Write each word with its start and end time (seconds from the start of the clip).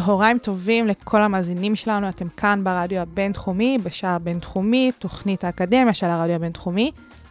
צהריים 0.00 0.38
טובים 0.38 0.86
לכל 0.88 1.20
המאזינים 1.20 1.76
שלנו, 1.76 2.08
אתם 2.08 2.28
כאן 2.28 2.64
ברדיו 2.64 3.00
הבינתחומי, 3.00 3.78
בשעה 3.82 4.14
הבינתחומי, 4.14 4.90
תוכנית 4.98 5.44
האקדמיה 5.44 5.94
של 5.94 6.06
הרדיו 6.06 6.34
הבינתחומי. 6.34 6.90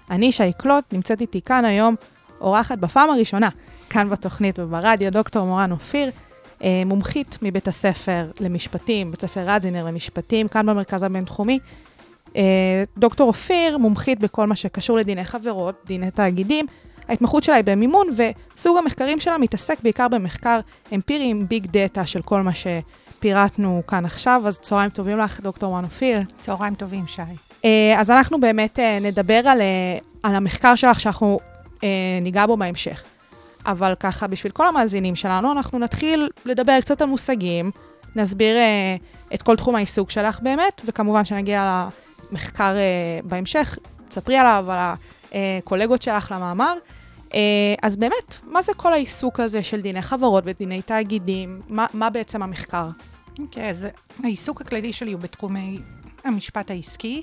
אני 0.09 0.31
שי 0.31 0.53
קלוט, 0.57 0.93
נמצאת 0.93 1.21
איתי 1.21 1.41
כאן 1.41 1.65
היום 1.65 1.95
אורחת 2.41 2.77
בפעם 2.77 3.09
הראשונה, 3.09 3.49
כאן 3.89 4.09
בתוכנית 4.09 4.59
וברדיו, 4.59 5.11
דוקטור 5.11 5.45
מורן 5.45 5.71
אופיר, 5.71 6.11
אה, 6.63 6.83
מומחית 6.85 7.37
מבית 7.41 7.67
הספר 7.67 8.31
למשפטים, 8.39 9.11
בית 9.11 9.21
ספר 9.21 9.41
רזינר 9.45 9.85
למשפטים, 9.85 10.47
כאן 10.47 10.65
במרכז 10.65 11.03
הבינתחומי. 11.03 11.59
אה, 12.35 12.83
דוקטור 12.97 13.27
אופיר, 13.27 13.77
מומחית 13.77 14.19
בכל 14.19 14.47
מה 14.47 14.55
שקשור 14.55 14.97
לדיני 14.97 15.25
חברות, 15.25 15.75
דיני 15.85 16.11
תאגידים. 16.11 16.65
ההתמחות 17.07 17.43
שלה 17.43 17.55
היא 17.55 17.63
במימון, 17.63 18.07
וסוג 18.55 18.77
המחקרים 18.77 19.19
שלה 19.19 19.37
מתעסק 19.37 19.79
בעיקר 19.83 20.07
במחקר 20.07 20.59
אמפירי 20.93 21.25
עם 21.25 21.47
ביג 21.47 21.65
דאטה 21.65 22.05
של 22.05 22.21
כל 22.21 22.41
מה 22.41 22.51
שפירטנו 22.53 23.81
כאן 23.87 24.05
עכשיו. 24.05 24.41
אז 24.45 24.59
צהריים 24.59 24.89
טובים 24.89 25.19
לך, 25.19 25.39
דוקטור 25.39 25.69
מורן 25.69 25.83
אופיר. 25.83 26.19
צהריים 26.35 26.75
טובים, 26.75 27.07
שי. 27.07 27.21
אה, 27.65 27.95
אז 27.97 28.11
אנחנו 28.11 28.39
באמת 28.39 28.79
אה, 28.79 28.99
נדבר 29.01 29.47
על, 29.47 29.61
אה, 29.61 29.97
על 30.23 30.35
המחקר 30.35 30.75
שלך 30.75 30.99
שאנחנו 30.99 31.39
ניגע 32.21 32.45
בו 32.45 32.57
בהמשך. 32.57 33.03
אבל 33.65 33.93
ככה, 33.99 34.27
בשביל 34.27 34.51
כל 34.51 34.67
המאזינים 34.67 35.15
שלנו, 35.15 35.51
אנחנו 35.51 35.79
נתחיל 35.79 36.29
לדבר 36.45 36.81
קצת 36.81 37.01
על 37.01 37.07
מושגים, 37.07 37.71
נסביר 38.15 38.57
אה, 38.57 38.95
את 39.33 39.41
כל 39.41 39.55
תחום 39.55 39.75
העיסוק 39.75 40.11
שלך 40.11 40.39
באמת, 40.39 40.81
וכמובן 40.85 41.25
שנגיע 41.25 41.87
למחקר 42.31 42.75
אה, 42.75 43.19
בהמשך, 43.23 43.77
תספרי 44.09 44.37
עליו, 44.37 44.65
על 44.69 44.95
הקולגות 45.33 46.01
שלך 46.01 46.31
למאמר. 46.35 46.73
אה, 47.35 47.39
אז 47.81 47.95
באמת, 47.95 48.37
מה 48.43 48.61
זה 48.61 48.73
כל 48.73 48.93
העיסוק 48.93 49.39
הזה 49.39 49.63
של 49.63 49.81
דיני 49.81 50.01
חברות 50.01 50.43
ודיני 50.47 50.81
תאגידים? 50.81 51.61
מה, 51.69 51.85
מה 51.93 52.09
בעצם 52.09 52.43
המחקר? 52.43 52.89
אוקיי, 53.39 53.69
אז 53.69 53.87
העיסוק 54.23 54.61
הכללי 54.61 54.93
שלי 54.93 55.11
הוא 55.11 55.21
בתחומי 55.21 55.79
המשפט 56.23 56.71
העסקי. 56.71 57.21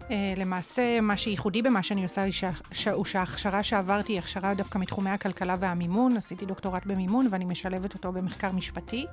Uh, 0.00 0.08
למעשה, 0.36 1.00
מה 1.00 1.16
שייחודי 1.16 1.62
במה 1.62 1.82
שאני 1.82 2.02
עושה 2.02 2.22
היא 2.22 2.32
שה- 2.32 2.50
שה- 2.72 2.92
הוא 2.92 3.04
שההכשרה 3.04 3.62
שעברתי 3.62 4.12
היא 4.12 4.18
הכשרה 4.18 4.54
דווקא 4.54 4.78
מתחומי 4.78 5.10
הכלכלה 5.10 5.56
והמימון. 5.60 6.16
עשיתי 6.16 6.46
דוקטורט 6.46 6.86
במימון 6.86 7.28
ואני 7.30 7.44
משלבת 7.44 7.94
אותו 7.94 8.12
במחקר 8.12 8.52
משפטי. 8.52 9.06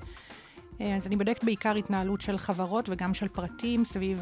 Uh, 0.80 0.84
אז 0.98 1.08
אני 1.08 1.16
בודקת 1.16 1.44
בעיקר 1.44 1.76
התנהלות 1.76 2.22
של 2.22 2.38
חברות 2.38 2.90
וגם 2.90 3.14
של 3.14 3.28
פרטים 3.28 3.86
סביב 3.86 4.20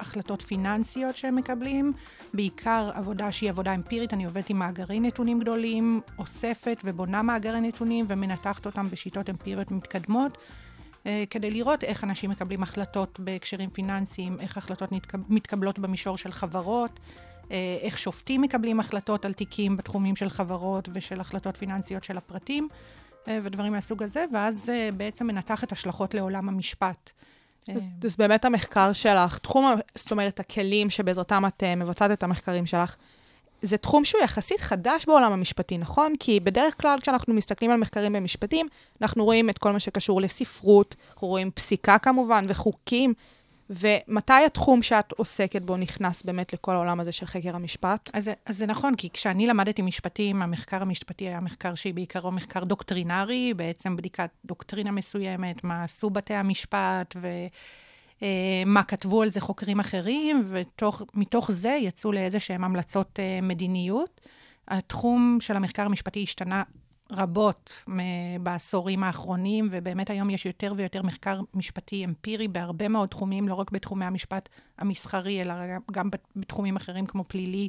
החלטות 0.00 0.42
פיננסיות 0.42 1.16
שהם 1.16 1.36
מקבלים. 1.36 1.92
בעיקר 2.34 2.90
עבודה 2.94 3.32
שהיא 3.32 3.50
עבודה 3.50 3.74
אמפירית, 3.74 4.12
אני 4.12 4.24
עובדת 4.24 4.50
עם 4.50 4.58
מאגרי 4.58 5.00
נתונים 5.00 5.40
גדולים, 5.40 6.00
אוספת 6.18 6.82
ובונה 6.84 7.22
מאגרי 7.22 7.60
נתונים 7.60 8.04
ומנתחת 8.08 8.66
אותם 8.66 8.90
בשיטות 8.90 9.30
אמפיריות 9.30 9.70
מתקדמות. 9.70 10.38
אה, 11.06 11.24
כדי 11.30 11.50
לראות 11.50 11.84
איך 11.84 12.04
אנשים 12.04 12.30
מקבלים 12.30 12.62
החלטות 12.62 13.20
בהקשרים 13.20 13.70
פיננסיים, 13.70 14.36
איך 14.40 14.56
החלטות 14.56 14.90
מתקבלות 15.28 15.78
במישור 15.78 16.16
של 16.16 16.32
חברות, 16.32 17.00
אה, 17.50 17.78
איך 17.80 17.98
שופטים 17.98 18.40
מקבלים 18.40 18.80
החלטות 18.80 19.24
על 19.24 19.32
תיקים 19.32 19.76
בתחומים 19.76 20.16
של 20.16 20.28
חברות 20.28 20.88
ושל 20.94 21.20
החלטות 21.20 21.56
פיננסיות 21.56 22.04
של 22.04 22.18
הפרטים, 22.18 22.68
אה, 23.28 23.38
ודברים 23.42 23.72
מהסוג 23.72 24.02
הזה, 24.02 24.24
ואז 24.32 24.72
בעצם 24.96 25.26
מנתחת 25.26 25.72
השלכות 25.72 26.14
לעולם 26.14 26.48
המשפט. 26.48 27.10
אז, 27.74 27.86
אז 28.04 28.16
באמת 28.16 28.44
המחקר 28.44 28.92
שלך, 28.92 29.38
תחום, 29.38 29.74
זאת 29.94 30.10
אומרת, 30.10 30.40
הכלים 30.40 30.90
שבעזרתם 30.90 31.46
את 31.46 31.62
uh, 31.62 31.76
מבצעת 31.76 32.10
את 32.10 32.22
המחקרים 32.22 32.66
שלך, 32.66 32.96
זה 33.62 33.76
תחום 33.76 34.04
שהוא 34.04 34.22
יחסית 34.22 34.60
חדש 34.60 35.06
בעולם 35.06 35.32
המשפטי, 35.32 35.78
נכון? 35.78 36.12
כי 36.20 36.40
בדרך 36.40 36.82
כלל 36.82 37.00
כשאנחנו 37.00 37.34
מסתכלים 37.34 37.70
על 37.70 37.76
מחקרים 37.76 38.12
במשפטים, 38.12 38.68
אנחנו 39.02 39.24
רואים 39.24 39.50
את 39.50 39.58
כל 39.58 39.72
מה 39.72 39.80
שקשור 39.80 40.20
לספרות, 40.20 40.96
אנחנו 41.12 41.28
רואים 41.28 41.50
פסיקה 41.50 41.98
כמובן, 41.98 42.44
וחוקים, 42.48 43.14
ומתי 43.70 44.44
התחום 44.46 44.82
שאת 44.82 45.12
עוסקת 45.12 45.62
בו 45.62 45.76
נכנס 45.76 46.22
באמת 46.22 46.52
לכל 46.52 46.74
העולם 46.74 47.00
הזה 47.00 47.12
של 47.12 47.26
חקר 47.26 47.56
המשפט? 47.56 48.10
אז, 48.12 48.30
אז 48.46 48.56
זה 48.56 48.66
נכון, 48.66 48.94
כי 48.96 49.10
כשאני 49.10 49.46
למדתי 49.46 49.82
משפטים, 49.82 50.42
המחקר 50.42 50.82
המשפטי 50.82 51.28
היה 51.28 51.40
מחקר 51.40 51.74
שהיא 51.74 51.94
בעיקרו 51.94 52.30
מחקר 52.30 52.64
דוקטרינרי, 52.64 53.54
בעצם 53.54 53.96
בדיקת 53.96 54.30
דוקטרינה 54.44 54.90
מסוימת, 54.90 55.64
מה 55.64 55.84
עשו 55.84 56.10
בתי 56.10 56.34
המשפט, 56.34 57.16
ו... 57.20 57.28
אה, 58.22 58.62
מה 58.66 58.82
כתבו 58.82 59.22
על 59.22 59.28
זה 59.28 59.40
חוקרים 59.40 59.80
אחרים, 59.80 60.42
ומתוך 60.44 61.50
זה 61.50 61.78
יצאו 61.80 62.12
לאיזה 62.12 62.40
שהן 62.40 62.64
המלצות 62.64 63.18
אה, 63.20 63.38
מדיניות. 63.42 64.20
התחום 64.68 65.38
של 65.40 65.56
המחקר 65.56 65.82
המשפטי 65.82 66.22
השתנה 66.22 66.62
רבות 67.12 67.84
בעשורים 68.40 69.04
האחרונים, 69.04 69.68
ובאמת 69.70 70.10
היום 70.10 70.30
יש 70.30 70.46
יותר 70.46 70.72
ויותר 70.76 71.02
מחקר 71.02 71.40
משפטי 71.54 72.04
אמפירי 72.04 72.48
בהרבה 72.48 72.88
מאוד 72.88 73.08
תחומים, 73.08 73.48
לא 73.48 73.54
רק 73.54 73.70
בתחומי 73.70 74.04
המשפט 74.04 74.48
המסחרי, 74.78 75.42
אלא 75.42 75.54
גם 75.90 76.10
בתחומים 76.36 76.76
אחרים 76.76 77.06
כמו 77.06 77.24
פלילי 77.24 77.68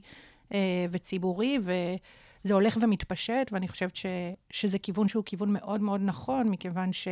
אה, 0.54 0.86
וציבורי, 0.92 1.58
וזה 1.62 2.54
הולך 2.54 2.78
ומתפשט, 2.82 3.50
ואני 3.52 3.68
חושבת 3.68 3.96
ש, 3.96 4.06
שזה 4.50 4.80
כיוון 4.80 5.08
שהוא 5.08 5.24
כיוון 5.26 5.54
מאוד 5.54 5.82
מאוד 5.82 6.02
נכון, 6.04 6.50
מכיוון 6.50 6.94
ש... 6.94 7.08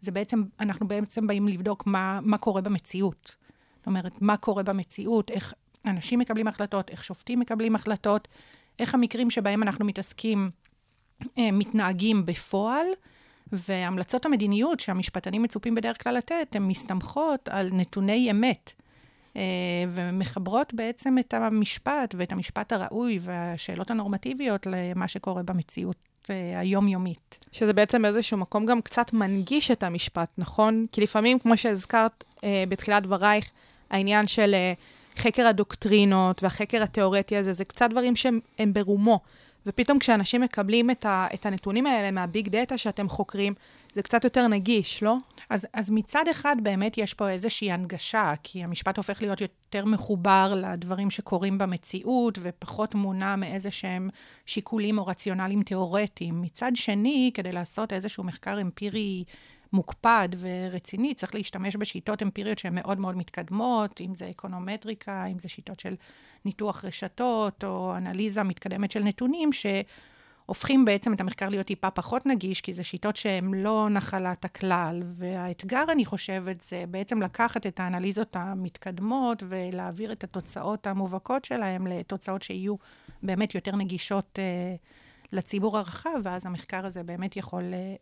זה 0.00 0.10
בעצם, 0.10 0.42
אנחנו 0.60 0.88
בעצם 0.88 1.26
באים 1.26 1.48
לבדוק 1.48 1.86
מה, 1.86 2.20
מה 2.22 2.38
קורה 2.38 2.60
במציאות. 2.60 3.36
זאת 3.76 3.86
אומרת, 3.86 4.22
מה 4.22 4.36
קורה 4.36 4.62
במציאות, 4.62 5.30
איך 5.30 5.54
אנשים 5.86 6.18
מקבלים 6.18 6.48
החלטות, 6.48 6.90
איך 6.90 7.04
שופטים 7.04 7.40
מקבלים 7.40 7.74
החלטות, 7.74 8.28
איך 8.78 8.94
המקרים 8.94 9.30
שבהם 9.30 9.62
אנחנו 9.62 9.84
מתעסקים 9.84 10.50
מתנהגים 11.36 12.26
בפועל, 12.26 12.86
והמלצות 13.52 14.26
המדיניות 14.26 14.80
שהמשפטנים 14.80 15.42
מצופים 15.42 15.74
בדרך 15.74 16.02
כלל 16.02 16.14
לתת, 16.14 16.46
הן 16.52 16.62
מסתמכות 16.62 17.48
על 17.48 17.68
נתוני 17.72 18.30
אמת. 18.30 18.72
אה, 19.36 19.42
ומחברות 19.88 20.74
בעצם 20.74 21.18
את 21.18 21.34
המשפט 21.34 22.14
ואת 22.18 22.32
המשפט 22.32 22.72
הראוי 22.72 23.18
והשאלות 23.20 23.90
הנורמטיביות 23.90 24.66
למה 24.66 25.08
שקורה 25.08 25.42
במציאות 25.42 25.96
אה, 26.30 26.60
היומיומית. 26.60 27.38
שזה 27.52 27.72
בעצם 27.72 28.02
באיזשהו 28.02 28.38
מקום 28.38 28.66
גם 28.66 28.82
קצת 28.82 29.12
מנגיש 29.12 29.70
את 29.70 29.82
המשפט, 29.82 30.32
נכון? 30.38 30.86
כי 30.92 31.00
לפעמים, 31.00 31.38
כמו 31.38 31.56
שהזכרת 31.56 32.24
אה, 32.44 32.64
בתחילת 32.68 33.02
דברייך, 33.02 33.50
העניין 33.90 34.26
של 34.26 34.54
אה, 34.54 34.72
חקר 35.16 35.46
הדוקטרינות 35.46 36.42
והחקר 36.42 36.82
התיאורטי 36.82 37.36
הזה, 37.36 37.52
זה 37.52 37.64
קצת 37.64 37.90
דברים 37.90 38.16
שהם 38.16 38.40
ברומו. 38.72 39.20
ופתאום 39.66 39.98
כשאנשים 39.98 40.40
מקבלים 40.40 40.90
את, 40.90 41.04
ה, 41.04 41.26
את 41.34 41.46
הנתונים 41.46 41.86
האלה 41.86 42.10
מהביג 42.10 42.48
דאטה 42.48 42.78
שאתם 42.78 43.08
חוקרים, 43.08 43.54
זה 43.94 44.02
קצת 44.02 44.24
יותר 44.24 44.48
נגיש, 44.48 45.02
לא? 45.02 45.16
אז, 45.50 45.66
אז 45.72 45.90
מצד 45.90 46.24
אחד 46.30 46.56
באמת 46.62 46.98
יש 46.98 47.14
פה 47.14 47.28
איזושהי 47.28 47.72
הנגשה, 47.72 48.32
כי 48.42 48.64
המשפט 48.64 48.96
הופך 48.96 49.22
להיות 49.22 49.40
יותר 49.40 49.84
מחובר 49.84 50.54
לדברים 50.56 51.10
שקורים 51.10 51.58
במציאות, 51.58 52.38
ופחות 52.42 52.94
מונע 52.94 53.36
מאיזה 53.36 53.70
שהם 53.70 54.10
שיקולים 54.46 54.98
או 54.98 55.06
רציונליים 55.06 55.62
תיאורטיים. 55.62 56.42
מצד 56.42 56.72
שני, 56.74 57.30
כדי 57.34 57.52
לעשות 57.52 57.92
איזשהו 57.92 58.24
מחקר 58.24 58.60
אמפירי 58.60 59.24
מוקפד 59.72 60.28
ורציני, 60.38 61.14
צריך 61.14 61.34
להשתמש 61.34 61.76
בשיטות 61.76 62.22
אמפיריות 62.22 62.58
שהן 62.58 62.74
מאוד 62.74 62.98
מאוד 62.98 63.16
מתקדמות, 63.16 64.00
אם 64.00 64.14
זה 64.14 64.30
אקונומטריקה, 64.30 65.24
אם 65.26 65.38
זה 65.38 65.48
שיטות 65.48 65.80
של 65.80 65.94
ניתוח 66.44 66.84
רשתות, 66.84 67.64
או 67.64 67.96
אנליזה 67.96 68.42
מתקדמת 68.42 68.90
של 68.90 69.02
נתונים, 69.02 69.52
ש... 69.52 69.66
הופכים 70.50 70.84
בעצם 70.84 71.12
את 71.12 71.20
המחקר 71.20 71.48
להיות 71.48 71.66
טיפה 71.66 71.90
פחות 71.90 72.26
נגיש, 72.26 72.60
כי 72.60 72.72
זה 72.72 72.84
שיטות 72.84 73.16
שהן 73.16 73.54
לא 73.54 73.88
נחלת 73.90 74.44
הכלל. 74.44 75.02
והאתגר, 75.04 75.84
אני 75.92 76.04
חושבת, 76.04 76.60
זה 76.60 76.84
בעצם 76.88 77.22
לקחת 77.22 77.66
את 77.66 77.80
האנליזות 77.80 78.36
המתקדמות 78.36 79.42
ולהעביר 79.48 80.12
את 80.12 80.24
התוצאות 80.24 80.86
המובהקות 80.86 81.44
שלהן 81.44 81.86
לתוצאות 81.86 82.42
שיהיו 82.42 82.74
באמת 83.22 83.54
יותר 83.54 83.76
נגישות 83.76 84.38
אה, 84.38 84.74
לציבור 85.32 85.78
הרחב, 85.78 86.20
ואז 86.22 86.46
המחקר 86.46 86.86
הזה 86.86 87.02
באמת 87.02 87.36
יכול 87.36 87.62
אה, 87.74 87.94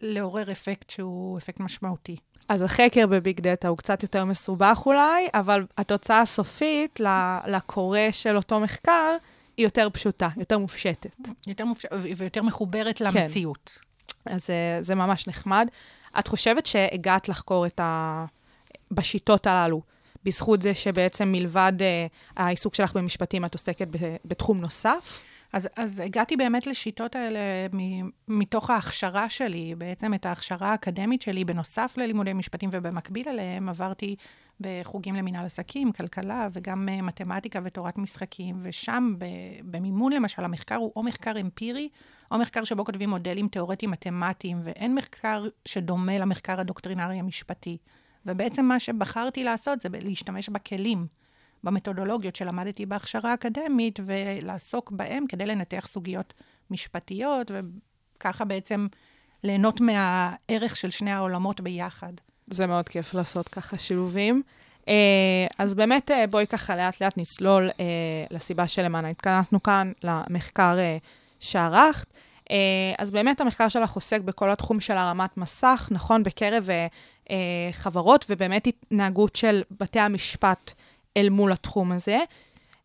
לעורר 0.00 0.52
אפקט 0.52 0.90
שהוא 0.90 1.38
אפקט 1.38 1.60
משמעותי. 1.60 2.16
אז 2.48 2.62
החקר 2.62 3.06
בביג 3.06 3.40
דאטה 3.40 3.68
הוא 3.68 3.78
קצת 3.78 4.02
יותר 4.02 4.24
מסובך 4.24 4.82
אולי, 4.86 5.28
אבל 5.34 5.66
התוצאה 5.78 6.20
הסופית 6.20 7.00
לקורא 7.46 7.98
של 8.10 8.36
אותו 8.36 8.60
מחקר, 8.60 9.16
היא 9.56 9.66
יותר 9.66 9.88
פשוטה, 9.92 10.28
יותר 10.36 10.58
מופשטת. 10.58 11.16
יותר 11.46 11.64
מופשטת 11.64 11.92
ויותר 12.16 12.42
מחוברת 12.42 12.98
כן. 12.98 13.04
למציאות. 13.04 13.78
אז 14.26 14.48
זה 14.80 14.94
ממש 14.94 15.28
נחמד. 15.28 15.68
את 16.18 16.28
חושבת 16.28 16.66
שהגעת 16.66 17.28
לחקור 17.28 17.66
את 17.66 17.80
ה... 17.80 18.24
בשיטות 18.90 19.46
הללו, 19.46 19.82
בזכות 20.24 20.62
זה 20.62 20.74
שבעצם 20.74 21.32
מלבד 21.32 21.72
אה, 21.80 22.06
העיסוק 22.36 22.74
שלך 22.74 22.92
במשפטים, 22.96 23.44
את 23.44 23.54
עוסקת 23.54 23.88
בתחום 24.24 24.60
נוסף? 24.60 25.22
אז, 25.52 25.68
אז 25.76 26.00
הגעתי 26.00 26.36
באמת 26.36 26.66
לשיטות 26.66 27.16
האלה 27.16 27.40
מ, 27.72 28.08
מתוך 28.28 28.70
ההכשרה 28.70 29.28
שלי, 29.28 29.74
בעצם 29.78 30.14
את 30.14 30.26
ההכשרה 30.26 30.70
האקדמית 30.70 31.22
שלי, 31.22 31.44
בנוסף 31.44 31.94
ללימודי 31.96 32.32
משפטים 32.32 32.70
ובמקביל 32.72 33.28
אליהם, 33.28 33.68
עברתי 33.68 34.16
בחוגים 34.60 35.14
למינהל 35.14 35.44
עסקים, 35.44 35.92
כלכלה 35.92 36.48
וגם 36.52 36.88
uh, 36.88 37.02
מתמטיקה 37.02 37.60
ותורת 37.64 37.98
משחקים, 37.98 38.58
ושם 38.62 39.14
במימון 39.64 40.12
למשל, 40.12 40.44
המחקר 40.44 40.74
הוא 40.74 40.92
או 40.96 41.02
מחקר 41.02 41.40
אמפירי, 41.40 41.88
או 42.30 42.38
מחקר 42.38 42.64
שבו 42.64 42.84
כותבים 42.84 43.10
מודלים 43.10 43.48
תיאורטיים 43.48 43.90
מתמטיים, 43.90 44.60
ואין 44.62 44.94
מחקר 44.94 45.48
שדומה 45.64 46.18
למחקר 46.18 46.60
הדוקטרינרי 46.60 47.18
המשפטי. 47.18 47.78
ובעצם 48.26 48.64
מה 48.64 48.80
שבחרתי 48.80 49.44
לעשות 49.44 49.80
זה 49.80 49.88
להשתמש 50.02 50.48
בכלים. 50.48 51.06
במתודולוגיות 51.64 52.36
שלמדתי 52.36 52.86
בהכשרה 52.86 53.30
האקדמית, 53.30 54.00
ולעסוק 54.06 54.90
בהם 54.90 55.26
כדי 55.26 55.46
לנתח 55.46 55.86
סוגיות 55.86 56.34
משפטיות, 56.70 57.50
וככה 58.18 58.44
בעצם 58.44 58.86
ליהנות 59.44 59.80
מהערך 59.80 60.76
של 60.76 60.90
שני 60.90 61.12
העולמות 61.12 61.60
ביחד. 61.60 62.12
זה 62.46 62.66
מאוד 62.66 62.88
כיף 62.88 63.14
לעשות 63.14 63.48
ככה 63.48 63.78
שילובים. 63.78 64.42
אה, 64.88 65.46
אז 65.58 65.74
באמת 65.74 66.10
אה, 66.10 66.26
בואי 66.26 66.46
ככה 66.46 66.76
לאט 66.76 67.00
לאט 67.00 67.18
נסלול 67.18 67.70
אה, 67.80 67.84
לסיבה 68.30 68.68
שלמענה 68.68 69.08
התכנסנו 69.08 69.62
כאן, 69.62 69.92
למחקר 70.02 70.76
שערכת. 71.40 72.06
אז 72.98 73.10
באמת 73.10 73.40
המחקר 73.40 73.68
שלך 73.68 73.92
עוסק 73.92 74.20
בכל 74.20 74.50
התחום 74.50 74.80
של 74.80 74.96
הרמת 74.96 75.36
מסך, 75.36 75.88
נכון, 75.90 76.22
בקרב 76.22 76.68
חברות, 77.72 78.26
ובאמת 78.28 78.66
התנהגות 78.66 79.36
של 79.36 79.62
בתי 79.80 80.00
המשפט 80.00 80.72
אל 81.16 81.28
מול 81.28 81.52
התחום 81.52 81.92
הזה. 81.92 82.18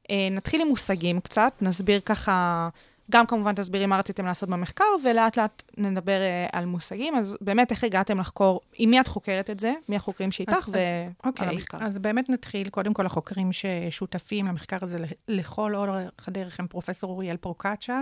אה, 0.09 0.27
נתחיל 0.31 0.61
עם 0.61 0.67
מושגים 0.67 1.19
קצת, 1.19 1.53
נסביר 1.61 1.99
ככה, 1.99 2.69
גם 3.11 3.25
כמובן 3.25 3.55
תסבירי 3.55 3.85
מה 3.85 3.97
רציתם 3.99 4.25
לעשות 4.25 4.49
במחקר, 4.49 4.85
ולאט 5.03 5.37
לאט 5.37 5.63
נדבר 5.77 6.21
אה, 6.21 6.47
על 6.51 6.65
מושגים. 6.65 7.15
אז 7.15 7.37
באמת, 7.41 7.71
איך 7.71 7.83
הגעתם 7.83 8.19
לחקור, 8.19 8.61
עם 8.73 8.89
מי 8.89 8.99
את 8.99 9.07
חוקרת 9.07 9.49
את 9.49 9.59
זה? 9.59 9.73
מי 9.89 9.95
החוקרים 9.95 10.31
שאיתך 10.31 10.69
ועל 10.71 10.83
אוקיי, 11.25 11.47
המחקר? 11.47 11.77
אז 11.81 11.97
באמת 11.97 12.29
נתחיל, 12.29 12.69
קודם 12.69 12.93
כל 12.93 13.05
החוקרים 13.05 13.49
ששותפים 13.51 14.47
למחקר 14.47 14.77
הזה 14.81 14.97
לכל 15.27 15.75
אורך 15.75 16.27
הדרך 16.27 16.59
הם 16.59 16.67
פרופ' 16.67 17.03
אוריאל 17.03 17.37
פרוקצ'ה 17.37 18.01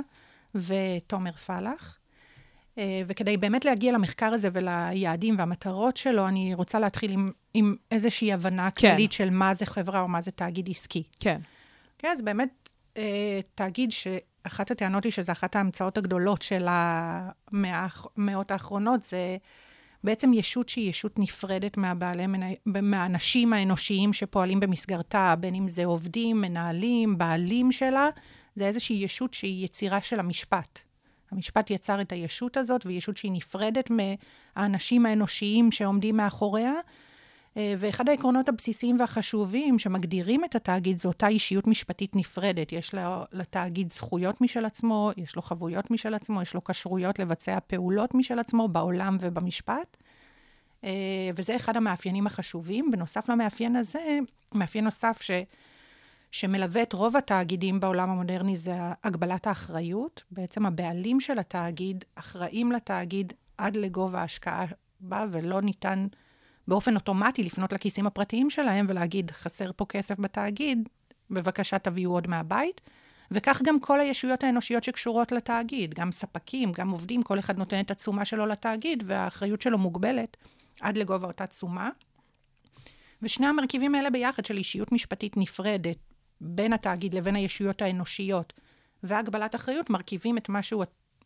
ותומר 0.56 1.32
פלח. 1.32 1.98
אה, 2.78 3.02
וכדי 3.08 3.38
באמת 3.38 3.66
להגיע 3.66 3.94
למחקר 3.94 4.34
הזה 4.34 4.50
וליעדים 4.54 5.36
והמטרות 5.38 5.98
שלו, 5.98 6.28
אני 6.28 6.54
רוצה 6.54 6.80
להתחיל 6.80 7.12
עם, 7.12 7.32
עם 7.54 7.76
איזושהי 7.92 8.34
הבנה 8.34 8.70
כן. 8.72 8.90
כללית 8.90 9.12
של 9.12 9.30
מה 9.30 9.54
זה 9.54 9.66
חברה 9.66 10.02
או 10.02 10.08
מה 10.08 10.22
זה 10.22 10.32
תאגיד 10.32 10.70
עסקי. 10.70 11.04
כן. 11.20 11.40
כן, 11.98 12.08
אז 12.12 12.22
באמת, 12.22 12.70
אה, 12.98 13.40
תאגיד 13.56 13.92
שאחת 13.92 14.72
הטענות 14.72 15.04
היא 15.04 15.12
שזו 15.12 15.32
אחת 15.32 15.56
ההמצאות 15.56 15.98
הגדולות 15.98 16.42
של 16.42 16.68
המאות 16.68 18.52
האחרונות, 18.52 19.04
זה 19.04 19.38
בעצם 20.04 20.34
ישות 20.34 20.70
שהיא 20.70 20.90
ישות 20.90 21.20
נפרדת 21.20 21.78
מהבעלי, 21.78 22.26
מהאנשים 22.66 23.54
האנושיים 23.54 24.14
שפועלים 24.14 24.60
במסגרתה, 24.60 25.36
בין 25.40 25.56
אם 25.56 25.70
זה 25.70 25.86
עובדים, 25.86 26.42
מנהלים, 26.42 27.18
בעלים 27.18 27.72
שלה, 27.72 28.10
זה 28.56 28.68
איזושהי 28.68 28.96
ישות 28.96 29.34
שהיא 29.34 29.66
יצירה 29.66 30.02
של 30.02 30.20
המשפט. 30.20 30.80
המשפט 31.32 31.70
יצר 31.72 32.02
את 32.02 32.12
הישות 32.12 32.58
הזאת, 32.58 32.86
והיא 32.86 32.98
ישות 32.98 33.18
שהיא 33.18 33.32
נפרדת 33.32 33.90
מהאנשים 33.90 35.06
האנושיים 35.06 35.72
שעומדים 35.72 36.18
מאחוריה. 36.18 36.74
אה, 37.58 37.74
ואחד 37.78 38.10
העקרונות 38.10 38.50
הבסיסיים 38.50 39.00
והחשובים 39.00 39.80
שמגדירים 39.80 40.46
את 40.46 40.56
התאגיד 40.56 41.00
זו 41.00 41.10
אותה 41.10 41.28
אישיות 41.28 41.68
משפטית 41.68 42.16
נפרדת. 42.16 42.72
יש 42.72 42.96
לתאגיד 43.32 43.92
זכויות 43.92 44.42
משל 44.42 44.66
עצמו, 44.66 45.12
יש 45.18 45.36
לו 45.36 45.42
חבויות 45.42 45.92
משל 45.92 46.14
עצמו, 46.14 46.42
יש 46.42 46.54
לו 46.54 46.64
כשרויות 46.64 47.20
לבצע 47.20 47.60
פעולות 47.68 48.14
משל 48.16 48.40
עצמו 48.40 48.68
בעולם 48.68 49.18
ובמשפט. 49.22 49.98
אה, 50.84 50.90
וזה 51.36 51.56
אחד 51.56 51.78
המאפיינים 51.78 52.28
החשובים. 52.28 52.92
בנוסף 52.92 53.30
למאפיין 53.30 53.76
הזה, 53.76 54.20
מאפיין 54.54 54.84
נוסף 54.86 55.22
ש... 55.22 55.32
שמלווה 56.36 56.82
את 56.82 56.94
רוב 56.94 57.18
התאגידים 57.18 57.80
בעולם 57.80 58.10
המודרני 58.10 58.56
זה 58.56 58.74
הגבלת 59.04 59.48
האחריות. 59.48 60.24
בעצם 60.32 60.66
הבעלים 60.66 61.20
של 61.20 61.40
התאגיד 61.40 62.06
אחראים 62.16 62.72
לתאגיד 62.72 63.34
עד 63.58 63.76
לגובה 63.76 64.22
ההשקעה 64.22 64.66
בה, 65.00 65.26
ולא 65.32 65.62
ניתן 65.62 66.08
באופן 66.68 66.96
אוטומטי 66.96 67.44
לפנות 67.44 67.74
לכיסים 67.74 68.08
הפרטיים 68.08 68.50
שלהם 68.50 68.86
ולהגיד, 68.90 69.32
חסר 69.32 69.72
פה 69.76 69.86
כסף 69.86 70.20
בתאגיד, 70.20 70.90
בבקשה 71.30 71.80
תביאו 71.80 72.12
עוד 72.12 72.28
מהבית. 72.28 72.82
וכך 73.32 73.62
גם 73.64 73.80
כל 73.80 74.00
הישויות 74.00 74.44
האנושיות 74.44 74.84
שקשורות 74.84 75.32
לתאגיד, 75.32 75.94
גם 75.94 76.12
ספקים, 76.12 76.72
גם 76.72 76.90
עובדים, 76.90 77.24
כל 77.24 77.40
אחד 77.40 77.58
נותן 77.58 77.80
את 77.80 77.92
התשומה 77.92 78.26
שלו 78.26 78.46
לתאגיד, 78.46 79.04
והאחריות 79.08 79.62
שלו 79.62 79.78
מוגבלת 79.78 80.38
עד 80.82 80.98
לגובה 80.98 81.28
אותה 81.28 81.48
תשומה. 81.48 81.90
ושני 83.22 83.48
המרכיבים 83.48 83.96
האלה 83.96 84.10
ביחד 84.10 84.46
של 84.46 84.58
אישיות 84.58 84.92
משפטית 84.92 85.38
נפרדת, 85.38 85.98
בין 86.42 86.74
התאגיד 86.74 87.14
לבין 87.14 87.36
הישויות 87.36 87.82
האנושיות 87.82 88.54
והגבלת 89.04 89.56
אחריות 89.56 89.90
מרכיבים 89.90 90.38
את 90.38 90.50
מה 90.50 90.64
שהוא 90.64 90.84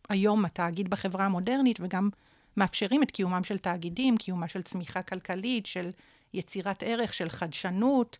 היום 0.10 0.46
התאגיד 0.46 0.90
בחברה 0.90 1.26
המודרנית 1.26 1.80
וגם 1.82 2.10
מאפשרים 2.58 3.04
את 3.04 3.12
קיומם 3.12 3.44
של 3.44 3.58
תאגידים, 3.58 4.18
קיומה 4.18 4.48
של 4.48 4.62
צמיחה 4.62 5.02
כלכלית, 5.02 5.66
של 5.66 5.92
יצירת 6.34 6.84
ערך, 6.84 7.14
של 7.14 7.30
חדשנות 7.30 8.18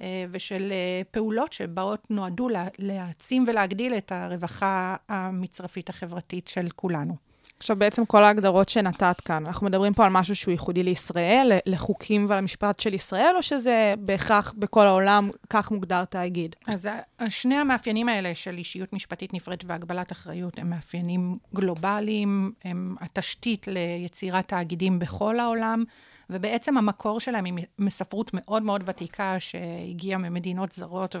אה, 0.00 0.24
ושל 0.30 0.72
אה, 0.72 1.02
פעולות 1.10 1.52
שבאות 1.52 2.10
נועדו 2.10 2.48
להעצים 2.78 3.44
ולהגדיל 3.46 3.94
את 3.94 4.12
הרווחה 4.12 4.96
המצרפית 5.08 5.88
החברתית 5.88 6.48
של 6.48 6.68
כולנו. 6.76 7.29
עכשיו, 7.60 7.76
בעצם 7.76 8.06
כל 8.06 8.22
ההגדרות 8.24 8.68
שנתת 8.68 9.20
כאן, 9.24 9.46
אנחנו 9.46 9.66
מדברים 9.66 9.94
פה 9.94 10.04
על 10.04 10.10
משהו 10.12 10.36
שהוא 10.36 10.52
ייחודי 10.52 10.82
לישראל, 10.82 11.52
לחוקים 11.66 12.26
ולמשפט 12.28 12.80
של 12.80 12.94
ישראל, 12.94 13.34
או 13.36 13.42
שזה 13.42 13.94
בהכרח 13.98 14.54
בכל 14.56 14.86
העולם 14.86 15.30
כך 15.50 15.70
מוגדר 15.70 16.04
תאגיד? 16.04 16.56
אז 16.66 16.88
שני 17.28 17.54
המאפיינים 17.54 18.08
האלה 18.08 18.34
של 18.34 18.58
אישיות 18.58 18.92
משפטית 18.92 19.34
נפרדת 19.34 19.64
והגבלת 19.66 20.12
אחריות 20.12 20.58
הם 20.58 20.70
מאפיינים 20.70 21.38
גלובליים, 21.54 22.52
הם 22.64 22.96
התשתית 23.00 23.68
ליצירת 23.68 24.48
תאגידים 24.48 24.98
בכל 24.98 25.40
העולם, 25.40 25.84
ובעצם 26.30 26.78
המקור 26.78 27.20
שלהם 27.20 27.44
היא 27.44 27.54
מספרות 27.78 28.30
מאוד 28.34 28.62
מאוד 28.62 28.82
ותיקה 28.86 29.36
שהגיעה 29.38 30.18
ממדינות 30.18 30.72
זרות, 30.72 31.16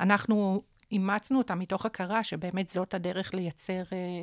ואנחנו 0.00 0.60
אימצנו 0.90 1.38
אותה 1.38 1.54
מתוך 1.54 1.86
הכרה 1.86 2.24
שבאמת 2.24 2.70
זאת 2.70 2.94
הדרך 2.94 3.34
לייצר 3.34 3.82
אה, 3.92 4.22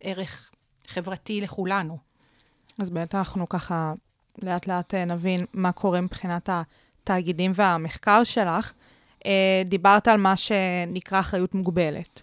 ערך 0.00 0.50
חברתי 0.90 1.40
לכולנו. 1.40 1.98
אז 2.78 2.90
באמת 2.90 3.14
אנחנו 3.14 3.48
ככה 3.48 3.92
לאט 4.42 4.66
לאט 4.66 4.94
אה, 4.94 5.04
נבין 5.04 5.46
מה 5.54 5.72
קורה 5.72 6.00
מבחינת 6.00 6.48
התאגידים 6.52 7.52
והמחקר 7.54 8.24
שלך. 8.24 8.72
אה, 9.26 9.62
דיברת 9.64 10.08
על 10.08 10.20
מה 10.20 10.36
שנקרא 10.36 11.20
אחריות 11.20 11.54
מוגבלת, 11.54 12.22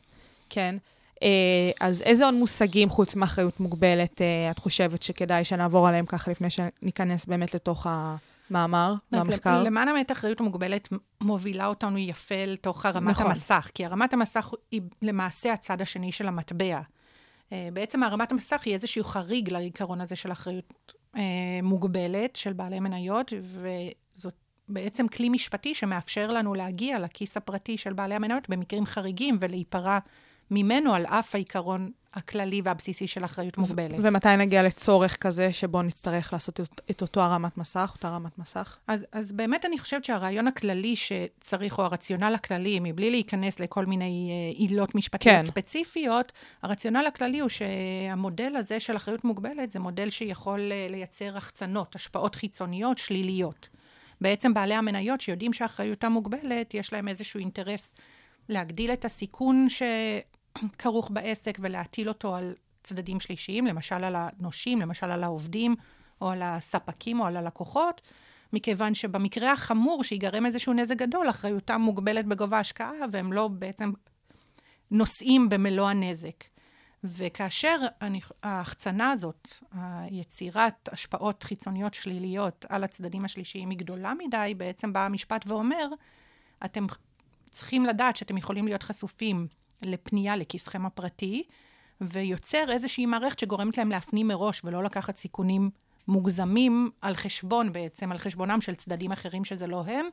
כן? 0.49 0.75
אה, 1.23 1.71
אז 1.81 2.01
איזה 2.01 2.25
עוד 2.25 2.33
מושגים 2.33 2.89
חוץ 2.89 3.15
מאחריות 3.15 3.59
מוגבלת 3.59 4.21
את 4.51 4.59
חושבת 4.59 5.03
שכדאי 5.03 5.43
שנעבור 5.43 5.87
עליהם 5.87 6.05
ככה 6.05 6.31
לפני 6.31 6.47
שניכנס 6.49 7.25
באמת 7.25 7.53
לתוך 7.53 7.87
המאמר 7.89 8.93
והמחקר? 9.11 9.49
אז 9.49 9.65
למען 9.65 9.87
האמת, 9.87 10.11
אחריות 10.11 10.41
מוגבלת 10.41 10.89
מובילה 11.21 11.65
אותנו 11.65 11.97
יפה 11.97 12.45
לתוך 12.47 12.85
הרמת 12.85 13.09
נכון. 13.09 13.25
המסך, 13.25 13.69
כי 13.73 13.85
הרמת 13.85 14.13
המסך 14.13 14.53
היא 14.71 14.81
למעשה 15.01 15.53
הצד 15.53 15.81
השני 15.81 16.11
של 16.11 16.27
המטבע. 16.27 16.79
אה, 17.51 17.69
בעצם 17.73 18.03
הרמת 18.03 18.31
המסך 18.31 18.61
היא 18.65 18.73
איזשהו 18.73 19.03
חריג 19.03 19.53
לעיקרון 19.53 20.01
הזה 20.01 20.15
של 20.15 20.31
אחריות 20.31 20.93
אה, 21.15 21.21
מוגבלת 21.63 22.35
של 22.35 22.53
בעלי 22.53 22.79
מניות, 22.79 23.33
וזאת 23.41 24.33
בעצם 24.69 25.07
כלי 25.07 25.29
משפטי 25.29 25.75
שמאפשר 25.75 26.31
לנו 26.31 26.53
להגיע 26.53 26.99
לכיס 26.99 27.37
הפרטי 27.37 27.77
של 27.77 27.93
בעלי 27.93 28.15
המניות 28.15 28.49
במקרים 28.49 28.85
חריגים 28.85 29.37
ולהיפרע 29.41 29.99
ממנו 30.51 30.93
על 30.93 31.05
אף 31.05 31.35
העיקרון 31.35 31.91
הכללי 32.17 32.61
והבסיסי 32.63 33.07
של 33.07 33.25
אחריות 33.25 33.57
מוגבלת. 33.57 33.95
ומתי 34.01 34.27
נגיע 34.37 34.63
לצורך 34.63 35.17
כזה 35.17 35.53
שבו 35.53 35.81
נצטרך 35.81 36.33
לעשות 36.33 36.59
את, 36.59 36.81
את 36.91 37.01
אותו 37.01 37.21
הרמת 37.21 37.57
מסך, 37.57 37.91
אותה 37.95 38.09
רמת 38.09 38.37
מסך? 38.37 38.77
אז, 38.87 39.05
אז 39.11 39.31
באמת 39.31 39.65
אני 39.65 39.79
חושבת 39.79 40.05
שהרעיון 40.05 40.47
הכללי 40.47 40.95
שצריך, 40.95 41.77
או 41.77 41.83
הרציונל 41.83 42.33
הכללי, 42.35 42.79
מבלי 42.81 43.11
להיכנס 43.11 43.59
לכל 43.59 43.85
מיני 43.85 44.29
uh, 44.29 44.57
עילות 44.57 44.95
משפטיות 44.95 45.35
כן. 45.35 45.43
ספציפיות, 45.43 46.31
הרציונל 46.63 47.05
הכללי 47.07 47.39
הוא 47.39 47.49
שהמודל 47.49 48.55
הזה 48.55 48.79
של 48.79 48.95
אחריות 48.95 49.23
מוגבלת 49.23 49.71
זה 49.71 49.79
מודל 49.79 50.09
שיכול 50.09 50.59
uh, 50.59 50.91
לייצר 50.91 51.37
החצנות, 51.37 51.95
השפעות 51.95 52.35
חיצוניות 52.35 52.97
שליליות. 52.97 53.69
בעצם 54.21 54.53
בעלי 54.53 54.73
המניות 54.73 55.21
שיודעים 55.21 55.53
שאחריותם 55.53 56.11
מוגבלת, 56.11 56.73
יש 56.73 56.93
להם 56.93 57.07
איזשהו 57.07 57.39
אינטרס 57.39 57.95
להגדיל 58.49 58.93
את 58.93 59.05
הסיכון 59.05 59.69
ש... 59.69 59.81
כרוך 60.77 61.11
בעסק 61.13 61.57
ולהטיל 61.61 62.09
אותו 62.09 62.35
על 62.35 62.55
צדדים 62.83 63.19
שלישיים, 63.19 63.67
למשל 63.67 64.03
על 64.03 64.15
הנושים, 64.17 64.81
למשל 64.81 65.11
על 65.11 65.23
העובדים, 65.23 65.75
או 66.21 66.29
על 66.29 66.41
הספקים 66.41 67.19
או 67.19 67.25
על 67.25 67.37
הלקוחות, 67.37 68.01
מכיוון 68.53 68.93
שבמקרה 68.93 69.51
החמור, 69.51 70.03
שיגרם 70.03 70.45
איזשהו 70.45 70.73
נזק 70.73 70.95
גדול, 70.95 71.29
אחריותם 71.29 71.81
מוגבלת 71.81 72.25
בגובה 72.25 72.59
השקעה, 72.59 72.91
והם 73.11 73.33
לא 73.33 73.47
בעצם 73.47 73.91
נושאים 74.91 75.49
במלוא 75.49 75.89
הנזק. 75.89 76.43
וכאשר 77.03 77.77
ההחצנה 78.43 79.11
הזאת, 79.11 79.49
היצירת 79.71 80.89
השפעות 80.91 81.43
חיצוניות 81.43 81.93
שליליות 81.93 82.65
על 82.69 82.83
הצדדים 82.83 83.25
השלישיים 83.25 83.69
היא 83.69 83.77
גדולה 83.77 84.13
מדי, 84.13 84.53
בעצם 84.57 84.93
בא 84.93 85.05
המשפט 85.05 85.45
ואומר, 85.47 85.87
אתם 86.65 86.85
צריכים 87.51 87.85
לדעת 87.85 88.15
שאתם 88.15 88.37
יכולים 88.37 88.65
להיות 88.65 88.83
חשופים 88.83 89.47
לפנייה 89.81 90.35
לכיסכם 90.35 90.85
הפרטי, 90.85 91.43
ויוצר 92.01 92.71
איזושהי 92.71 93.05
מערכת 93.05 93.39
שגורמת 93.39 93.77
להם 93.77 93.89
להפנים 93.89 94.27
מראש 94.27 94.61
ולא 94.63 94.83
לקחת 94.83 95.17
סיכונים 95.17 95.69
מוגזמים 96.07 96.89
על 97.01 97.15
חשבון 97.15 97.73
בעצם, 97.73 98.11
על 98.11 98.17
חשבונם 98.17 98.61
של 98.61 98.75
צדדים 98.75 99.11
אחרים 99.11 99.45
שזה 99.45 99.67
לא 99.67 99.83
הם. 99.87 100.05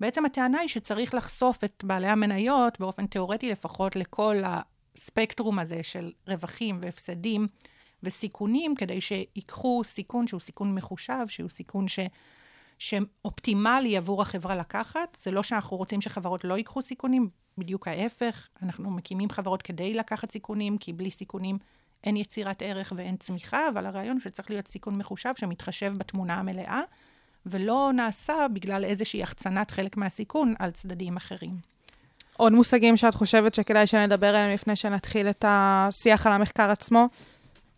בעצם 0.00 0.24
הטענה 0.24 0.58
היא 0.60 0.68
שצריך 0.68 1.14
לחשוף 1.14 1.64
את 1.64 1.84
בעלי 1.86 2.08
המניות, 2.08 2.80
באופן 2.80 3.06
תיאורטי 3.06 3.50
לפחות, 3.50 3.96
לכל 3.96 4.36
הספקטרום 4.44 5.58
הזה 5.58 5.82
של 5.82 6.12
רווחים 6.28 6.78
והפסדים 6.82 7.46
וסיכונים, 8.02 8.74
כדי 8.74 9.00
שיקחו 9.00 9.82
סיכון 9.84 10.26
שהוא 10.26 10.40
סיכון 10.40 10.74
מחושב, 10.74 11.28
שהוא 11.28 11.50
סיכון 11.50 11.88
ש... 11.88 11.98
שאופטימלי 12.78 13.96
עבור 13.96 14.22
החברה 14.22 14.56
לקחת. 14.56 15.18
זה 15.20 15.30
לא 15.30 15.42
שאנחנו 15.42 15.76
רוצים 15.76 16.00
שחברות 16.00 16.44
לא 16.44 16.54
ייקחו 16.54 16.82
סיכונים, 16.82 17.28
בדיוק 17.58 17.88
ההפך. 17.88 18.48
אנחנו 18.62 18.90
מקימים 18.90 19.30
חברות 19.30 19.62
כדי 19.62 19.94
לקחת 19.94 20.30
סיכונים, 20.30 20.78
כי 20.78 20.92
בלי 20.92 21.10
סיכונים 21.10 21.58
אין 22.04 22.16
יצירת 22.16 22.62
ערך 22.62 22.92
ואין 22.96 23.16
צמיחה, 23.16 23.68
אבל 23.68 23.86
הרעיון 23.86 24.16
הוא 24.16 24.20
שצריך 24.20 24.50
להיות 24.50 24.68
סיכון 24.68 24.98
מחושב 24.98 25.34
שמתחשב 25.36 25.92
בתמונה 25.98 26.34
המלאה, 26.34 26.80
ולא 27.46 27.90
נעשה 27.94 28.46
בגלל 28.52 28.84
איזושהי 28.84 29.22
החצנת 29.22 29.70
חלק 29.70 29.96
מהסיכון 29.96 30.54
על 30.58 30.70
צדדים 30.70 31.16
אחרים. 31.16 31.74
עוד 32.36 32.52
מושגים 32.52 32.96
שאת 32.96 33.14
חושבת 33.14 33.54
שכדאי 33.54 33.86
שנדבר 33.86 34.26
עליהם 34.26 34.50
לפני 34.50 34.76
שנתחיל 34.76 35.30
את 35.30 35.44
השיח 35.48 36.26
על 36.26 36.32
המחקר 36.32 36.70
עצמו? 36.70 37.08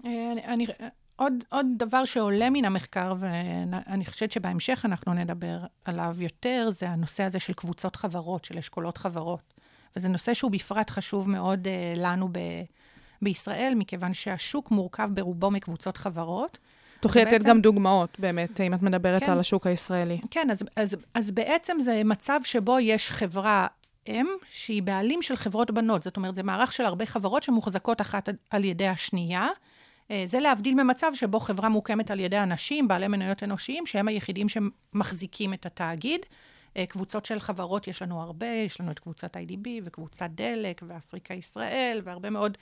אה, 0.04 0.32
אני, 0.32 0.44
אני, 0.44 0.66
עוד, 1.16 1.32
עוד 1.48 1.66
דבר 1.76 2.04
שעולה 2.04 2.50
מן 2.50 2.64
המחקר, 2.64 3.14
ואני 3.18 4.06
חושבת 4.06 4.32
שבהמשך 4.32 4.82
אנחנו 4.84 5.14
נדבר 5.14 5.58
עליו 5.84 6.16
יותר, 6.20 6.68
זה 6.70 6.88
הנושא 6.88 7.22
הזה 7.22 7.38
של 7.38 7.52
קבוצות 7.52 7.96
חברות, 7.96 8.44
של 8.44 8.58
אשכולות 8.58 8.98
חברות. 8.98 9.54
וזה 9.96 10.08
נושא 10.08 10.34
שהוא 10.34 10.50
בפרט 10.50 10.90
חשוב 10.90 11.30
מאוד 11.30 11.66
uh, 11.66 11.98
לנו 11.98 12.28
ב, 12.32 12.38
בישראל, 13.22 13.72
מכיוון 13.76 14.14
שהשוק 14.14 14.70
מורכב 14.70 15.08
ברובו 15.14 15.50
מקבוצות 15.50 15.96
חברות. 15.96 16.58
תוכלי 17.00 17.24
לתת 17.24 17.44
גם 17.44 17.60
דוגמאות, 17.60 18.20
באמת, 18.20 18.60
אם 18.60 18.74
את 18.74 18.82
מדברת 18.82 19.22
כן, 19.22 19.32
על 19.32 19.40
השוק 19.40 19.66
הישראלי. 19.66 20.20
כן, 20.30 20.50
אז, 20.50 20.62
אז, 20.76 20.96
אז 21.14 21.30
בעצם 21.30 21.76
זה 21.80 22.02
מצב 22.04 22.40
שבו 22.44 22.78
יש 22.80 23.10
חברה 23.10 23.66
אם 24.08 24.26
שהיא 24.50 24.82
בעלים 24.82 25.22
של 25.22 25.36
חברות 25.36 25.70
בנות. 25.70 26.02
זאת 26.02 26.16
אומרת, 26.16 26.34
זה 26.34 26.42
מערך 26.42 26.72
של 26.72 26.84
הרבה 26.84 27.06
חברות 27.06 27.42
שמוחזקות 27.42 28.00
אחת 28.00 28.28
על 28.50 28.64
ידי 28.64 28.88
השנייה. 28.88 29.48
אה, 30.10 30.22
זה 30.26 30.40
להבדיל 30.40 30.74
ממצב 30.74 31.12
שבו 31.14 31.40
חברה 31.40 31.68
מוקמת 31.68 32.10
על 32.10 32.20
ידי 32.20 32.38
אנשים, 32.38 32.88
בעלי 32.88 33.08
מניות 33.08 33.42
אנושיים, 33.42 33.86
שהם 33.86 34.08
היחידים 34.08 34.46
שמחזיקים 34.48 35.54
את 35.54 35.66
התאגיד. 35.66 36.20
אה, 36.76 36.86
קבוצות 36.86 37.26
של 37.26 37.40
חברות 37.40 37.88
יש 37.88 38.02
לנו 38.02 38.22
הרבה, 38.22 38.46
יש 38.46 38.80
לנו 38.80 38.90
את 38.90 38.98
קבוצת 38.98 39.36
IDB 39.36 39.68
וקבוצת 39.84 40.30
דלק 40.30 40.82
ואפריקה 40.86 41.34
ישראל, 41.34 42.00
והרבה 42.04 42.30
מאוד 42.30 42.58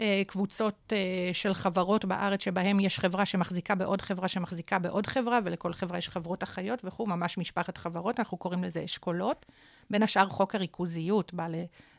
אה, 0.00 0.22
קבוצות 0.26 0.92
של 1.32 1.54
חברות 1.54 2.04
בארץ 2.04 2.44
שבהן 2.44 2.80
יש 2.80 2.98
חברה 2.98 3.26
שמחזיקה 3.26 3.74
בעוד 3.74 4.02
חברה 4.02 4.28
שמחזיקה 4.28 4.78
בעוד 4.78 5.06
חברה, 5.06 5.38
ולכל 5.44 5.72
חברה 5.72 5.98
יש 5.98 6.08
חברות 6.08 6.42
אחיות 6.42 6.80
וכו', 6.84 7.06
ממש 7.06 7.38
משפחת 7.38 7.78
חברות, 7.78 8.18
אנחנו 8.18 8.36
קוראים 8.36 8.64
לזה 8.64 8.84
אשכולות. 8.84 9.46
בין 9.90 10.02
השאר 10.02 10.28
חוק 10.28 10.54
הריכוזיות 10.54 11.34
בא 11.34 11.46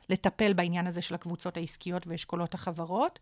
לטפל 0.10 0.54
בעניין 0.54 0.88
הזה 0.88 1.02
של 1.02 1.16
הקבוצות 1.16 1.58
העסקיות 1.58 2.08
ואשכולות 2.08 2.54
החברות. 2.54 3.20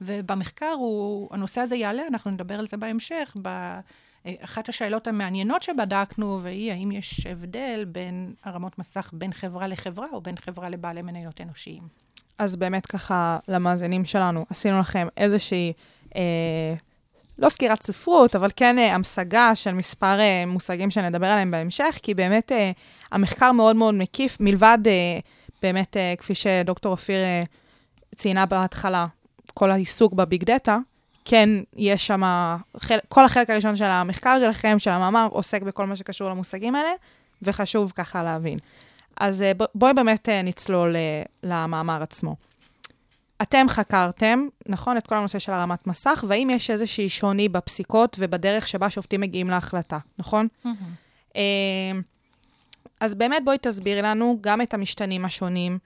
ובמחקר 0.00 0.72
הוא, 0.72 1.28
הנושא 1.32 1.60
הזה 1.60 1.76
יעלה, 1.76 2.02
אנחנו 2.08 2.30
נדבר 2.30 2.54
על 2.54 2.66
זה 2.66 2.76
בהמשך. 2.76 3.36
אחת 4.40 4.68
השאלות 4.68 5.06
המעניינות 5.06 5.62
שבדקנו, 5.62 6.38
והיא 6.42 6.72
האם 6.72 6.92
יש 6.92 7.26
הבדל 7.26 7.84
בין 7.88 8.34
הרמות 8.44 8.78
מסך 8.78 9.10
בין 9.12 9.32
חברה 9.32 9.66
לחברה, 9.66 10.06
או 10.12 10.20
בין 10.20 10.34
חברה 10.36 10.68
לבעלי 10.68 11.02
מניות 11.02 11.40
אנושיים. 11.40 11.82
אז 12.38 12.56
באמת 12.56 12.86
ככה, 12.86 13.38
למאזינים 13.48 14.04
שלנו, 14.04 14.46
עשינו 14.50 14.80
לכם 14.80 15.08
איזושהי, 15.16 15.72
אה, 16.16 16.74
לא 17.38 17.48
סקירת 17.48 17.82
ספרות, 17.82 18.36
אבל 18.36 18.50
כן 18.56 18.78
אה, 18.78 18.94
המשגה 18.94 19.54
של 19.54 19.72
מספר 19.72 20.20
אה, 20.20 20.44
מושגים 20.46 20.90
שנדבר 20.90 21.26
עליהם 21.26 21.50
בהמשך, 21.50 21.98
כי 22.02 22.14
באמת 22.14 22.52
אה, 22.52 22.70
המחקר 23.12 23.52
מאוד 23.52 23.76
מאוד 23.76 23.94
מקיף, 23.94 24.36
מלבד 24.40 24.78
אה, 24.86 25.18
באמת, 25.62 25.96
אה, 25.96 26.14
כפי 26.18 26.34
שדוקטור 26.34 26.92
אופיר 26.92 27.16
אה, 27.16 27.40
ציינה 28.16 28.46
בהתחלה, 28.46 29.06
כל 29.50 29.70
העיסוק 29.70 30.12
בביג 30.12 30.44
דאטה, 30.44 30.78
כן 31.24 31.48
יש 31.76 32.06
שם, 32.06 32.22
כל 33.08 33.24
החלק 33.24 33.50
הראשון 33.50 33.76
של 33.76 33.84
המחקר 33.84 34.38
שלכם, 34.40 34.78
של 34.78 34.90
המאמר, 34.90 35.28
עוסק 35.30 35.62
בכל 35.62 35.86
מה 35.86 35.96
שקשור 35.96 36.30
למושגים 36.30 36.74
האלה, 36.74 36.90
וחשוב 37.42 37.92
ככה 37.96 38.22
להבין. 38.22 38.58
אז 39.20 39.42
אה, 39.42 39.52
בואי 39.74 39.94
באמת 39.94 40.28
אה, 40.28 40.42
נצלול 40.42 40.96
אה, 40.96 41.22
למאמר 41.42 42.02
עצמו. 42.02 42.36
אתם 43.42 43.66
חקרתם, 43.68 44.46
נכון, 44.66 44.96
את 44.96 45.06
כל 45.06 45.14
הנושא 45.14 45.38
של 45.38 45.52
הרמת 45.52 45.86
מסך, 45.86 46.24
והאם 46.28 46.50
יש 46.50 46.70
איזושהי 46.70 47.08
שוני 47.08 47.48
בפסיקות 47.48 48.16
ובדרך 48.18 48.68
שבה 48.68 48.90
שופטים 48.90 49.20
מגיעים 49.20 49.50
להחלטה, 49.50 49.98
נכון? 50.18 50.48
Mm-hmm. 50.64 51.38
אז 53.00 53.14
באמת 53.14 53.44
בואי 53.44 53.56
תסבירי 53.60 54.02
לנו 54.02 54.38
גם 54.40 54.62
את 54.62 54.74
המשתנים 54.74 55.24
השונים, 55.24 55.78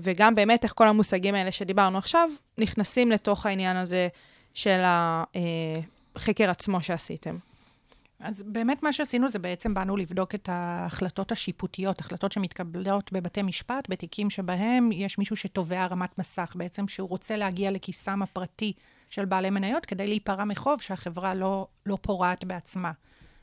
וגם 0.00 0.34
באמת 0.34 0.64
איך 0.64 0.72
כל 0.76 0.88
המושגים 0.88 1.34
האלה 1.34 1.52
שדיברנו 1.52 1.98
עכשיו, 1.98 2.30
נכנסים 2.58 3.10
לתוך 3.10 3.46
העניין 3.46 3.76
הזה 3.76 4.08
של 4.54 4.82
החקר 4.84 6.50
עצמו 6.50 6.82
שעשיתם. 6.82 7.38
אז 8.20 8.42
באמת 8.42 8.82
מה 8.82 8.92
שעשינו 8.92 9.28
זה 9.28 9.38
בעצם 9.38 9.74
באנו 9.74 9.96
לבדוק 9.96 10.34
את 10.34 10.48
ההחלטות 10.52 11.32
השיפוטיות, 11.32 12.00
החלטות 12.00 12.32
שמתקבלות 12.32 13.12
בבתי 13.12 13.42
משפט, 13.42 13.88
בתיקים 13.88 14.30
שבהם 14.30 14.92
יש 14.92 15.18
מישהו 15.18 15.36
שתובע 15.36 15.82
הרמת 15.82 16.18
מסך, 16.18 16.52
בעצם 16.54 16.88
שהוא 16.88 17.08
רוצה 17.08 17.36
להגיע 17.36 17.70
לכיסם 17.70 18.22
הפרטי 18.22 18.72
של 19.10 19.24
בעלי 19.24 19.50
מניות 19.50 19.86
כדי 19.86 20.06
להיפרע 20.06 20.44
מחוב 20.44 20.80
שהחברה 20.80 21.34
לא, 21.34 21.66
לא 21.86 21.98
פורעת 22.00 22.44
בעצמה. 22.44 22.92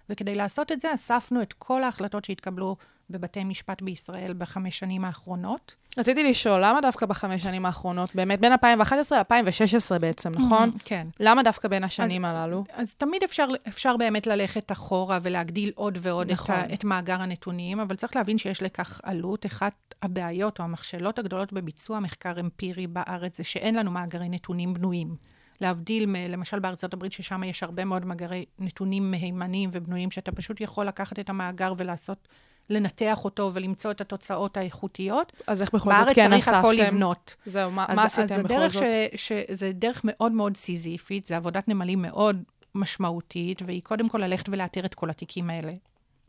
וכדי 0.10 0.36
לעשות 0.36 0.72
את 0.72 0.82
זה, 0.82 0.94
אספנו 0.94 1.42
את 1.42 1.54
כל 1.54 1.84
ההחלטות 1.84 2.26
שהתקבלו 2.26 2.76
בבתי 3.10 3.44
משפט 3.44 3.82
בישראל 3.82 4.34
בחמש 4.38 4.80
שנים 4.80 5.06
האחרונות. 5.06 5.76
רציתי 5.98 6.24
לשאול, 6.24 6.66
למה 6.66 6.82
דווקא 6.82 7.06
בחמש 7.06 7.42
שנים 7.42 7.66
האחרונות? 7.66 8.16
באמת, 8.16 8.40
בין 8.40 8.52
2011 8.52 9.20
ל-2016 9.20 10.00
בעצם, 10.00 10.32
נכון? 10.32 10.72
Mm, 10.76 10.82
כן. 10.86 11.08
למה 11.20 11.44
דווקא 11.44 11.68
בין 11.68 11.84
השנים 11.84 12.26
אז, 12.26 12.36
הללו? 12.36 12.64
אז 12.74 12.96
תמיד 12.96 13.24
אפשר, 13.24 13.48
אפשר 13.68 13.98
באמת 13.98 14.28
ללכת 14.28 14.72
אחורה 14.72 15.20
ולהגדיל 15.22 15.72
עוד 15.76 15.98
ועוד 16.02 16.32
נכון. 16.32 16.56
את, 16.56 16.72
ה, 16.72 16.74
את 16.74 16.84
מאגר 16.84 17.22
הנתונים, 17.22 17.80
אבל 17.80 17.96
צריך 17.96 18.16
להבין 18.16 18.38
שיש 18.38 18.64
לכך 18.64 19.02
עלות. 19.04 19.46
אחת 19.46 19.74
הבעיות 20.02 20.60
או 20.60 20.64
המכשלות 20.64 21.20
הגדולות 21.20 21.54
בביצוע 21.54 22.00
מחקר 22.00 22.40
אמפירי 22.40 22.88
בארץ 22.88 23.38
זה 23.38 23.44
שאין 23.44 23.76
לנו 23.76 23.92
מאגרי 23.92 24.30
נתונים 24.30 24.74
בנויים. 24.74 25.16
להבדיל, 25.62 26.06
מ, 26.06 26.16
למשל 26.16 26.60
בארצות 26.60 26.94
הברית, 26.94 27.12
ששם 27.12 27.44
יש 27.44 27.64
הרבה 27.64 27.86
מאוד 27.86 28.06
מאגרי 28.06 28.46
נתונים 28.60 29.12
מהימנים 29.12 29.70
ובנויים, 29.74 30.12
שאתה 30.12 30.32
פשוט 30.32 30.62
יכול 30.62 30.86
לקחת 30.86 31.20
את 31.20 31.30
המאגר 31.30 31.74
ולעשות, 31.78 32.28
לנתח 32.70 33.26
אותו 33.26 33.52
ולמצוא 33.54 33.92
את 33.92 34.02
התוצאות 34.02 34.58
האיכותיות. 34.58 35.34
אז 35.48 35.62
איך 35.62 35.74
בכל 35.74 35.90
זאת 35.90 36.00
כן 36.00 36.08
אספתם? 36.08 36.30
בארץ 36.30 36.44
צריך 36.44 36.58
הכל 36.58 36.76
לבנות. 36.78 37.36
זהו, 37.46 37.72
מה, 37.72 37.86
אז, 37.88 37.96
מה 37.96 38.04
עשיתם 38.04 38.44
בכל 38.44 38.70
זאת? 38.70 38.84
ש, 39.16 39.28
ש, 39.28 39.32
זה 39.52 39.72
דרך 39.74 40.02
מאוד 40.04 40.32
מאוד 40.32 40.58
סיזיפית, 40.58 41.26
זה 41.26 41.38
עבודת 41.38 41.68
נמלים 41.68 42.02
מאוד 42.02 42.44
משמעותית, 42.76 43.62
והיא 43.66 43.82
קודם 43.82 44.10
כל 44.10 44.18
ללכת 44.18 44.50
ולאתר 44.50 44.86
את 44.86 44.96
כל 44.96 45.10
התיקים 45.10 45.50
האלה 45.50 45.74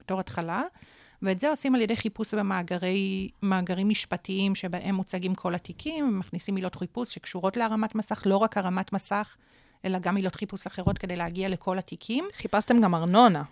בתור 0.01 0.21
התחלה. 0.21 0.63
ואת 1.25 1.41
זה 1.41 1.51
עושים 1.51 1.75
על 1.75 1.81
ידי 1.81 1.97
חיפוש 1.97 2.35
במאגרים 2.35 3.89
משפטיים 3.89 4.55
שבהם 4.55 4.95
מוצגים 4.95 5.35
כל 5.35 5.55
התיקים, 5.55 6.19
מכניסים 6.19 6.55
מילות 6.55 6.75
חיפוש 6.75 7.15
שקשורות 7.15 7.57
להרמת 7.57 7.95
מסך, 7.95 8.23
לא 8.27 8.37
רק 8.37 8.59
הרמת 8.59 8.93
מסך, 8.93 9.37
אלא 9.85 9.99
גם 9.99 10.15
מילות 10.15 10.35
חיפוש 10.35 10.67
אחרות 10.67 10.99
כדי 10.99 11.17
להגיע 11.17 11.49
לכל 11.49 11.79
התיקים. 11.79 12.25
חיפשתם 12.37 12.81
גם 12.81 12.95
ארנונה. 12.95 13.43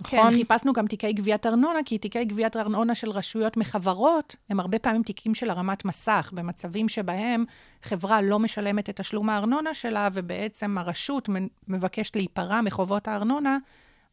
נכון? 0.00 0.30
כן, 0.30 0.36
חיפשנו 0.36 0.72
גם 0.72 0.86
תיקי 0.86 1.12
גביית 1.12 1.46
ארנונה, 1.46 1.78
כי 1.84 1.98
תיקי 1.98 2.24
גביית 2.24 2.56
ארנונה 2.56 2.94
של 2.94 3.10
רשויות 3.10 3.56
מחברות 3.56 4.36
הם 4.50 4.60
הרבה 4.60 4.78
פעמים 4.78 5.02
תיקים 5.02 5.34
של 5.34 5.50
הרמת 5.50 5.84
מסך, 5.84 6.30
במצבים 6.34 6.88
שבהם 6.88 7.44
חברה 7.82 8.22
לא 8.22 8.38
משלמת 8.38 8.90
את 8.90 9.00
תשלום 9.00 9.30
הארנונה 9.30 9.74
שלה, 9.74 10.08
ובעצם 10.12 10.78
הרשות 10.78 11.28
מבקשת 11.68 12.16
להיפרע 12.16 12.60
מחובות 12.60 13.08
הארנונה 13.08 13.58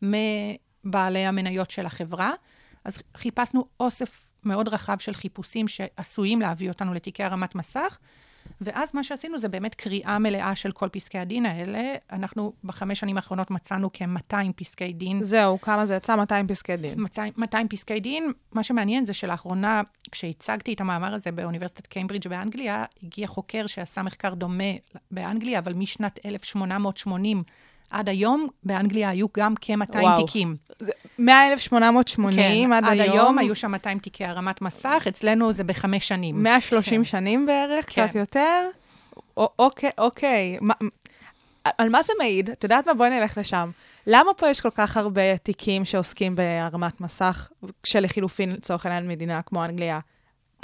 מבעלי 0.02 1.26
המניות 1.26 1.72
של 1.72 1.86
החברה. 1.86 2.32
אז 2.86 3.02
חיפשנו 3.18 3.66
אוסף 3.80 4.32
מאוד 4.44 4.68
רחב 4.68 4.98
של 4.98 5.14
חיפושים 5.14 5.68
שעשויים 5.68 6.42
להביא 6.42 6.70
אותנו 6.70 6.94
לתיקי 6.94 7.24
הרמת 7.24 7.56
מסך, 7.56 7.98
ואז 8.62 8.92
מה 8.94 9.04
שעשינו 9.04 9.38
זה 9.38 9.50
באמת 9.50 9.76
קריאה 9.76 10.20
מלאה 10.20 10.56
של 10.56 10.72
כל 10.72 10.90
פסקי 10.90 11.20
הדין 11.20 11.46
האלה. 11.46 11.94
אנחנו 12.12 12.54
בחמש 12.64 13.00
שנים 13.00 13.18
האחרונות 13.18 13.52
מצאנו 13.52 13.90
כ-200 13.94 14.54
פסקי 14.56 14.94
דין. 14.94 15.24
זהו, 15.24 15.62
כמה 15.62 15.86
זה 15.86 15.96
יצא? 15.96 16.16
200 16.16 16.48
פסקי 16.48 16.78
דין. 16.78 17.02
200, 17.02 17.34
200 17.38 17.68
פסקי 17.68 18.00
דין. 18.00 18.32
מה 18.52 18.64
שמעניין 18.64 19.06
זה 19.06 19.14
שלאחרונה, 19.14 19.82
כשהצגתי 20.12 20.74
את 20.74 20.82
המאמר 20.82 21.14
הזה 21.14 21.32
באוניברסיטת 21.32 21.88
קיימברידג' 21.88 22.28
באנגליה, 22.28 22.86
הגיע 23.04 23.28
חוקר 23.28 23.68
שעשה 23.68 24.02
מחקר 24.04 24.34
דומה 24.34 24.74
באנגליה, 25.12 25.60
אבל 25.60 25.74
משנת 25.74 26.20
1880 26.26 27.44
עד 27.96 28.10
היום, 28.10 28.48
באנגליה 28.64 29.10
היו 29.10 29.28
גם 29.38 29.54
כ-200 29.62 29.98
וואו. 30.00 30.26
תיקים. 30.26 30.56
מ-1880 31.20 32.32
כן, 32.36 32.74
עד, 32.74 32.86
עד 32.86 32.92
היום, 33.00 33.12
היום 33.14 33.38
היו 33.38 33.56
שם 33.56 33.72
200 33.72 34.00
תיקי 34.00 34.26
הרמת 34.26 34.62
מסך, 34.62 35.06
אצלנו 35.08 35.54
זה 35.54 35.64
בחמש 35.64 36.08
שנים. 36.08 36.44
130 36.44 36.98
כן. 37.00 37.04
שנים 37.04 37.46
בערך, 37.46 37.86
כן. 37.90 38.08
קצת 38.08 38.16
יותר. 38.16 38.68
א- 39.40 39.44
אוקיי, 39.60 39.90
אוקיי. 39.98 40.58
מה- 40.62 40.74
על 41.78 41.90
מה 41.90 42.02
זה 42.02 42.14
מעיד? 42.20 42.50
את 42.50 42.64
יודעת 42.64 42.88
מה? 42.88 42.94
בואי 42.94 43.10
נלך 43.10 43.38
לשם. 43.38 43.72
למה 44.08 44.34
פה 44.38 44.50
יש 44.50 44.62
כל 44.62 44.70
כך 44.70 44.98
הרבה 44.98 45.38
תיקים 45.38 45.86
שעוסקים 45.86 46.36
בהרמת 46.36 47.02
מסך, 47.02 47.50
כשלחילופין, 47.84 48.52
לצורך 48.52 48.86
העניין, 48.86 49.08
מדינה 49.08 49.42
כמו 49.42 49.66
אנגליה, 49.66 50.00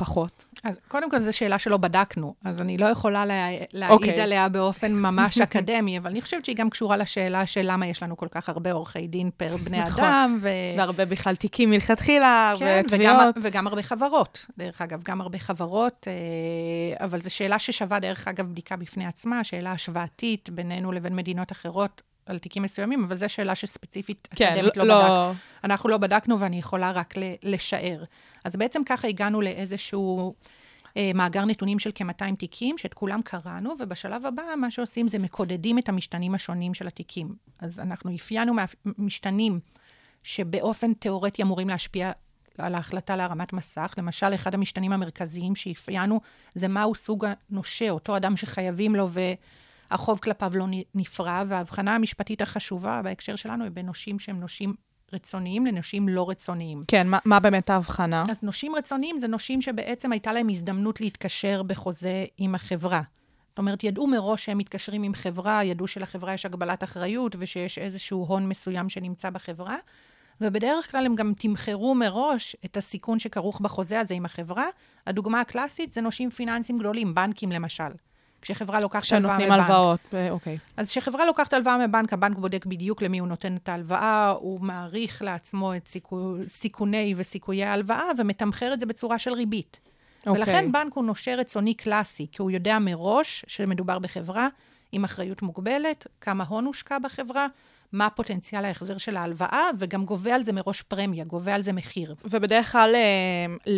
פחות? 0.01 0.46
אז 0.63 0.79
קודם 0.88 1.12
כל, 1.12 1.20
זו 1.20 1.38
שאלה 1.38 1.60
שלא 1.60 1.77
בדקנו, 1.77 2.34
אז 2.46 2.62
אני 2.62 2.77
לא 2.77 2.86
יכולה 2.86 3.25
לה, 3.25 3.50
להעיד 3.74 3.91
אוקיי. 3.91 4.22
עליה 4.22 4.50
באופן 4.50 4.93
ממש 4.93 5.38
אקדמי, 5.46 5.98
אבל 5.98 6.10
אני 6.10 6.22
חושבת 6.22 6.46
שהיא 6.46 6.55
גם 6.55 6.70
קשורה 6.70 6.98
לשאלה 6.98 7.46
של 7.46 7.62
למה 7.63 7.88
יש 7.88 8.03
לנו 8.03 8.17
כל 8.17 8.27
כך 8.31 8.50
הרבה 8.50 8.72
עורכי 8.72 9.08
דין 9.08 9.29
פר 9.38 9.58
בני 9.58 9.81
נכון. 9.81 10.03
אדם. 10.03 10.39
ו... 10.41 10.50
והרבה 10.77 11.05
בכלל 11.05 11.36
תיקים 11.36 11.70
מלכתחילה, 11.70 12.53
כן, 12.60 12.81
ותביעות. 12.86 13.15
וגם, 13.15 13.41
וגם 13.41 13.67
הרבה 13.67 13.84
חברות, 13.84 14.46
דרך 14.58 14.81
אגב, 14.81 15.03
גם 15.03 15.22
הרבה 15.22 15.39
חברות, 15.39 16.08
אה, 16.08 17.05
אבל 17.05 17.20
זו 17.20 17.34
שאלה 17.34 17.60
ששווה, 17.60 18.00
דרך 18.00 18.27
אגב, 18.27 18.46
בדיקה 18.46 18.75
בפני 18.75 19.05
עצמה, 19.05 19.43
שאלה 19.43 19.72
השוואתית 19.72 20.50
בינינו 20.50 20.91
לבין 20.91 21.15
מדינות 21.15 21.51
אחרות 21.51 22.01
על 22.25 22.39
תיקים 22.39 22.63
מסוימים, 22.63 23.03
אבל 23.03 23.17
זו 23.17 23.29
שאלה 23.29 23.55
שספציפית 23.55 24.27
כן, 24.35 24.53
אקדמית 24.53 24.77
לא, 24.77 24.83
לא, 24.83 25.01
בדקנו. 25.01 25.33
אנחנו 25.63 25.89
לא 25.89 25.97
בדקנו 25.97 26.39
ואני 26.39 26.59
יכולה 26.59 26.91
רק 26.91 27.13
לשער. 27.43 28.03
אז 28.45 28.55
בעצם 28.55 28.81
ככה 28.85 29.07
הגענו 29.07 29.41
לאיזשהו 29.41 30.33
אה, 30.97 31.11
מאגר 31.15 31.45
נתונים 31.45 31.79
של 31.79 31.91
כ-200 31.95 32.35
תיקים, 32.37 32.77
שאת 32.77 32.93
כולם 32.93 33.21
קראנו, 33.21 33.73
ובשלב 33.79 34.25
הבא 34.25 34.43
מה 34.57 34.71
שעושים 34.71 35.07
זה 35.07 35.19
מקודדים 35.19 35.77
את 35.77 35.89
המשתנים 35.89 36.35
השונים 36.35 36.73
של 36.73 36.87
התיקים. 36.87 37.35
אז 37.59 37.79
אנחנו 37.79 38.15
אפיינו 38.15 38.53
משתנים 38.97 39.59
שבאופן 40.23 40.93
תיאורטי 40.93 41.43
אמורים 41.43 41.69
להשפיע 41.69 42.11
על 42.57 42.75
ההחלטה 42.75 43.15
להרמת 43.15 43.53
מסך. 43.53 43.93
למשל, 43.97 44.33
אחד 44.35 44.53
המשתנים 44.53 44.93
המרכזיים 44.93 45.55
שאפיינו 45.55 46.21
זה 46.55 46.67
מהו 46.67 46.95
סוג 46.95 47.25
הנושה, 47.49 47.89
אותו 47.89 48.17
אדם 48.17 48.37
שחייבים 48.37 48.95
לו 48.95 49.07
והחוב 49.91 50.19
כלפיו 50.19 50.51
לא 50.55 50.65
נפרע, 50.95 51.43
וההבחנה 51.48 51.95
המשפטית 51.95 52.41
החשובה 52.41 53.01
בהקשר 53.03 53.36
שלנו 53.36 53.63
היא 53.63 53.71
בין 53.71 53.86
נושים 53.86 54.19
שהם 54.19 54.39
נושים 54.39 54.74
רצוניים 55.13 55.65
לנושים 55.65 56.10
לא 56.10 56.29
רצוניים. 56.29 56.83
כן, 56.88 57.07
מה, 57.07 57.17
מה 57.25 57.39
באמת 57.39 57.69
ההבחנה? 57.69 58.24
אז 58.29 58.43
נושים 58.43 58.75
רצוניים 58.75 59.17
זה 59.17 59.27
נושים 59.27 59.62
שבעצם 59.62 60.12
הייתה 60.12 60.31
להם 60.31 60.50
הזדמנות 60.50 61.01
להתקשר 61.01 61.63
בחוזה 61.63 62.25
עם 62.38 62.55
החברה. 62.55 63.01
זאת 63.50 63.57
אומרת, 63.57 63.83
ידעו 63.83 64.07
מראש 64.07 64.45
שהם 64.45 64.57
מתקשרים 64.57 65.03
עם 65.03 65.13
חברה, 65.13 65.63
ידעו 65.63 65.88
שלחברה 65.88 66.33
יש 66.33 66.45
הגבלת 66.45 66.83
אחריות 66.83 67.36
ושיש 67.39 67.77
איזשהו 67.77 68.25
הון 68.25 68.50
מסוים 68.50 68.89
שנמצא 68.89 69.29
בחברה, 69.29 69.75
ובדרך 70.41 70.91
כלל 70.91 71.05
הם 71.05 71.15
גם 71.15 71.33
תמחרו 71.38 71.95
מראש 71.95 72.55
את 72.65 72.77
הסיכון 72.77 73.19
שכרוך 73.19 73.62
בחוזה 73.62 74.00
הזה 74.00 74.13
עם 74.13 74.25
החברה. 74.25 74.65
הדוגמה 75.07 75.41
הקלאסית 75.41 75.93
זה 75.93 76.01
נושים 76.01 76.29
פיננסיים 76.29 76.79
גדולים, 76.79 77.15
בנקים 77.15 77.51
למשל. 77.51 77.91
כשחברה 78.41 78.79
לוקחת 78.79 79.12
הלוואה 79.12 79.38
מבנק. 79.38 79.48
כשנותנים 79.48 79.69
הלוואות, 79.69 80.00
אה, 80.13 80.31
אוקיי. 80.31 80.57
אז 80.77 80.89
כשחברה 80.89 81.25
לוקחת 81.25 81.53
הלוואה 81.53 81.88
מבנק, 81.88 82.13
הבנק 82.13 82.38
בודק 82.38 82.65
בדיוק 82.65 83.01
למי 83.01 83.19
הוא 83.19 83.27
נותן 83.27 83.55
את 83.55 83.69
ההלוואה, 83.69 84.29
הוא 84.29 84.62
מעריך 84.62 85.22
לעצמו 85.22 85.75
את 85.75 85.87
סיכו, 85.87 86.35
סיכוני 86.48 87.13
וסיכויי 87.18 87.63
ההלוואה, 87.63 88.05
ומתמחר 88.18 88.74
את 88.74 88.79
זה 88.79 88.85
בצורה 88.85 89.20
של 89.20 89.33
ריבית. 89.33 89.79
אוקיי. 90.27 90.42
ולכן 90.42 90.72
בנק 90.72 90.94
הוא 90.94 91.05
נושה 91.05 91.35
רצוני 91.35 91.74
קלאסי, 91.74 92.27
כי 92.31 92.42
הוא 92.42 92.51
יודע 92.51 92.79
מראש 92.79 93.46
שמדובר 93.48 94.00
בחברה 94.00 94.48
עם 94.92 95.03
אחריות 95.03 95.42
מוגבלת, 95.42 96.07
כמה 96.22 96.44
הון 96.44 96.65
הושקע 96.65 97.00
בחברה, 97.00 97.48
מה 97.93 98.09
פוטנציאל 98.09 98.65
ההחזר 98.65 98.97
של 98.97 99.17
ההלוואה, 99.17 99.69
וגם 99.79 100.05
גובה 100.05 100.35
על 100.35 100.43
זה 100.43 100.53
מראש 100.53 100.81
פרמיה, 100.81 101.25
גובה 101.25 101.55
על 101.55 101.61
זה 101.61 101.73
מחיר. 101.73 102.15
ובדרך 102.25 102.71
כלל 102.71 102.95
אה, 102.95 103.75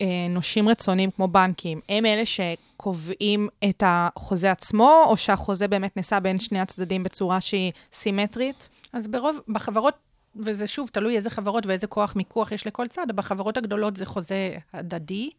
לנושים 0.00 0.68
רצוניים 0.68 1.10
כמו 1.10 1.28
בנקים, 1.28 1.80
הם 1.88 2.06
אלה 2.06 2.22
שקובעים 2.26 3.48
את 3.68 3.82
החוזה 3.86 4.50
עצמו, 4.50 5.04
או 5.06 5.16
שהחוזה 5.16 5.68
באמת 5.68 5.96
נעשה 5.96 6.20
בין 6.20 6.38
שני 6.38 6.60
הצדדים 6.60 7.02
בצורה 7.02 7.40
שהיא 7.40 7.72
סימטרית? 7.92 8.68
אז 8.92 9.08
ברוב, 9.08 9.40
בחברות, 9.48 9.94
וזה 10.36 10.66
שוב 10.66 10.88
תלוי 10.92 11.16
איזה 11.16 11.30
חברות 11.30 11.66
ואיזה 11.66 11.86
כוח 11.86 12.16
מיקוח 12.16 12.52
יש 12.52 12.66
לכל 12.66 12.86
צד, 12.86 13.06
בחברות 13.14 13.56
הגדולות 13.56 13.96
זה 13.96 14.06
חוזה 14.06 14.56
הדדי, 14.72 15.30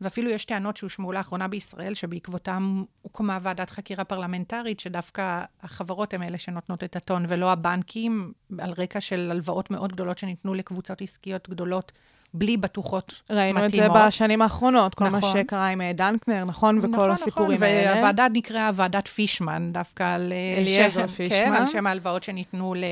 ואפילו 0.00 0.30
יש 0.30 0.44
טענות 0.44 0.76
שהושמעו 0.76 1.12
לאחרונה 1.12 1.48
בישראל, 1.48 1.94
שבעקבותם 1.94 2.84
הוקמה 3.02 3.38
ועדת 3.42 3.70
חקירה 3.70 4.04
פרלמנטרית, 4.04 4.80
שדווקא 4.80 5.42
החברות 5.62 6.14
הן 6.14 6.22
אלה 6.22 6.38
שנותנות 6.38 6.84
את 6.84 6.96
הטון, 6.96 7.24
ולא 7.28 7.52
הבנקים, 7.52 8.32
על 8.58 8.72
רקע 8.78 9.00
של 9.00 9.28
הלוואות 9.30 9.70
מאוד 9.70 9.92
גדולות 9.92 10.18
שניתנו 10.18 10.54
לקבוצות 10.54 11.02
עסקיות 11.02 11.48
גדולות, 11.48 11.92
בלי 12.34 12.56
בטוחות 12.56 13.22
ראינו 13.30 13.60
מתאימות. 13.60 13.96
את 13.96 14.00
זה 14.02 14.06
בשנים 14.06 14.42
האחרונות, 14.42 14.94
כל 14.94 15.04
נכון. 15.04 15.20
מה 15.20 15.26
שקרה 15.26 15.68
עם 15.68 15.80
אה, 15.80 15.92
דנקנר, 15.92 16.44
נכון? 16.44 16.78
וכל 16.78 17.10
הסיפורים 17.10 17.52
נכון, 17.52 17.66
האלה. 17.66 17.94
והוועדה 17.94 18.26
נקראה 18.32 18.70
ועדת 18.74 19.08
פישמן, 19.08 19.70
דווקא 19.72 20.14
על... 20.14 20.32
אליעזר 20.58 21.06
פישמן. 21.06 21.28
כן, 21.28 21.52
על 21.52 21.66
שם 21.66 21.86
ההלוואות 21.86 22.22
שניתנו 22.22 22.74
ל- 22.74 22.84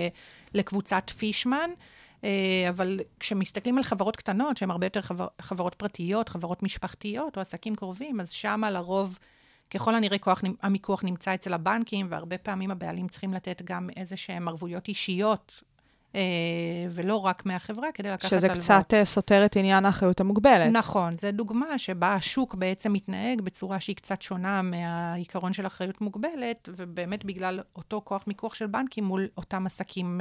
לקבוצת 0.54 1.10
פישמן. 1.10 1.70
אה, 2.24 2.66
אבל 2.68 3.00
כשמסתכלים 3.20 3.78
על 3.78 3.84
חברות 3.84 4.16
קטנות, 4.16 4.56
שהן 4.56 4.70
הרבה 4.70 4.86
יותר 4.86 5.02
חבר, 5.02 5.26
חברות 5.40 5.74
פרטיות, 5.74 6.28
חברות 6.28 6.62
משפחתיות 6.62 7.36
או 7.36 7.40
עסקים 7.42 7.76
קרובים, 7.76 8.20
אז 8.20 8.30
שמה 8.30 8.70
לרוב, 8.70 9.18
ככל 9.70 9.94
הנראה, 9.94 10.18
כוח 10.18 10.42
המיקוח 10.62 11.04
נמצא 11.04 11.34
אצל 11.34 11.54
הבנקים, 11.54 12.06
והרבה 12.10 12.38
פעמים 12.38 12.70
הבעלים 12.70 13.08
צריכים 13.08 13.34
לתת 13.34 13.62
גם 13.64 13.90
איזה 13.96 14.16
שהן 14.16 14.48
ערבויות 14.48 14.88
אישיות, 14.88 15.62
אה, 16.14 16.20
ולא 16.90 17.16
רק 17.16 17.46
מהחברה, 17.46 17.92
כדי 17.94 18.10
לקחת 18.10 18.30
שזה 18.30 18.46
הלוואות. 18.46 18.58
קצת 18.58 18.94
אה, 18.94 19.04
סותר 19.04 19.44
את 19.44 19.56
עניין 19.56 19.84
האחריות 19.84 20.20
המוגבלת. 20.20 20.72
נכון, 20.72 21.16
זו 21.16 21.32
דוגמה 21.32 21.78
שבה 21.78 22.14
השוק 22.14 22.54
בעצם 22.54 22.92
מתנהג 22.92 23.40
בצורה 23.40 23.80
שהיא 23.80 23.96
קצת 23.96 24.22
שונה 24.22 24.62
מהעיקרון 24.62 25.52
של 25.52 25.66
אחריות 25.66 26.00
מוגבלת, 26.00 26.68
ובאמת 26.76 27.24
בגלל 27.24 27.60
אותו 27.76 28.00
כוח 28.04 28.24
מיקוח 28.26 28.54
של 28.54 28.66
בנקים 28.66 29.04
מול 29.04 29.28
אותם 29.36 29.66
עסקים, 29.66 30.20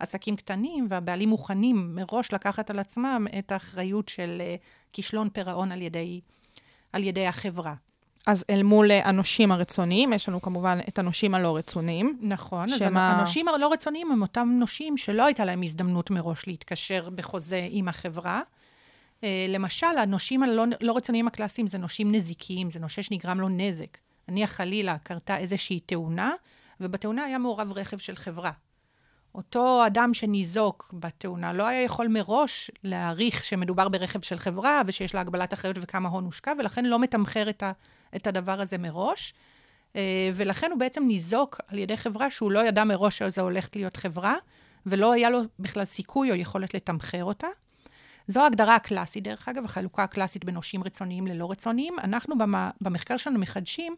עסקים 0.00 0.36
קטנים, 0.36 0.86
והבעלים 0.90 1.28
מוכנים 1.28 1.94
מראש 1.94 2.32
לקחת 2.32 2.70
על 2.70 2.78
עצמם 2.78 3.26
את 3.38 3.52
האחריות 3.52 4.08
של 4.08 4.38
אה, 4.40 4.56
כישלון 4.92 5.28
פירעון 5.30 5.72
על 5.72 5.82
ידי, 5.82 6.20
על 6.92 7.02
ידי 7.02 7.26
החברה. 7.26 7.74
אז 8.26 8.44
אל 8.50 8.62
מול 8.62 8.90
אה, 8.90 9.08
הנושים 9.08 9.52
הרצוניים, 9.52 10.12
יש 10.12 10.28
לנו 10.28 10.42
כמובן 10.42 10.78
את 10.88 10.98
הנושים 10.98 11.34
הלא 11.34 11.56
רצוניים. 11.56 12.18
נכון, 12.22 12.68
אז 12.72 12.78
שמה- 12.78 13.10
הנושים 13.16 13.48
הלא 13.48 13.72
רצוניים 13.72 14.12
הם 14.12 14.22
אותם 14.22 14.48
נושים 14.52 14.96
שלא 14.96 15.26
הייתה 15.26 15.44
להם 15.44 15.62
הזדמנות 15.62 16.10
מראש 16.10 16.46
להתקשר 16.46 17.10
בחוזה 17.14 17.66
עם 17.70 17.88
החברה. 17.88 18.40
אה, 19.24 19.46
למשל, 19.48 19.86
הנושים 19.86 20.42
הלא 20.42 20.64
לא 20.80 20.96
רצוניים 20.96 21.26
הקלאסיים 21.26 21.66
זה 21.66 21.78
נושים 21.78 22.12
נזיקיים, 22.12 22.70
זה 22.70 22.80
נושה 22.80 23.02
שנגרם 23.02 23.40
לו 23.40 23.48
נזק. 23.48 23.98
נניח 24.28 24.50
חלילה 24.52 24.98
קרתה 24.98 25.38
איזושהי 25.38 25.80
תאונה, 25.80 26.32
ובתאונה 26.80 27.24
היה 27.24 27.38
מעורב 27.38 27.72
רכב 27.72 27.98
של 27.98 28.14
חברה. 28.16 28.50
אותו 29.34 29.86
אדם 29.86 30.14
שניזוק 30.14 30.94
בתאונה 30.98 31.52
לא 31.52 31.66
היה 31.66 31.82
יכול 31.82 32.08
מראש 32.08 32.70
להעריך 32.84 33.44
שמדובר 33.44 33.88
ברכב 33.88 34.20
של 34.20 34.38
חברה 34.38 34.82
ושיש 34.86 35.14
לה 35.14 35.20
הגבלת 35.20 35.54
אחריות 35.54 35.76
וכמה 35.80 36.08
הון 36.08 36.24
הושקע, 36.24 36.52
ולכן 36.58 36.84
לא 36.84 36.98
מתמחר 36.98 37.50
את, 37.50 37.62
ה, 37.62 37.72
את 38.16 38.26
הדבר 38.26 38.60
הזה 38.60 38.78
מראש. 38.78 39.34
אה, 39.96 40.30
ולכן 40.34 40.70
הוא 40.70 40.78
בעצם 40.78 41.04
ניזוק 41.06 41.60
על 41.68 41.78
ידי 41.78 41.96
חברה 41.96 42.30
שהוא 42.30 42.52
לא 42.52 42.60
ידע 42.60 42.84
מראש 42.84 43.18
שזו 43.18 43.42
הולכת 43.42 43.76
להיות 43.76 43.96
חברה, 43.96 44.34
ולא 44.86 45.12
היה 45.12 45.30
לו 45.30 45.40
בכלל 45.58 45.84
סיכוי 45.84 46.30
או 46.30 46.36
יכולת 46.36 46.74
לתמחר 46.74 47.24
אותה. 47.24 47.46
זו 48.28 48.40
ההגדרה 48.42 48.76
הקלאסית, 48.76 49.24
דרך 49.24 49.48
אגב, 49.48 49.64
החלוקה 49.64 50.02
הקלאסית 50.02 50.44
בין 50.44 50.54
נושים 50.54 50.84
רצוניים 50.84 51.26
ללא 51.26 51.50
רצוניים. 51.50 51.94
אנחנו 51.98 52.38
במ- 52.38 52.70
במחקר 52.80 53.16
שלנו 53.16 53.38
מחדשים 53.38 53.96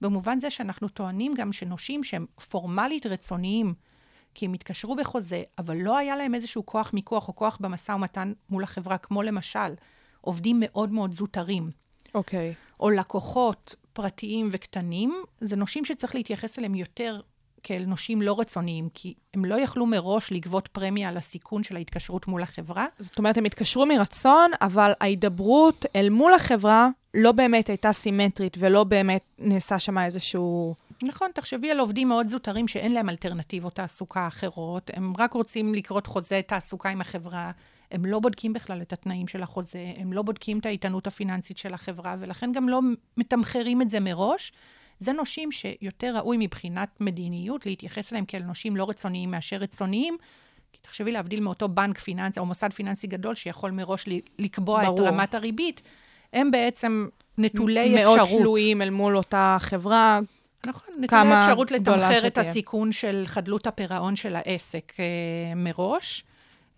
במובן 0.00 0.40
זה 0.40 0.50
שאנחנו 0.50 0.88
טוענים 0.88 1.34
גם 1.34 1.52
שנושים 1.52 2.04
שהם 2.04 2.26
פורמלית 2.50 3.06
רצוניים, 3.06 3.74
כי 4.34 4.46
הם 4.46 4.52
התקשרו 4.52 4.96
בחוזה, 4.96 5.42
אבל 5.58 5.76
לא 5.76 5.96
היה 5.96 6.16
להם 6.16 6.34
איזשהו 6.34 6.66
כוח 6.66 6.92
מיקוח 6.92 7.28
או 7.28 7.36
כוח 7.36 7.58
במשא 7.60 7.92
ומתן 7.92 8.32
מול 8.50 8.64
החברה, 8.64 8.98
כמו 8.98 9.22
למשל 9.22 9.74
עובדים 10.20 10.56
מאוד 10.60 10.92
מאוד 10.92 11.12
זוטרים, 11.12 11.70
אוקיי. 12.14 12.54
או 12.80 12.90
לקוחות 12.90 13.74
פרטיים 13.92 14.48
וקטנים, 14.52 15.22
זה 15.40 15.56
נושים 15.56 15.84
שצריך 15.84 16.14
להתייחס 16.14 16.58
אליהם 16.58 16.74
יותר 16.74 17.20
כאל 17.62 17.84
נושים 17.86 18.22
לא 18.22 18.40
רצוניים, 18.40 18.88
כי 18.94 19.14
הם 19.34 19.44
לא 19.44 19.54
יכלו 19.54 19.86
מראש 19.86 20.32
לגבות 20.32 20.68
פרמיה 20.68 21.08
על 21.08 21.16
הסיכון 21.16 21.62
של 21.62 21.76
ההתקשרות 21.76 22.28
מול 22.28 22.42
החברה. 22.42 22.86
זאת 22.98 23.18
אומרת, 23.18 23.36
הם 23.36 23.44
התקשרו 23.44 23.86
מרצון, 23.86 24.50
אבל 24.60 24.92
ההידברות 25.00 25.86
אל 25.96 26.08
מול 26.08 26.34
החברה 26.34 26.88
לא 27.14 27.32
באמת 27.32 27.68
הייתה 27.68 27.92
סימטרית 27.92 28.56
ולא 28.60 28.84
באמת 28.84 29.22
נעשה 29.38 29.78
שם 29.78 29.98
איזשהו... 29.98 30.74
נכון, 31.02 31.30
תחשבי 31.34 31.70
על 31.70 31.80
עובדים 31.80 32.08
מאוד 32.08 32.28
זוטרים 32.28 32.68
שאין 32.68 32.92
להם 32.92 33.08
אלטרנטיבות 33.08 33.74
תעסוקה 33.74 34.26
אחרות, 34.26 34.90
הם 34.94 35.12
רק 35.18 35.32
רוצים 35.32 35.74
לקרות 35.74 36.06
חוזה 36.06 36.40
תעסוקה 36.46 36.88
עם 36.88 37.00
החברה, 37.00 37.50
הם 37.90 38.04
לא 38.04 38.20
בודקים 38.20 38.52
בכלל 38.52 38.82
את 38.82 38.92
התנאים 38.92 39.28
של 39.28 39.42
החוזה, 39.42 39.92
הם 39.96 40.12
לא 40.12 40.22
בודקים 40.22 40.58
את 40.58 40.66
האיתנות 40.66 41.06
הפיננסית 41.06 41.58
של 41.58 41.74
החברה, 41.74 42.16
ולכן 42.18 42.52
גם 42.52 42.68
לא 42.68 42.80
מתמחרים 43.16 43.82
את 43.82 43.90
זה 43.90 44.00
מראש. 44.00 44.52
זה 44.98 45.12
נושים 45.12 45.52
שיותר 45.52 46.16
ראוי 46.16 46.36
מבחינת 46.40 47.00
מדיניות 47.00 47.66
להתייחס 47.66 48.12
אליהם 48.12 48.24
כאל 48.24 48.42
נושים 48.42 48.76
לא 48.76 48.88
רצוניים 48.88 49.30
מאשר 49.30 49.56
רצוניים. 49.56 50.16
כי 50.72 50.78
תחשבי 50.82 51.12
להבדיל 51.12 51.40
מאותו 51.40 51.68
בנק 51.68 51.98
פיננסי 51.98 52.40
או 52.40 52.46
מוסד 52.46 52.72
פיננסי 52.72 53.06
גדול 53.06 53.34
שיכול 53.34 53.70
מראש 53.70 54.04
לקבוע 54.38 54.84
ברור. 54.84 55.08
את 55.08 55.12
רמת 55.12 55.34
הריבית, 55.34 55.82
הם 56.32 56.50
בעצם 56.50 57.08
נטולי 57.38 57.94
אפשרות. 57.94 58.16
מאוד 58.16 58.40
תלויים 58.40 58.82
אל 58.82 58.90
מול 58.90 59.16
אותה 59.16 59.56
חברה. 59.60 60.20
נכון, 60.66 60.94
נטולי 60.98 61.44
אפשרות 61.44 61.70
לתמחר 61.70 62.26
את 62.26 62.38
הסיכון 62.38 62.92
של 62.92 63.22
חדלות 63.26 63.66
הפירעון 63.66 64.16
של 64.16 64.36
העסק 64.36 64.92
אה, 64.98 65.04
מראש. 65.56 66.24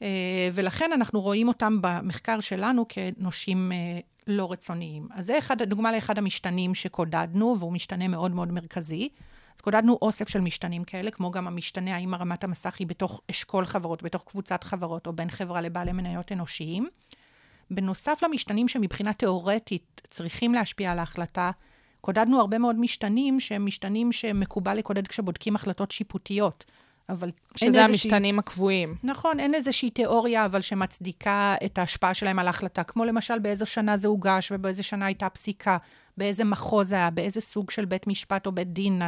אה, 0.03 0.49
ולכן 0.53 0.91
אנחנו 0.93 1.21
רואים 1.21 1.49
אותם 1.49 1.79
במחקר 1.81 2.41
שלנו 2.41 2.87
כנושים 2.89 3.73
אה, 3.73 4.01
לא 4.27 4.53
רצוניים. 4.53 5.09
אז 5.15 5.27
זה 5.27 5.39
אחד, 5.39 5.63
דוגמה 5.63 5.93
לאחד 5.93 6.19
המשתנים 6.19 6.75
שקודדנו, 6.75 7.57
והוא 7.59 7.73
משתנה 7.73 8.09
מאוד 8.09 8.31
מאוד 8.31 8.53
מרכזי. 8.53 9.09
אז 9.57 9.61
קודדנו 9.61 9.99
אוסף 10.03 10.29
של 10.29 10.41
משתנים 10.41 10.85
כאלה, 10.85 11.11
כמו 11.11 11.31
גם 11.31 11.47
המשתנה 11.47 11.97
האם 11.97 12.15
הרמת 12.15 12.45
המסך 12.45 12.77
היא 12.79 12.87
בתוך 12.87 13.21
אשכול 13.31 13.65
חברות, 13.65 14.03
בתוך 14.03 14.25
קבוצת 14.29 14.65
חברות, 14.65 15.07
או 15.07 15.13
בין 15.13 15.31
חברה 15.31 15.61
לבעלי 15.61 15.93
מניות 15.93 16.33
אנושיים. 16.33 16.89
בנוסף 17.71 18.21
למשתנים 18.23 18.69
שמבחינה 18.69 19.13
תיאורטית 19.13 20.01
צריכים 20.11 20.55
להשפיע 20.55 20.93
על 20.93 20.99
ההחלטה, 20.99 21.51
קודדנו 22.03 22.41
הרבה 22.41 22.59
מאוד 22.59 22.77
משתנים 22.79 23.41
שהם 23.41 23.67
משתנים 23.67 24.13
שמקובל 24.13 24.75
לקודד 24.75 25.07
כשבודקים 25.07 25.57
החלטות 25.57 25.91
שיפוטיות. 25.91 26.65
אבל 27.09 27.31
שזה 27.57 27.85
המשתנים 27.85 28.39
הקבועים. 28.39 28.95
נכון, 29.03 29.41
אין 29.41 29.55
איזושהי 29.55 29.91
תיאוריה, 29.91 30.45
אבל 30.45 30.61
שמצדיקה 30.61 31.55
את 31.65 31.79
ההשפעה 31.79 32.15
שלהם 32.15 32.39
על 32.39 32.47
ההחלטה. 32.47 32.83
כמו 32.83 33.05
למשל, 33.05 33.39
באיזו 33.39 33.67
שנה 33.67 33.97
זה 33.97 34.09
הוגש 34.09 34.53
ובאיזו 34.53 34.85
שנה 34.85 35.07
הייתה 35.07 35.29
פסיקה, 35.29 35.77
באיזה 36.17 36.45
מחוז 36.45 36.93
היה, 36.93 37.11
באיזה 37.11 37.41
סוג 37.41 37.71
של 37.71 37.85
בית 37.85 38.07
משפט 38.07 38.47
או 38.47 38.53
בית 38.53 38.73
דין 38.73 39.03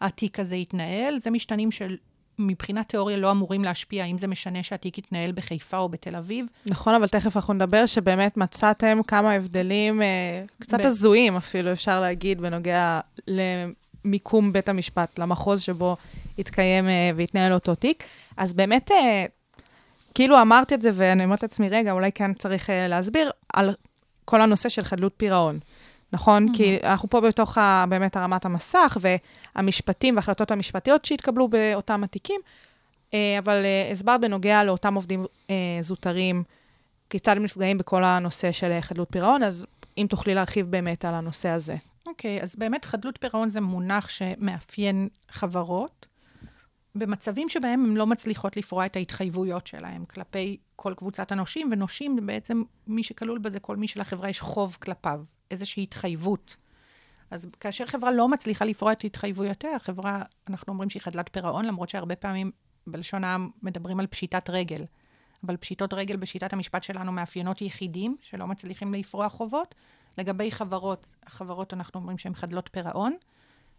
התיק 0.00 0.40
הזה 0.40 0.56
התנהל. 0.56 1.18
זה 1.20 1.30
משתנים 1.30 1.70
של 1.70 1.96
מבחינת 2.38 2.88
תיאוריה 2.88 3.16
לא 3.16 3.30
אמורים 3.30 3.64
להשפיע, 3.64 4.04
אם 4.04 4.18
זה 4.18 4.26
משנה 4.26 4.62
שהתיק 4.62 4.98
יתנהל 4.98 5.32
בחיפה 5.32 5.78
או 5.78 5.88
בתל 5.88 6.16
אביב. 6.16 6.46
נכון, 6.66 6.94
אבל 6.94 7.08
תכף 7.08 7.36
אנחנו 7.36 7.54
נדבר 7.54 7.86
שבאמת 7.86 8.36
מצאתם 8.36 9.00
כמה 9.06 9.32
הבדלים 9.32 10.02
אה, 10.02 10.06
קצת 10.60 10.80
ב... 10.80 10.86
הזויים 10.86 11.36
אפילו, 11.36 11.72
אפשר 11.72 12.00
להגיד, 12.00 12.40
בנוגע 12.40 13.00
למיקום 13.28 14.52
בית 14.52 14.68
המשפט, 14.68 15.18
למחוז 15.18 15.60
שבו 15.60 15.96
יתקיים 16.38 16.88
אה, 16.88 17.10
ויתנהל 17.16 17.52
אותו 17.52 17.74
תיק. 17.74 18.04
אז 18.36 18.54
באמת, 18.54 18.90
אה, 18.90 19.24
כאילו 20.14 20.40
אמרת 20.40 20.72
את 20.72 20.82
זה, 20.82 20.90
ואני 20.94 21.24
אומרת 21.24 21.42
לעצמי, 21.42 21.68
רגע, 21.68 21.92
אולי 21.92 22.12
כן 22.12 22.34
צריך 22.34 22.70
אה, 22.70 22.88
להסביר 22.88 23.30
על 23.52 23.74
כל 24.24 24.40
הנושא 24.40 24.68
של 24.68 24.82
חדלות 24.82 25.12
פירעון. 25.16 25.58
נכון? 26.12 26.48
Mm-hmm. 26.48 26.56
כי 26.56 26.78
אנחנו 26.82 27.10
פה 27.10 27.20
בתוך 27.20 27.58
ה, 27.58 27.84
באמת 27.88 28.16
הרמת 28.16 28.44
המסך, 28.44 28.96
והמשפטים 29.56 30.14
וההחלטות 30.14 30.50
המשפטיות 30.50 31.04
שהתקבלו 31.04 31.48
באותם 31.48 32.04
התיקים, 32.04 32.40
אבל 33.38 33.64
הסברת 33.92 34.20
בנוגע 34.20 34.64
לאותם 34.64 34.94
עובדים 34.94 35.26
זוטרים, 35.80 36.42
כיצד 37.10 37.36
הם 37.36 37.42
נפגעים 37.42 37.78
בכל 37.78 38.04
הנושא 38.04 38.52
של 38.52 38.78
חדלות 38.80 39.08
פירעון, 39.10 39.42
אז 39.42 39.66
אם 39.98 40.06
תוכלי 40.08 40.34
להרחיב 40.34 40.70
באמת 40.70 41.04
על 41.04 41.14
הנושא 41.14 41.48
הזה. 41.48 41.76
אוקיי, 42.06 42.38
okay, 42.38 42.42
אז 42.42 42.56
באמת 42.56 42.84
חדלות 42.84 43.18
פירעון 43.20 43.48
זה 43.48 43.60
מונח 43.60 44.08
שמאפיין 44.08 45.08
חברות, 45.28 46.06
במצבים 46.94 47.48
שבהם 47.48 47.84
הן 47.84 47.96
לא 47.96 48.06
מצליחות 48.06 48.56
לפרוע 48.56 48.86
את 48.86 48.96
ההתחייבויות 48.96 49.66
שלהן 49.66 50.04
כלפי 50.04 50.56
כל 50.76 50.94
קבוצת 50.96 51.32
הנושים, 51.32 51.68
ונושים 51.72 52.14
זה 52.14 52.26
בעצם 52.26 52.62
מי 52.86 53.02
שכלול 53.02 53.38
בזה, 53.38 53.60
כל 53.60 53.76
מי 53.76 53.88
שלחברה 53.88 54.28
יש 54.28 54.40
חוב 54.40 54.76
כלפיו, 54.80 55.20
איזושהי 55.50 55.82
התחייבות. 55.82 56.56
אז 57.34 57.46
כאשר 57.60 57.86
חברה 57.86 58.10
לא 58.10 58.28
מצליחה 58.28 58.64
לפרוע 58.64 58.92
את 58.92 59.04
התחייבויותיה, 59.04 59.76
החברה, 59.76 60.22
אנחנו 60.50 60.72
אומרים 60.72 60.90
שהיא 60.90 61.02
חדלת 61.02 61.28
פירעון, 61.32 61.64
למרות 61.64 61.88
שהרבה 61.88 62.16
פעמים 62.16 62.50
בלשון 62.86 63.24
העם 63.24 63.50
מדברים 63.62 64.00
על 64.00 64.06
פשיטת 64.06 64.50
רגל. 64.50 64.84
אבל 65.46 65.56
פשיטות 65.56 65.94
רגל 65.94 66.16
בשיטת 66.16 66.52
המשפט 66.52 66.82
שלנו 66.82 67.12
מאפיינות 67.12 67.62
יחידים 67.62 68.16
שלא 68.20 68.46
מצליחים 68.46 68.94
לפרוע 68.94 69.28
חובות. 69.28 69.74
לגבי 70.18 70.50
חברות, 70.50 71.14
החברות 71.26 71.72
אנחנו 71.74 72.00
אומרים 72.00 72.18
שהן 72.18 72.34
חדלות 72.34 72.68
פירעון. 72.72 73.16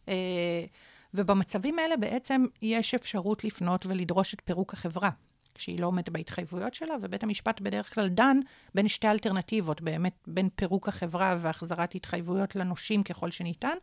אה, 0.10 0.66
ובמצבים 1.14 1.80
האלה 1.80 1.98
בעצם 1.98 2.46
יש 2.62 2.94
אפשרות 2.94 3.44
לפנות 3.44 3.86
ולדרוש 3.86 4.34
את 4.34 4.42
פירוק 4.46 4.74
החברה, 4.74 5.10
כשהיא 5.56 5.80
לא 5.80 5.88
עומדת 5.88 6.10
בהתחייבויות 6.10 6.74
שלה, 6.74 6.96
ובית 7.02 7.24
המשפט 7.24 7.62
בדרך 7.62 7.94
כלל 7.94 8.08
דן 8.08 8.38
בין 8.76 8.88
שתי 8.88 9.08
אלטרנטיבות, 9.08 9.82
באמת 9.82 10.14
בין 10.28 10.50
פירוק 10.56 10.88
החברה 10.88 11.36
והחזרת 11.40 11.96
התחייבויות 11.96 12.56
לנושים 12.56 13.04
ככל 13.04 13.32
שניתן, 13.32 13.78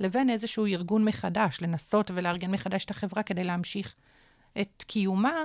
לבין 0.00 0.30
איזשהו 0.30 0.66
ארגון 0.66 1.04
מחדש, 1.04 1.58
לנסות 1.62 2.10
ולארגן 2.14 2.50
מחדש 2.50 2.84
את 2.84 2.90
החברה 2.90 3.22
כדי 3.22 3.44
להמשיך 3.44 3.94
את 4.60 4.84
קיומה, 4.86 5.44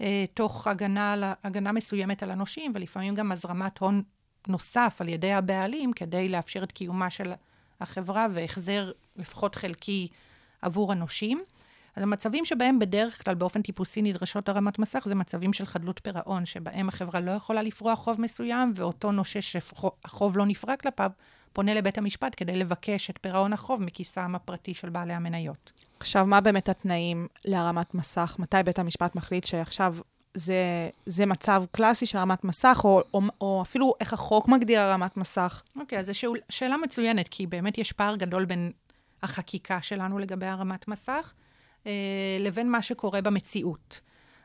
אה, 0.00 0.24
תוך 0.34 0.66
הגנה, 0.66 1.32
הגנה 1.44 1.72
מסוימת 1.72 2.22
על 2.22 2.30
הנושים, 2.30 2.72
ולפעמים 2.74 3.14
גם 3.14 3.32
הזרמת 3.32 3.78
הון 3.78 4.02
נוסף 4.48 4.96
על 5.00 5.08
ידי 5.08 5.32
הבעלים, 5.32 5.92
כדי 5.92 6.28
לאפשר 6.28 6.62
את 6.62 6.72
קיומה 6.72 7.10
של 7.10 7.32
החברה 7.80 8.26
והחזר 8.32 8.92
לפחות 9.16 9.54
חלקי 9.54 10.08
עבור 10.62 10.92
הנושים. 10.92 11.44
אז 11.96 12.02
המצבים 12.02 12.44
שבהם 12.44 12.78
בדרך 12.78 13.24
כלל 13.24 13.34
באופן 13.34 13.62
טיפוסי 13.62 14.02
נדרשות 14.02 14.48
הרמת 14.48 14.78
מסך, 14.78 15.02
זה 15.08 15.14
מצבים 15.14 15.52
של 15.52 15.66
חדלות 15.66 16.00
פירעון, 16.02 16.46
שבהם 16.46 16.88
החברה 16.88 17.20
לא 17.20 17.30
יכולה 17.30 17.62
לפרוע 17.62 17.96
חוב 17.96 18.20
מסוים, 18.20 18.72
ואותו 18.74 19.12
נושה 19.12 19.42
שהחוב 19.42 20.38
לא 20.38 20.46
נפרע 20.46 20.76
כלפיו, 20.76 21.10
פונה 21.52 21.74
לבית 21.74 21.98
המשפט 21.98 22.34
כדי 22.36 22.56
לבקש 22.56 23.10
את 23.10 23.18
פירעון 23.20 23.52
החוב 23.52 23.82
מכיסם 23.82 24.34
הפרטי 24.34 24.74
של 24.74 24.88
בעלי 24.88 25.12
המניות. 25.12 25.72
עכשיו, 26.00 26.26
מה 26.26 26.40
באמת 26.40 26.68
התנאים 26.68 27.28
להרמת 27.44 27.94
מסך? 27.94 28.36
מתי 28.38 28.56
בית 28.64 28.78
המשפט 28.78 29.14
מחליט 29.14 29.44
שעכשיו 29.44 29.96
זה, 30.34 30.88
זה 31.06 31.26
מצב 31.26 31.64
קלאסי 31.72 32.06
של 32.06 32.18
הרמת 32.18 32.44
מסך, 32.44 32.80
או, 32.84 33.02
או, 33.14 33.20
או 33.40 33.62
אפילו 33.62 33.94
איך 34.00 34.12
החוק 34.12 34.48
מגדיר 34.48 34.80
הרמת 34.80 35.16
מסך? 35.16 35.62
אוקיי, 35.76 35.98
okay, 35.98 36.00
אז 36.00 36.06
זו 36.06 36.12
שאלה 36.48 36.76
מצוינת, 36.76 37.28
כי 37.28 37.46
באמת 37.46 37.78
יש 37.78 37.92
פער 37.92 38.16
גדול 38.16 38.44
בין 38.44 38.72
החקיקה 39.22 39.82
שלנו 39.82 40.18
לגבי 40.18 40.46
הרמת 40.46 40.88
מסך, 40.88 41.32
לבין 42.40 42.70
מה 42.70 42.82
שקורה 42.82 43.20
במציאות. 43.20 44.00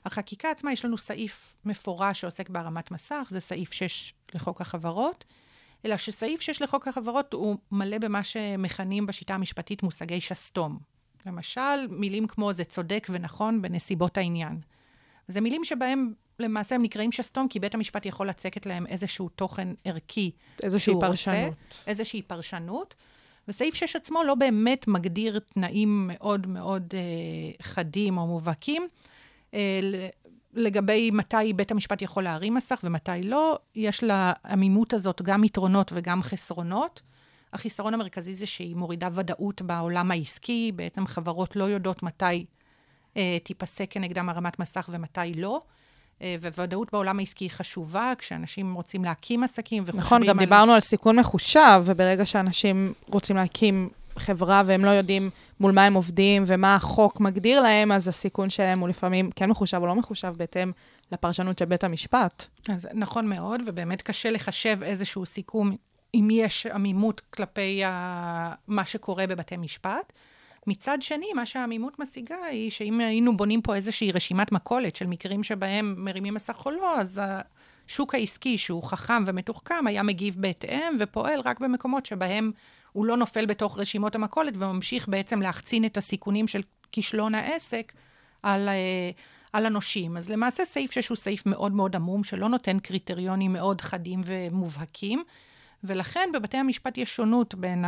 החקיקה 0.06 0.52
עצמה, 0.52 0.74
יש 0.74 0.86
לנו 0.86 0.98
סעיף 0.98 1.56
מפורש 1.66 2.22
שעוסק 2.22 2.50
בהרמת 2.50 2.92
מסך, 2.92 3.28
זה 3.32 3.40
סעיף 3.40 3.74
6 3.74 4.14
לחוק 4.36 4.62
החברות, 4.62 5.26
אלא 5.86 5.98
שסעיף 5.98 6.42
6 6.42 6.62
לחוק 6.62 6.88
החברות 6.88 7.34
הוא 7.34 7.58
מלא 7.72 7.98
במה 7.98 8.24
שמכנים 8.24 9.06
בשיטה 9.06 9.34
המשפטית 9.34 9.84
מושגי 9.84 10.22
שסתום. 10.22 10.80
למשל, 11.26 11.88
מילים 11.90 12.28
כמו 12.28 12.54
זה 12.54 12.64
צודק 12.64 13.08
ונכון 13.10 13.62
בנסיבות 13.62 14.18
העניין. 14.18 14.60
זה 15.28 15.42
מילים 15.42 15.64
שבהם 15.64 16.14
למעשה 16.40 16.76
הם 16.76 16.82
נקראים 16.82 17.12
שסתום, 17.12 17.48
כי 17.48 17.60
בית 17.60 17.76
המשפט 17.76 18.06
יכול 18.06 18.30
לצקת 18.30 18.66
להם 18.66 18.88
איזשהו 18.88 19.30
תוכן 19.30 19.68
ערכי. 19.86 20.32
איזושהי 20.64 20.94
פרשנות. 21.00 21.38
רוצה, 21.48 21.82
איזושהי 21.88 22.22
פרשנות. 22.22 22.96
וסעיף 23.48 23.76
6 23.76 23.96
עצמו 23.96 24.24
לא 24.24 24.36
באמת 24.36 24.88
מגדיר 24.88 25.40
תנאים 25.40 26.12
מאוד 26.14 26.48
מאוד 26.48 26.94
אה, 26.94 27.66
חדים 27.66 28.18
או 28.18 28.28
מובהקים. 28.28 28.88
אה, 29.54 29.80
לגבי 30.54 31.12
מתי 31.12 31.54
בית 31.56 31.72
המשפט 31.72 32.02
יכול 32.02 32.24
להרים 32.24 32.54
מסך 32.54 32.80
ומתי 32.84 33.24
לא, 33.24 33.60
יש 33.76 34.04
לעמימות 34.04 34.94
הזאת 34.94 35.22
גם 35.22 35.44
יתרונות 35.44 35.92
וגם 35.96 36.22
חסרונות. 36.22 37.02
החיסרון 37.54 37.94
המרכזי 37.94 38.36
זה 38.36 38.46
שהיא 38.46 38.76
מורידה 38.76 39.10
ודאות 39.14 39.62
בעולם 39.62 40.12
העסקי, 40.12 40.72
בעצם 40.76 41.06
חברות 41.06 41.56
לא 41.56 41.64
יודעות 41.64 42.04
מתי 42.04 42.46
אה, 43.18 43.38
תיפסק 43.44 43.88
כנגדם 43.90 44.30
הרמת 44.30 44.60
מסך 44.60 44.90
ומתי 44.94 45.34
לא. 45.36 45.62
אה, 46.22 46.36
וודאות 46.58 46.92
בעולם 46.92 47.20
העסקי 47.20 47.50
חשובה, 47.50 48.14
כשאנשים 48.18 48.74
רוצים 48.74 49.04
להקים 49.04 49.44
עסקים 49.44 49.84
וחושבים 49.84 50.06
נכון, 50.06 50.28
גם 50.28 50.40
על... 50.40 50.46
דיברנו 50.46 50.74
על 50.74 50.80
סיכון 50.80 51.20
מחושב, 51.20 51.82
וברגע 51.86 52.26
שאנשים 52.26 52.94
רוצים 53.08 53.36
להקים 53.36 53.90
חברה 54.18 54.62
והם 54.66 54.86
לא 54.86 54.90
יודעים 54.90 55.30
מול 55.60 55.72
מה 55.72 55.86
הם 55.86 55.94
עובדים 55.94 56.44
ומה 56.48 56.76
החוק 56.76 57.20
מגדיר 57.20 57.62
להם, 57.62 57.92
אז 57.92 58.08
הסיכון 58.08 58.50
שלהם 58.50 58.80
הוא 58.80 58.90
לפעמים 58.90 59.30
כן 59.36 59.50
מחושב 59.50 59.78
או 59.78 59.88
לא 59.88 59.96
מחושב 59.96 60.34
בהתאם 60.38 60.72
לפרשנות 61.12 61.60
של 61.60 61.66
בית 61.66 61.84
המשפט. 61.84 62.46
אז 62.70 62.88
נכון 62.94 63.30
מאוד, 63.30 63.62
ובאמת 63.66 64.02
קשה 64.02 64.30
לחשב 64.30 64.84
איזשהו 64.84 65.26
סיכום 65.26 65.76
אם 66.14 66.28
יש 66.32 66.66
עמימות 66.66 67.22
כלפי 67.30 67.84
ה... 67.84 68.54
מה 68.68 68.86
שקורה 68.86 69.28
בבתי 69.28 69.58
משפט. 69.58 70.14
מצד 70.68 70.98
שני, 71.02 71.34
מה 71.36 71.46
שהעמימות 71.46 72.00
משיגה 72.00 72.44
היא 72.52 72.72
שאם 72.72 73.00
היינו 73.00 73.38
בונים 73.38 73.62
פה 73.62 73.76
איזושהי 73.76 74.12
רשימת 74.12 74.52
מכולת 74.52 74.96
של 74.96 75.08
מקרים 75.08 75.44
שבהם 75.44 75.96
מרימים 75.98 76.34
מסך 76.34 76.66
או 76.66 76.72
לא, 76.72 77.00
אז 77.00 77.22
השוק 77.88 78.16
העסקי, 78.16 78.58
שהוא 78.58 78.84
חכם 78.84 79.24
ומתוחכם, 79.26 79.88
היה 79.88 80.04
מגיב 80.04 80.36
בהתאם 80.38 80.96
ופועל 81.00 81.40
רק 81.46 81.60
במקומות 81.60 82.06
שבהם 82.06 82.52
הוא 82.92 83.06
לא 83.06 83.18
נופל 83.18 83.46
בתוך 83.46 83.80
רשימות 83.80 84.16
המכולת 84.16 84.54
וממשיך 84.58 85.08
בעצם 85.08 85.42
להחצין 85.42 85.86
את 85.86 85.98
הסיכונים 85.98 86.48
של 86.48 86.62
כישלון 86.92 87.36
העסק 87.36 87.94
על, 88.44 88.70
אה, 88.70 89.12
על 89.54 89.66
הנושים. 89.66 90.18
אז 90.18 90.30
למעשה 90.30 90.66
סעיף 90.66 90.92
6 90.92 91.10
הוא 91.10 91.18
סעיף 91.18 91.46
מאוד 91.46 91.72
מאוד 91.72 91.96
עמום, 91.96 92.24
שלא 92.24 92.50
נותן 92.50 92.80
קריטריונים 92.80 93.54
מאוד 93.54 93.82
חדים 93.82 94.22
ומובהקים, 94.26 95.24
ולכן 95.84 96.30
בבתי 96.34 96.58
המשפט 96.58 96.98
יש 96.98 97.16
שונות 97.16 97.56
בין 97.56 97.86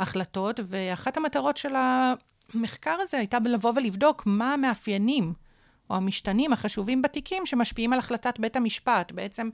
ההחלטות, 0.00 0.60
ואחת 0.66 1.16
המטרות 1.16 1.56
של 1.56 1.74
המחקר 1.76 2.96
הזה 3.00 3.16
הייתה 3.18 3.38
לבוא 3.44 3.72
ולבדוק 3.76 4.22
מה 4.26 4.54
המאפיינים 4.54 5.32
או 5.90 5.96
המשתנים 5.96 6.52
החשובים 6.52 7.02
בתיקים 7.02 7.46
שמשפיעים 7.46 7.92
על 7.92 7.98
החלטת 7.98 8.38
בית 8.38 8.56
המשפט. 8.56 9.12
בעצם 9.12 9.48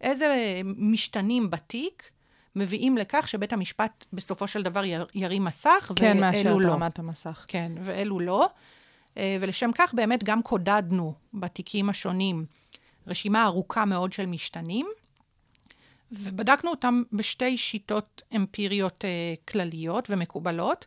איזה 0.00 0.60
משתנים 0.64 1.50
בתיק 1.50 2.10
מביאים 2.56 2.98
לכך 2.98 3.28
שבית 3.28 3.52
המשפט 3.52 4.04
בסופו 4.12 4.48
של 4.48 4.62
דבר 4.62 4.82
ירים 5.14 5.44
מסך, 5.44 5.92
כן, 5.96 6.04
ואלו 6.06 6.20
מאשר 6.20 6.56
לא. 6.56 6.68
ברמת 6.68 6.98
המסך. 6.98 7.44
כן, 7.48 7.72
ואלו 7.80 8.20
לא. 8.20 8.48
אה, 9.16 9.36
ולשם 9.40 9.70
כך 9.74 9.94
באמת 9.94 10.24
גם 10.24 10.42
קודדנו 10.42 11.14
בתיקים 11.34 11.88
השונים 11.88 12.46
רשימה 13.06 13.44
ארוכה 13.44 13.84
מאוד 13.84 14.12
של 14.12 14.26
משתנים, 14.26 14.86
ובדקנו 16.12 16.70
אותם 16.70 17.02
בשתי 17.12 17.58
שיטות 17.58 18.22
אמפיריות 18.36 19.04
אה, 19.04 19.34
כלליות 19.48 20.10
ומקובלות. 20.10 20.86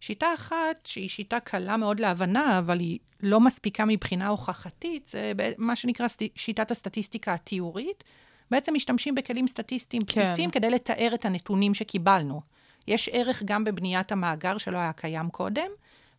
שיטה 0.00 0.26
אחת, 0.34 0.86
שהיא 0.86 1.08
שיטה 1.08 1.40
קלה 1.40 1.76
מאוד 1.76 2.00
להבנה, 2.00 2.58
אבל 2.58 2.78
היא 2.78 2.98
לא 3.20 3.40
מספיקה 3.40 3.84
מבחינה 3.84 4.28
הוכחתית, 4.28 5.06
זה 5.06 5.32
מה 5.58 5.76
שנקרא 5.76 6.06
שיטת 6.34 6.70
הסטטיסטיקה 6.70 7.34
התיאורית. 7.34 8.04
בעצם 8.50 8.74
משתמשים 8.74 9.14
בכלים 9.14 9.48
סטטיסטיים 9.48 10.02
כן. 10.04 10.22
בסיסיים 10.22 10.50
כדי 10.50 10.70
לתאר 10.70 11.10
את 11.14 11.24
הנתונים 11.24 11.74
שקיבלנו. 11.74 12.40
יש 12.88 13.08
ערך 13.12 13.42
גם 13.44 13.64
בבניית 13.64 14.12
המאגר 14.12 14.58
שלא 14.58 14.78
היה 14.78 14.92
קיים 14.92 15.30
קודם, 15.30 15.70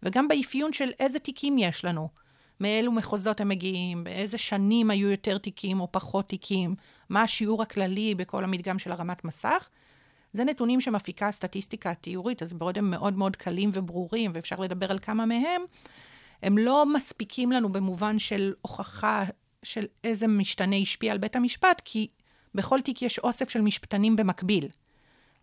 וגם 0.04 0.28
באפיון 0.28 0.74
של 0.74 0.92
איזה 1.00 1.20
תיקים 1.20 1.58
יש 1.58 1.86
לנו. 1.86 2.10
מאילו 2.60 2.92
מחוזות 2.92 3.42
הם 3.42 3.50
מגיעים, 3.50 4.04
באיזה 4.04 4.38
שנים 4.38 4.92
היו 4.92 5.10
יותר 5.12 5.38
תיקים 5.38 5.80
או 5.80 5.88
פחות 5.92 6.30
תיקים, 6.30 6.76
מה 7.10 7.22
השיעור 7.22 7.62
הכללי 7.62 8.16
בכל 8.16 8.44
המדגם 8.44 8.80
של 8.80 8.92
הרמת 8.92 9.26
מסך. 9.26 9.70
זה 10.34 10.44
נתונים 10.44 10.82
שמפיקה 10.82 11.28
הסטטיסטיקה 11.28 11.92
התיאורית, 11.92 12.44
אז 12.44 12.54
בעוד 12.54 12.78
הם 12.78 12.92
מאוד 12.92 13.18
מאוד 13.18 13.36
קלים 13.36 13.70
וברורים, 13.74 14.32
ואפשר 14.34 14.56
לדבר 14.60 14.92
על 14.92 15.00
כמה 15.00 15.26
מהם, 15.26 15.62
הם 16.44 16.58
לא 16.58 16.86
מספיקים 16.94 17.52
לנו 17.52 17.72
במובן 17.72 18.20
של 18.20 18.54
הוכחה 18.62 19.24
של 19.64 19.86
איזה 20.04 20.28
משתנה 20.28 20.76
השפיע 20.76 21.12
על 21.12 21.18
בית 21.18 21.36
המשפט, 21.36 21.82
כי 21.86 22.08
בכל 22.56 22.82
תיק 22.82 23.02
יש 23.02 23.20
אוסף 23.20 23.50
של 23.50 23.62
משפטנים 23.62 24.16
במקביל. 24.16 24.68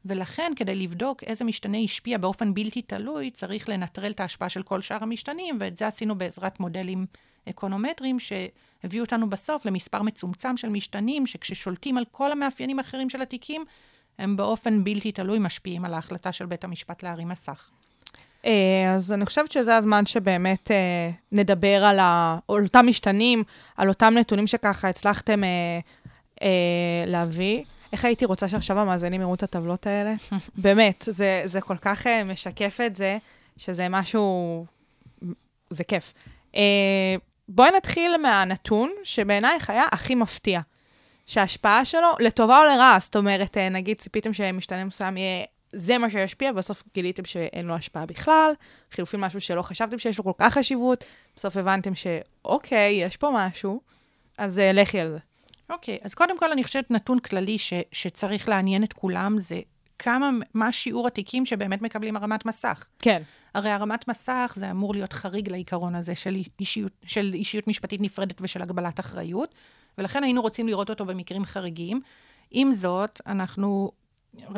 ולכן, 0.05 0.53
כדי 0.57 0.75
לבדוק 0.75 1.25
איזה 1.25 1.45
משתנה 1.45 1.79
השפיע 1.79 2.19
באופן 2.19 2.55
בלתי 2.55 2.83
תלוי, 2.83 3.31
צריך 3.31 3.69
לנטרל 3.69 4.11
את 4.11 4.21
ההשפעה 4.21 4.49
של 4.49 4.63
כל 4.63 4.81
שאר 4.81 5.03
המשתנים, 5.03 5.57
ואת 5.61 5.77
זה 5.77 5.87
עשינו 5.87 6.19
בעזרת 6.19 6.61
מודלים 6.61 7.07
אקונומטריים, 7.49 8.19
שהביאו 8.21 9.05
אותנו 9.05 9.31
בסוף 9.31 9.67
למספר 9.67 10.03
מצומצם 10.03 10.57
של 10.57 10.69
משתנים, 10.69 11.27
שכששולטים 11.27 11.99
על 11.99 12.05
כל 12.11 12.33
המאפיינים 12.33 12.79
האחרים 12.79 13.11
של 13.11 13.23
התיקים, 13.23 13.65
הם 14.19 14.37
באופן 14.37 14.85
בלתי 14.85 15.13
תלוי 15.13 15.39
משפיעים 15.39 15.85
על 15.85 15.95
ההחלטה 15.95 16.33
של 16.33 16.47
בית 16.47 16.65
המשפט 16.65 17.03
להרים 17.03 17.29
מסך. 17.29 17.71
אה, 18.47 18.93
אז 18.95 19.13
אני 19.13 19.27
חושבת 19.27 19.53
שזה 19.53 19.77
הזמן 19.77 20.07
שבאמת 20.07 20.71
אה, 20.71 21.11
נדבר 21.33 21.85
על, 21.85 21.99
ה, 21.99 22.39
על 22.49 22.63
אותם 22.63 22.87
משתנים, 22.87 23.45
על 23.77 23.89
אותם 23.89 24.15
נתונים 24.17 24.47
שככה 24.47 24.89
הצלחתם 24.89 25.45
אה, 25.45 25.79
אה, 26.43 27.05
להביא. 27.07 27.65
איך 27.95 28.05
הייתי 28.05 28.25
רוצה 28.25 28.49
שעכשיו 28.49 28.79
המאזינים 28.79 29.21
יראו 29.21 29.35
את 29.35 29.43
הטבלות 29.43 29.87
האלה? 29.87 30.15
באמת, 30.65 31.05
זה, 31.11 31.43
זה 31.45 31.61
כל 31.61 31.77
כך 31.77 32.07
אה, 32.07 32.25
משקף 32.25 32.79
את 32.87 32.97
זה, 32.97 33.19
שזה 33.57 33.89
משהו... 33.89 34.67
זה 35.71 35.85
כיף. 35.85 36.13
אה, 36.57 36.61
בואי 37.49 37.71
נתחיל 37.77 38.17
מהנתון 38.17 38.93
שבעינייך 39.05 39.71
היה 39.71 39.85
הכי 39.93 40.15
מפתיע. 40.15 40.61
שההשפעה 41.27 41.85
שלו, 41.85 42.09
לטובה 42.21 42.59
או 42.59 42.65
לרעה, 42.65 42.97
זאת 43.01 43.17
אומרת, 43.17 43.57
אה, 43.57 43.69
נגיד 43.69 43.97
ציפיתם 43.97 44.33
שמשתנה 44.33 44.85
מסוים 44.85 45.17
יהיה 45.17 45.45
זה 45.73 45.99
מה 45.99 46.11
שישפיע, 46.11 46.53
בסוף 46.53 46.83
גיליתם 46.95 47.25
שאין 47.25 47.67
לו 47.67 47.75
השפעה 47.75 48.07
בכלל, 48.07 48.53
חילופין 48.91 49.21
משהו 49.21 49.41
שלא 49.41 49.63
חשבתם 49.63 49.99
שיש 49.99 50.19
לו 50.19 50.25
כל 50.25 50.33
כך 50.39 50.55
חשיבות, 50.55 51.05
בסוף 51.37 51.57
הבנתם 51.57 51.93
שאוקיי, 51.95 52.95
יש 52.95 53.17
פה 53.17 53.31
משהו, 53.35 53.81
אז 54.39 54.59
uh, 54.59 54.77
לכי 54.77 55.01
על 55.01 55.11
זה. 55.11 55.19
אוקיי, 55.71 55.99
okay, 56.03 56.05
אז 56.05 56.15
קודם 56.15 56.39
כל 56.39 56.53
אני 56.53 56.65
חושבת 56.65 56.91
נתון 56.91 57.19
כללי 57.19 57.59
ש, 57.59 57.73
שצריך 57.93 58.49
לעניין 58.49 58.85
את 58.85 58.93
כולם, 58.93 59.39
זה 59.39 59.61
כמה, 59.99 60.31
מה 60.55 60.73
שיעור 60.73 61.07
התיקים 61.07 61.47
שבאמת 61.47 61.83
מקבלים 61.83 62.17
הרמת 62.17 62.47
מסך. 62.47 62.89
כן. 62.99 63.23
הרי 63.55 63.71
הרמת 63.71 64.09
מסך 64.09 64.53
זה 64.57 64.71
אמור 64.71 64.95
להיות 64.95 65.13
חריג 65.13 65.49
לעיקרון 65.49 65.95
הזה 65.95 66.15
של 66.15 66.37
אישיות, 66.61 66.93
של 67.07 67.31
אישיות 67.35 67.67
משפטית 67.67 68.01
נפרדת 68.01 68.41
ושל 68.41 68.63
הגבלת 68.63 69.01
אחריות, 69.01 69.55
ולכן 69.99 70.25
היינו 70.25 70.43
רוצים 70.43 70.69
לראות 70.69 70.91
אותו 70.91 71.05
במקרים 71.05 71.45
חריגים. 71.45 72.01
עם 72.51 72.73
זאת, 72.73 73.21
אנחנו 73.27 73.93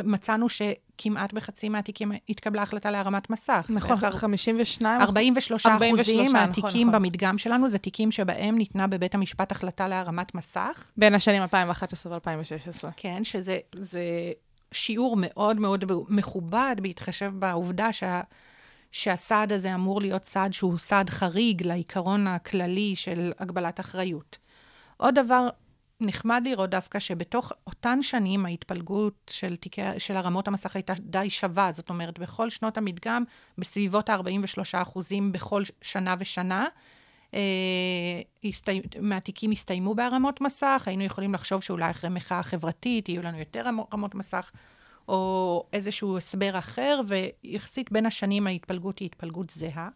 מצאנו 0.04 0.46
שכמעט 0.48 1.32
בחצי 1.32 1.68
מהתיקים 1.68 2.12
התקבלה 2.28 2.62
החלטה 2.62 2.90
להרמת 2.90 3.30
מסך. 3.30 3.66
נכון, 3.68 4.10
52? 4.10 5.00
43 5.00 5.66
אחוזים 5.66 6.20
נכון, 6.24 6.32
מהתיקים 6.32 6.88
נכון. 6.88 7.02
במדגם 7.02 7.38
שלנו 7.38 7.68
זה 7.68 7.78
תיקים 7.78 8.12
שבהם 8.12 8.58
ניתנה 8.58 8.86
בבית 8.86 9.14
המשפט 9.14 9.52
החלטה 9.52 9.88
להרמת 9.88 10.34
מסך. 10.34 10.90
בין 10.96 11.14
השנים 11.14 11.42
2011 11.42 12.12
ו-2016. 12.12 12.90
כן, 12.96 13.24
שזה 13.24 13.58
זה 13.76 14.02
שיעור 14.72 15.16
מאוד 15.18 15.60
מאוד 15.60 15.84
מכובד, 16.08 16.76
בהתחשב 16.82 17.32
בעובדה 17.34 17.92
שה, 17.92 18.20
שהסעד 18.92 19.52
הזה 19.52 19.74
אמור 19.74 20.00
להיות 20.00 20.24
סעד 20.24 20.52
שהוא 20.52 20.78
סעד 20.78 21.10
חריג 21.10 21.66
לעיקרון 21.66 22.26
הכללי 22.26 22.96
של 22.96 23.32
הגבלת 23.38 23.80
אחריות. 23.80 24.38
עוד 24.96 25.14
דבר 25.14 25.48
נחמד 26.00 26.42
לראות 26.44 26.70
דווקא 26.70 26.98
שבתוך 26.98 27.52
אותן 27.66 28.02
שנים 28.02 28.46
ההתפלגות 28.46 29.30
של, 29.30 29.56
תיקי, 29.56 29.82
של 29.98 30.16
הרמות 30.16 30.48
המסך 30.48 30.76
הייתה 30.76 30.92
די 31.00 31.30
שווה. 31.30 31.72
זאת 31.72 31.88
אומרת, 31.88 32.18
בכל 32.18 32.50
שנות 32.50 32.78
המדגם, 32.78 33.24
בסביבות 33.59 34.09
ה-43 34.09 34.82
אחוזים 34.82 35.32
בכל 35.32 35.62
שנה 35.82 36.14
ושנה, 36.18 36.66
אה, 37.35 37.40
הסתי... 38.44 38.82
מהתיקים 39.00 39.50
הסתיימו 39.50 39.94
בהרמות 39.94 40.40
מסך. 40.40 40.82
היינו 40.87 41.04
יכולים 41.04 41.35
לחשוב 41.35 41.62
שאולי 41.62 41.90
אחרי 41.90 42.11
מחאה 42.11 42.42
חברתית 42.42 43.09
יהיו 43.09 43.22
לנו 43.22 43.38
יותר 43.38 43.64
רמות 43.92 44.14
מסך, 44.14 44.50
או 45.09 45.64
איזשהו 45.72 46.18
הסבר 46.18 46.59
אחר, 46.59 47.00
ויחסית 47.09 47.92
בין 47.92 48.06
השנים 48.06 48.46
ההתפלגות 48.46 48.98
היא 48.98 49.06
התפלגות 49.06 49.50
זהה. 49.50 49.88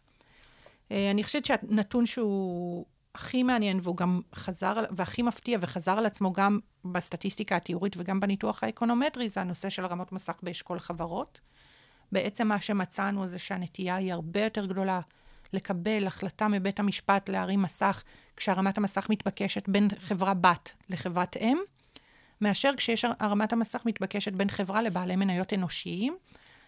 אה, 0.92 1.10
אני 1.10 1.24
חושבת 1.24 1.44
שהנתון 1.44 2.06
שהוא 2.06 2.84
הכי 3.14 3.42
מעניין, 3.42 3.80
והוא 3.82 3.96
גם 3.96 4.20
חזר, 4.34 4.84
והכי 4.90 5.22
מפתיע, 5.22 5.58
וחזר 5.60 5.98
על 5.98 6.06
עצמו 6.06 6.32
גם 6.32 6.58
בסטטיסטיקה 6.84 7.56
התיאורית 7.56 7.96
וגם 7.96 8.20
בניתוח 8.20 8.64
האקונומטרי, 8.64 9.28
זה 9.28 9.40
הנושא 9.40 9.70
של 9.70 9.86
רמות 9.86 10.12
מסך 10.12 10.36
באשכול 10.42 10.78
חברות. 10.78 11.40
בעצם 12.12 12.48
מה 12.48 12.60
שמצאנו 12.60 13.26
זה 13.26 13.38
שהנטייה 13.38 13.96
היא 13.96 14.12
הרבה 14.12 14.40
יותר 14.40 14.66
גדולה 14.66 15.00
לקבל 15.52 16.06
החלטה 16.06 16.48
מבית 16.48 16.80
המשפט 16.80 17.28
להרים 17.28 17.62
מסך, 17.62 18.02
כשהרמת 18.36 18.78
המסך 18.78 19.06
מתבקשת 19.10 19.68
בין 19.68 19.88
חברה 19.98 20.34
בת 20.34 20.72
לחברת 20.90 21.36
אם, 21.36 21.58
מאשר 22.40 22.70
כשיש 22.76 23.04
הרמת 23.04 23.52
המסך 23.52 23.82
מתבקשת 23.86 24.32
בין 24.32 24.48
חברה 24.48 24.82
לבעלי 24.82 25.16
מניות 25.16 25.52
אנושיים. 25.52 26.16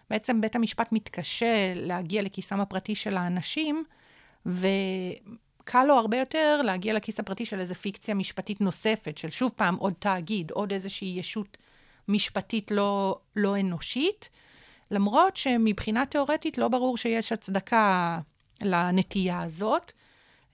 בעצם 0.09 0.41
בית 0.41 0.55
המשפט 0.55 0.91
מתקשה 0.91 1.73
להגיע 1.75 2.21
לכיסם 2.21 2.61
הפרטי 2.61 2.95
של 2.95 3.17
האנשים, 3.17 3.83
ו... 4.45 4.67
קל 5.63 5.83
לו 5.83 5.93
הרבה 5.93 6.17
יותר 6.17 6.61
להגיע 6.63 6.93
לכיס 6.93 7.19
הפרטי 7.19 7.45
של 7.45 7.59
איזו 7.59 7.75
פיקציה 7.75 8.15
משפטית 8.15 8.61
נוספת, 8.61 9.17
של 9.17 9.29
שוב 9.29 9.51
פעם 9.55 9.75
עוד 9.75 9.93
תאגיד, 9.99 10.51
עוד 10.51 10.73
איזושהי 10.73 11.19
ישות 11.19 11.57
משפטית 12.07 12.71
לא, 12.71 13.19
לא 13.35 13.59
אנושית, 13.59 14.29
למרות 14.91 15.37
שמבחינה 15.37 16.05
תיאורטית 16.05 16.57
לא 16.57 16.67
ברור 16.67 16.97
שיש 16.97 17.31
הצדקה 17.31 18.19
לנטייה 18.61 19.41
הזאת. 19.41 19.91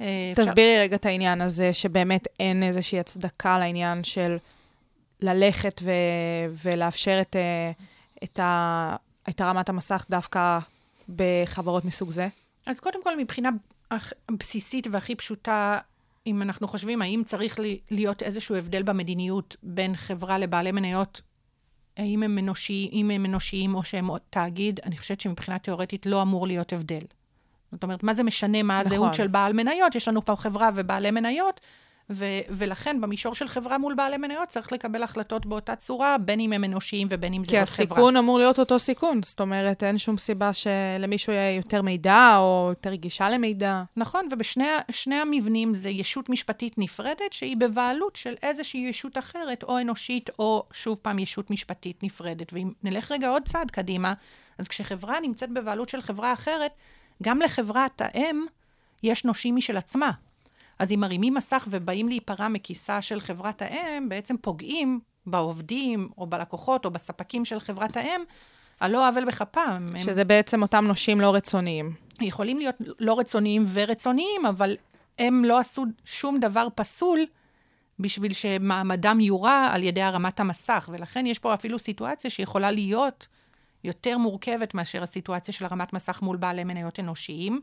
אה, 0.01 0.31
תסבירי 0.35 0.73
אפשר... 0.73 0.81
רגע 0.81 0.95
את 0.95 1.05
העניין 1.05 1.41
הזה, 1.41 1.73
שבאמת 1.73 2.27
אין 2.39 2.63
איזושהי 2.63 2.99
הצדקה 2.99 3.59
לעניין 3.59 4.03
של 4.03 4.37
ללכת 5.21 5.81
ו... 5.83 5.91
ולאפשר 6.63 7.21
את, 7.21 7.35
אה, 7.35 7.71
את, 8.23 8.39
ה... 8.39 8.95
את 9.29 9.41
הרמת 9.41 9.69
המסך 9.69 10.05
דווקא 10.09 10.59
בחברות 11.15 11.85
מסוג 11.85 12.09
זה? 12.09 12.27
אז 12.65 12.79
קודם 12.79 13.03
כל, 13.03 13.17
מבחינה 13.17 13.49
הבסיסית 13.91 14.87
והכי 14.91 15.15
פשוטה, 15.15 15.77
אם 16.27 16.41
אנחנו 16.41 16.67
חושבים 16.67 17.01
האם 17.01 17.21
צריך 17.25 17.59
להיות 17.91 18.23
איזשהו 18.23 18.55
הבדל 18.55 18.83
במדיניות 18.83 19.55
בין 19.63 19.95
חברה 19.95 20.37
לבעלי 20.37 20.71
מניות, 20.71 21.21
האם 21.97 22.23
הם 22.23 22.37
אנושיים, 22.37 22.89
אם 22.91 23.11
הם 23.11 23.25
אנושיים 23.25 23.75
או 23.75 23.83
שהם 23.83 24.09
תאגיד, 24.29 24.79
אני 24.83 24.97
חושבת 24.97 25.21
שמבחינה 25.21 25.59
תיאורטית 25.59 26.05
לא 26.05 26.21
אמור 26.21 26.47
להיות 26.47 26.73
הבדל. 26.73 27.01
זאת 27.71 27.83
אומרת, 27.83 28.03
מה 28.03 28.13
זה 28.13 28.23
משנה 28.23 28.63
מה 28.63 28.79
הזהות 28.79 29.01
נכון. 29.01 29.13
של 29.13 29.27
בעל 29.27 29.53
מניות? 29.53 29.95
יש 29.95 30.07
לנו 30.07 30.25
פה 30.25 30.35
חברה 30.35 30.69
ובעלי 30.75 31.11
מניות, 31.11 31.59
ו- 32.09 32.25
ולכן 32.49 33.01
במישור 33.01 33.35
של 33.35 33.47
חברה 33.47 33.77
מול 33.77 33.93
בעלי 33.93 34.17
מניות 34.17 34.49
צריך 34.49 34.73
לקבל 34.73 35.03
החלטות 35.03 35.45
באותה 35.45 35.75
צורה, 35.75 36.17
בין 36.17 36.39
אם 36.39 36.53
הם 36.53 36.63
אנושיים 36.63 37.07
ובין 37.11 37.33
אם 37.33 37.43
זה 37.43 37.49
כי 37.49 37.59
עוד 37.59 37.65
חברה. 37.67 37.85
הסיכון 37.85 38.17
אמור 38.17 38.37
להיות 38.37 38.59
אותו 38.59 38.79
סיכון, 38.79 39.23
זאת 39.23 39.41
אומרת, 39.41 39.83
אין 39.83 39.97
שום 39.97 40.17
סיבה 40.17 40.51
שלמישהו 40.53 41.33
יהיה 41.33 41.55
יותר 41.55 41.81
מידע 41.81 42.35
או 42.37 42.65
יותר 42.69 42.93
גישה 42.93 43.29
למידע. 43.29 43.83
נכון, 43.97 44.27
ובשני 44.31 45.15
המבנים 45.15 45.73
זה 45.73 45.89
ישות 45.89 46.29
משפטית 46.29 46.77
נפרדת, 46.77 47.33
שהיא 47.33 47.57
בבעלות 47.57 48.15
של 48.15 48.33
איזושהי 48.43 48.79
ישות 48.79 49.17
אחרת, 49.17 49.63
או 49.63 49.79
אנושית, 49.79 50.29
או 50.39 50.63
שוב 50.73 50.97
פעם 51.01 51.19
ישות 51.19 51.51
משפטית 51.51 52.03
נפרדת. 52.03 52.53
ואם 52.53 52.71
נלך 52.83 53.11
רגע 53.11 53.29
עוד 53.29 53.43
צעד 53.43 53.71
קדימה, 53.71 54.13
אז 54.57 54.67
כשחברה 54.67 55.19
נמצאת 55.19 55.49
בבעלות 55.49 55.89
של 55.89 56.01
חברה 56.01 56.33
אחרת, 56.33 56.71
גם 57.23 57.39
לחברת 57.39 58.01
האם 58.01 58.45
יש 59.03 59.25
נושים 59.25 59.55
משל 59.55 59.77
עצמה. 59.77 60.11
אז 60.79 60.91
אם 60.91 60.99
מרימים 60.99 61.33
מסך 61.33 61.67
ובאים 61.69 62.07
להיפרע 62.09 62.47
מכיסה 62.47 63.01
של 63.01 63.19
חברת 63.19 63.61
האם, 63.61 64.09
בעצם 64.09 64.35
פוגעים 64.41 64.99
בעובדים, 65.25 66.09
או 66.17 66.27
בלקוחות, 66.27 66.85
או 66.85 66.91
בספקים 66.91 67.45
של 67.45 67.59
חברת 67.59 67.97
האם, 67.97 68.21
על 68.79 68.91
לא 68.91 69.07
עוול 69.07 69.25
בכפם. 69.25 69.85
הם- 69.91 69.99
שזה 69.99 70.23
בעצם 70.23 70.61
אותם 70.61 70.85
נושים 70.87 71.21
לא 71.21 71.35
רצוניים. 71.35 71.93
יכולים 72.21 72.57
להיות 72.57 72.75
לא 72.99 73.19
רצוניים 73.19 73.63
ורצוניים, 73.73 74.45
אבל 74.49 74.77
הם 75.19 75.45
לא 75.45 75.59
עשו 75.59 75.85
שום 76.05 76.39
דבר 76.39 76.67
פסול 76.75 77.19
בשביל 77.99 78.33
שמעמדם 78.33 79.19
יורע 79.19 79.69
על 79.71 79.83
ידי 79.83 80.01
הרמת 80.01 80.39
המסך, 80.39 80.89
ולכן 80.93 81.25
יש 81.25 81.39
פה 81.39 81.53
אפילו 81.53 81.79
סיטואציה 81.79 82.29
שיכולה 82.31 82.71
להיות 82.71 83.27
יותר 83.83 84.17
מורכבת 84.17 84.73
מאשר 84.73 85.03
הסיטואציה 85.03 85.53
של 85.53 85.65
הרמת 85.65 85.93
מסך 85.93 86.21
מול 86.21 86.37
בעלי 86.37 86.63
מניות 86.63 86.99
אנושיים. 86.99 87.61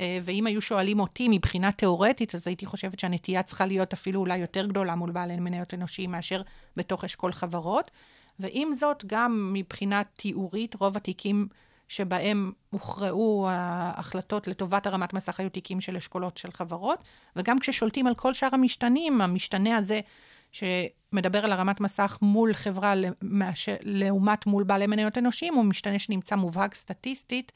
אה, 0.00 0.18
ואם 0.22 0.46
היו 0.46 0.62
שואלים 0.62 1.00
אותי 1.00 1.28
מבחינה 1.30 1.72
תיאורטית, 1.72 2.34
אז 2.34 2.46
הייתי 2.46 2.66
חושבת 2.66 2.98
שהנטייה 2.98 3.42
צריכה 3.42 3.66
להיות 3.66 3.92
אפילו 3.92 4.20
אולי 4.20 4.36
יותר 4.36 4.66
גדולה 4.66 4.94
מול 4.94 5.10
בעלי 5.10 5.40
מניות 5.40 5.74
אנושיים 5.74 6.10
מאשר 6.10 6.42
בתוך 6.76 7.04
אשכול 7.04 7.32
חברות. 7.32 7.90
ועם 8.38 8.74
זאת, 8.74 9.04
גם 9.06 9.50
מבחינה 9.52 10.02
תיאורית, 10.04 10.74
רוב 10.74 10.96
התיקים 10.96 11.48
שבהם 11.88 12.52
הוכרעו 12.70 13.46
ההחלטות 13.50 14.48
לטובת 14.48 14.86
הרמת 14.86 15.12
מסך 15.14 15.40
היו 15.40 15.50
תיקים 15.50 15.80
של 15.80 15.96
אשכולות 15.96 16.36
של 16.38 16.52
חברות, 16.52 17.04
וגם 17.36 17.58
כששולטים 17.58 18.06
על 18.06 18.14
כל 18.14 18.34
שאר 18.34 18.48
המשתנים, 18.52 19.20
המשתנה 19.20 19.76
הזה 19.76 20.00
שמדבר 20.52 21.44
על 21.44 21.52
הרמת 21.52 21.80
מסך 21.80 22.18
מול 22.22 22.54
חברה 22.54 22.94
למאשר, 22.94 23.76
לעומת 23.82 24.46
מול 24.46 24.64
בעלי 24.64 24.86
מניות 24.86 25.18
אנושיים, 25.18 25.54
הוא 25.54 25.64
משתנה 25.64 25.98
שנמצא 25.98 26.36
מובהק 26.36 26.74
סטטיסטית, 26.74 27.52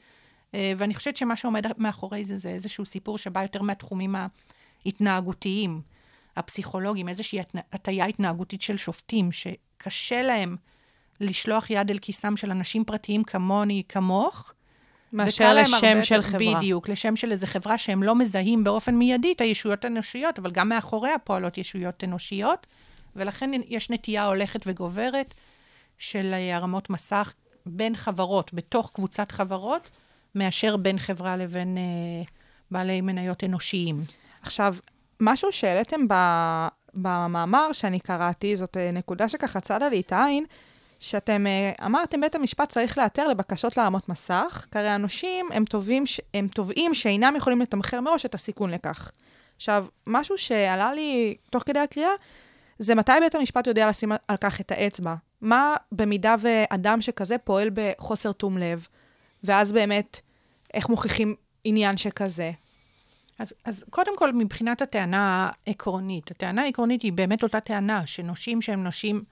ואני 0.53 0.95
חושבת 0.95 1.17
שמה 1.17 1.35
שעומד 1.35 1.65
מאחורי 1.77 2.25
זה, 2.25 2.35
זה 2.35 2.49
איזשהו 2.49 2.85
סיפור 2.85 3.17
שבא 3.17 3.41
יותר 3.41 3.61
מהתחומים 3.61 4.15
ההתנהגותיים, 4.85 5.81
הפסיכולוגיים, 6.35 7.09
איזושהי 7.09 7.39
הטיה 7.73 8.05
התנהגותית 8.05 8.61
של 8.61 8.77
שופטים, 8.77 9.31
שקשה 9.31 10.21
להם 10.21 10.55
לשלוח 11.19 11.69
יד 11.69 11.91
אל 11.91 11.97
כיסם 11.97 12.37
של 12.37 12.51
אנשים 12.51 12.83
פרטיים 12.83 13.23
כמוני, 13.23 13.83
כמוך. 13.89 14.53
מאשר 15.13 15.53
לשם 15.53 16.03
של 16.03 16.21
חברה. 16.21 16.55
בדיוק, 16.55 16.89
לשם 16.89 17.15
של 17.15 17.31
איזו 17.31 17.47
חברה 17.47 17.77
שהם 17.77 18.03
לא 18.03 18.15
מזהים 18.15 18.63
באופן 18.63 18.95
מיידי 18.95 19.31
את 19.31 19.41
הישויות 19.41 19.85
האנושיות, 19.85 20.39
אבל 20.39 20.51
גם 20.51 20.69
מאחוריה 20.69 21.19
פועלות 21.19 21.57
ישויות 21.57 22.03
אנושיות, 22.03 22.67
ולכן 23.15 23.51
יש 23.67 23.89
נטייה 23.89 24.25
הולכת 24.25 24.59
וגוברת 24.65 25.33
של 25.97 26.33
אה, 26.33 26.55
הרמות 26.55 26.89
מסך 26.89 27.33
בין 27.65 27.95
חברות, 27.95 28.53
בתוך 28.53 28.91
קבוצת 28.93 29.31
חברות, 29.31 29.89
מאשר 30.37 30.77
בין 30.77 30.97
חברה 30.97 31.37
לבין 31.37 31.77
אה, 31.77 31.83
בעלי 32.71 33.01
מניות 33.01 33.43
אנושיים. 33.43 34.03
עכשיו, 34.41 34.75
משהו 35.19 35.51
שהעליתם 35.51 36.07
ב- 36.07 36.67
במאמר 36.93 37.73
שאני 37.73 37.99
קראתי, 37.99 38.55
זאת 38.55 38.77
אה, 38.77 38.91
נקודה 38.91 39.29
שככה 39.29 39.59
צדה 39.59 39.89
לי 39.89 39.99
את 39.99 40.11
העין, 40.11 40.45
שאתם 40.99 41.47
אה, 41.47 41.85
אמרתם, 41.85 42.21
בית 42.21 42.35
המשפט 42.35 42.69
צריך 42.69 42.97
להיעתר 42.97 43.27
לבקשות 43.27 43.77
להרמות 43.77 44.09
מסך, 44.09 44.65
כי 44.71 44.79
הרי 44.79 44.89
הנושים 44.89 45.45
הם, 45.51 45.65
תובעים, 45.65 46.03
הם 46.33 46.47
תובעים 46.47 46.93
שאינם 46.93 47.33
יכולים 47.37 47.61
לתמחר 47.61 48.01
מראש 48.01 48.25
את 48.25 48.35
הסיכון 48.35 48.71
לכך. 48.71 49.11
עכשיו, 49.55 49.85
משהו 50.07 50.37
שעלה 50.37 50.93
לי 50.93 51.35
תוך 51.49 51.63
כדי 51.63 51.79
הקריאה, 51.79 52.11
זה 52.79 52.95
מתי 52.95 53.11
בית 53.19 53.35
המשפט 53.35 53.67
יודע 53.67 53.89
לשים 53.89 54.11
על 54.27 54.37
כך 54.37 54.61
את 54.61 54.71
האצבע. 54.71 55.15
מה 55.41 55.75
במידה 55.91 56.35
ואדם 56.39 57.01
שכזה 57.01 57.37
פועל 57.37 57.69
בחוסר 57.73 58.31
תום 58.31 58.57
לב, 58.57 58.87
ואז 59.43 59.71
באמת, 59.71 60.19
איך 60.73 60.89
מוכיחים 60.89 61.35
עניין 61.63 61.97
שכזה? 61.97 62.51
אז, 63.39 63.53
אז 63.65 63.85
קודם 63.89 64.17
כל, 64.17 64.33
מבחינת 64.33 64.81
הטענה 64.81 65.49
העקרונית, 65.67 66.31
הטענה 66.31 66.61
העקרונית 66.61 67.01
היא 67.01 67.13
באמת 67.13 67.43
אותה 67.43 67.59
טענה, 67.59 68.05
שנושים 68.05 68.61
שהם 68.61 68.83
נושים 68.83 69.23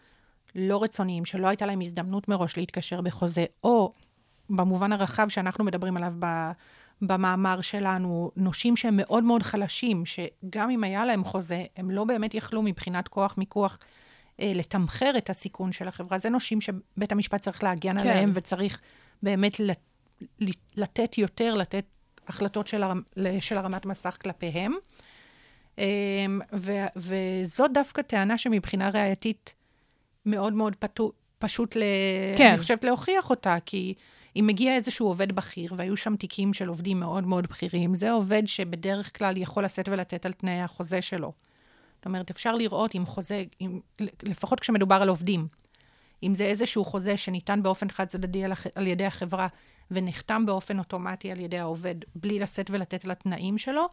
לא 0.55 0.83
רצוניים, 0.83 1.25
שלא 1.25 1.47
הייתה 1.47 1.65
להם 1.65 1.81
הזדמנות 1.81 2.27
מראש 2.27 2.57
להתקשר 2.57 3.01
בחוזה, 3.01 3.45
או 3.63 3.93
במובן 4.49 4.93
הרחב 4.93 5.29
שאנחנו 5.29 5.63
מדברים 5.63 5.97
עליו 5.97 6.13
ב, 6.19 6.51
במאמר 7.01 7.61
שלנו, 7.61 8.31
נושים 8.35 8.77
שהם 8.77 8.97
מאוד 8.97 9.23
מאוד 9.23 9.43
חלשים, 9.43 10.03
שגם 10.05 10.69
אם 10.69 10.83
היה 10.83 11.05
להם 11.05 11.23
חוזה, 11.23 11.63
הם 11.77 11.91
לא 11.91 12.03
באמת 12.03 12.33
יכלו 12.33 12.61
מבחינת 12.61 13.07
כוח 13.07 13.37
מיקוח 13.37 13.77
אה, 14.39 14.51
לתמחר 14.55 15.11
את 15.17 15.29
הסיכון 15.29 15.71
של 15.71 15.87
החברה. 15.87 16.17
זה 16.17 16.29
נושים 16.29 16.61
שבית 16.61 17.11
המשפט 17.11 17.41
צריך 17.41 17.63
להגן 17.63 17.99
כן. 17.99 18.07
עליהם, 18.07 18.31
וצריך 18.33 18.81
באמת 19.23 19.59
לתת 20.75 21.17
יותר, 21.17 21.53
לתת 21.53 21.85
החלטות 22.27 22.67
של, 22.67 22.83
הרמ, 22.83 23.01
של 23.39 23.57
הרמת 23.57 23.85
מסך 23.85 24.17
כלפיהם. 24.21 24.73
אמ, 25.77 26.41
ו, 26.53 26.71
וזאת 26.95 27.71
דווקא 27.73 28.01
טענה 28.01 28.37
שמבחינה 28.37 28.89
ראייתית 28.89 29.55
מאוד 30.25 30.53
מאוד 30.53 30.75
פתו, 30.75 31.11
פשוט, 31.39 31.75
ל, 31.75 31.83
כן. 32.37 32.47
אני 32.47 32.57
חושבת, 32.57 32.83
להוכיח 32.83 33.29
אותה, 33.29 33.55
כי 33.65 33.93
אם 34.35 34.47
מגיע 34.47 34.75
איזשהו 34.75 35.07
עובד 35.07 35.31
בכיר, 35.31 35.73
והיו 35.77 35.97
שם 35.97 36.15
תיקים 36.15 36.53
של 36.53 36.67
עובדים 36.67 36.99
מאוד 36.99 37.27
מאוד 37.27 37.47
בכירים, 37.47 37.95
זה 37.95 38.11
עובד 38.11 38.43
שבדרך 38.45 39.17
כלל 39.17 39.37
יכול 39.37 39.65
לשאת 39.65 39.89
ולתת 39.89 40.25
על 40.25 40.33
תנאי 40.33 40.61
החוזה 40.61 41.01
שלו. 41.01 41.31
זאת 41.95 42.05
אומרת, 42.05 42.29
אפשר 42.29 42.55
לראות 42.55 42.95
אם 42.95 43.05
חוזה, 43.05 43.43
אם, 43.61 43.79
לפחות 44.23 44.59
כשמדובר 44.59 44.95
על 44.95 45.09
עובדים, 45.09 45.47
אם 46.23 46.35
זה 46.35 46.43
איזשהו 46.43 46.85
חוזה 46.85 47.17
שניתן 47.17 47.63
באופן 47.63 47.89
חד 47.89 48.05
צדדי 48.05 48.43
על, 48.43 48.51
על 48.75 48.87
ידי 48.87 49.05
החברה 49.05 49.47
ונחתם 49.91 50.45
באופן 50.45 50.79
אוטומטי 50.79 51.31
על 51.31 51.39
ידי 51.39 51.59
העובד 51.59 51.95
בלי 52.15 52.39
לשאת 52.39 52.69
ולתת 52.69 53.05
על 53.05 53.11
התנאים 53.11 53.57
שלו, 53.57 53.85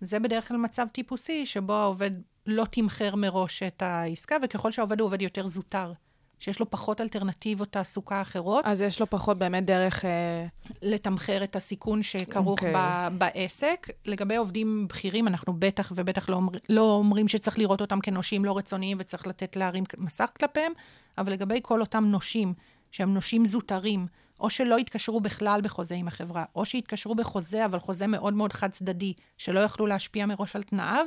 זה 0.00 0.18
בדרך 0.18 0.48
כלל 0.48 0.56
מצב 0.56 0.86
טיפוסי 0.92 1.46
שבו 1.46 1.72
העובד 1.72 2.10
לא 2.46 2.64
תמחר 2.64 3.16
מראש 3.16 3.62
את 3.62 3.82
העסקה, 3.82 4.36
וככל 4.42 4.70
שהעובד 4.70 5.00
הוא 5.00 5.06
עובד 5.06 5.22
יותר 5.22 5.46
זוטר, 5.46 5.92
שיש 6.38 6.60
לו 6.60 6.70
פחות 6.70 7.00
אלטרנטיבות 7.00 7.72
תעסוקה 7.72 8.20
אחרות, 8.22 8.64
אז 8.64 8.80
יש 8.80 9.00
לו 9.00 9.10
פחות 9.10 9.38
באמת 9.38 9.64
דרך... 9.64 10.04
אה, 10.04 10.46
לתמחר 10.82 11.44
את 11.44 11.56
הסיכון 11.56 12.02
שכרוך 12.02 12.46
אוקיי. 12.46 12.74
okay. 12.74 13.10
בעסק. 13.18 13.86
לגבי 14.04 14.36
עובדים 14.36 14.88
בכירים, 14.88 15.28
אנחנו 15.28 15.52
בטח 15.58 15.92
ובטח 15.96 16.28
לא, 16.28 16.36
אומר, 16.36 16.52
לא 16.68 16.82
אומרים 16.82 17.28
שצריך 17.28 17.58
לראות 17.58 17.80
אותם 17.80 18.00
כנושים 18.00 18.44
לא 18.44 18.58
רצוניים 18.58 18.96
וצריך 19.00 19.26
לתת 19.26 19.56
להרים 19.56 19.84
מסך 19.98 20.30
כלפיהם, 20.40 20.72
אבל 21.18 21.32
לגבי 21.32 21.60
כל 21.62 21.80
אותם 21.80 22.04
נושים, 22.04 22.54
שהם 22.90 23.14
נושים 23.14 23.46
זוטרים, 23.46 24.06
או 24.40 24.50
שלא 24.50 24.76
התקשרו 24.76 25.20
בכלל 25.20 25.60
בחוזה 25.62 25.94
עם 25.94 26.08
החברה, 26.08 26.44
או 26.54 26.64
שהתקשרו 26.64 27.14
בחוזה, 27.14 27.64
אבל 27.64 27.78
חוזה 27.78 28.06
מאוד 28.06 28.34
מאוד 28.34 28.52
חד 28.52 28.70
צדדי, 28.70 29.12
שלא 29.38 29.60
יכלו 29.60 29.86
להשפיע 29.86 30.26
מראש 30.26 30.56
על 30.56 30.62
תנאיו, 30.62 31.06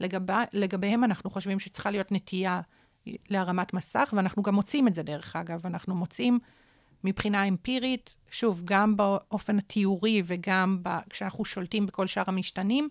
לגבי, 0.00 0.32
לגביהם 0.52 1.04
אנחנו 1.04 1.30
חושבים 1.30 1.60
שצריכה 1.60 1.90
להיות 1.90 2.12
נטייה 2.12 2.60
להרמת 3.06 3.74
מסך, 3.74 4.14
ואנחנו 4.16 4.42
גם 4.42 4.54
מוצאים 4.54 4.88
את 4.88 4.94
זה 4.94 5.02
דרך 5.02 5.36
אגב. 5.36 5.66
אנחנו 5.66 5.94
מוצאים 5.94 6.38
מבחינה 7.04 7.44
אמפירית, 7.48 8.14
שוב, 8.30 8.62
גם 8.64 8.96
באופן 8.96 9.58
התיאורי 9.58 10.22
וגם 10.26 10.78
ב, 10.82 10.88
כשאנחנו 11.10 11.44
שולטים 11.44 11.86
בכל 11.86 12.06
שאר 12.06 12.24
המשתנים, 12.26 12.88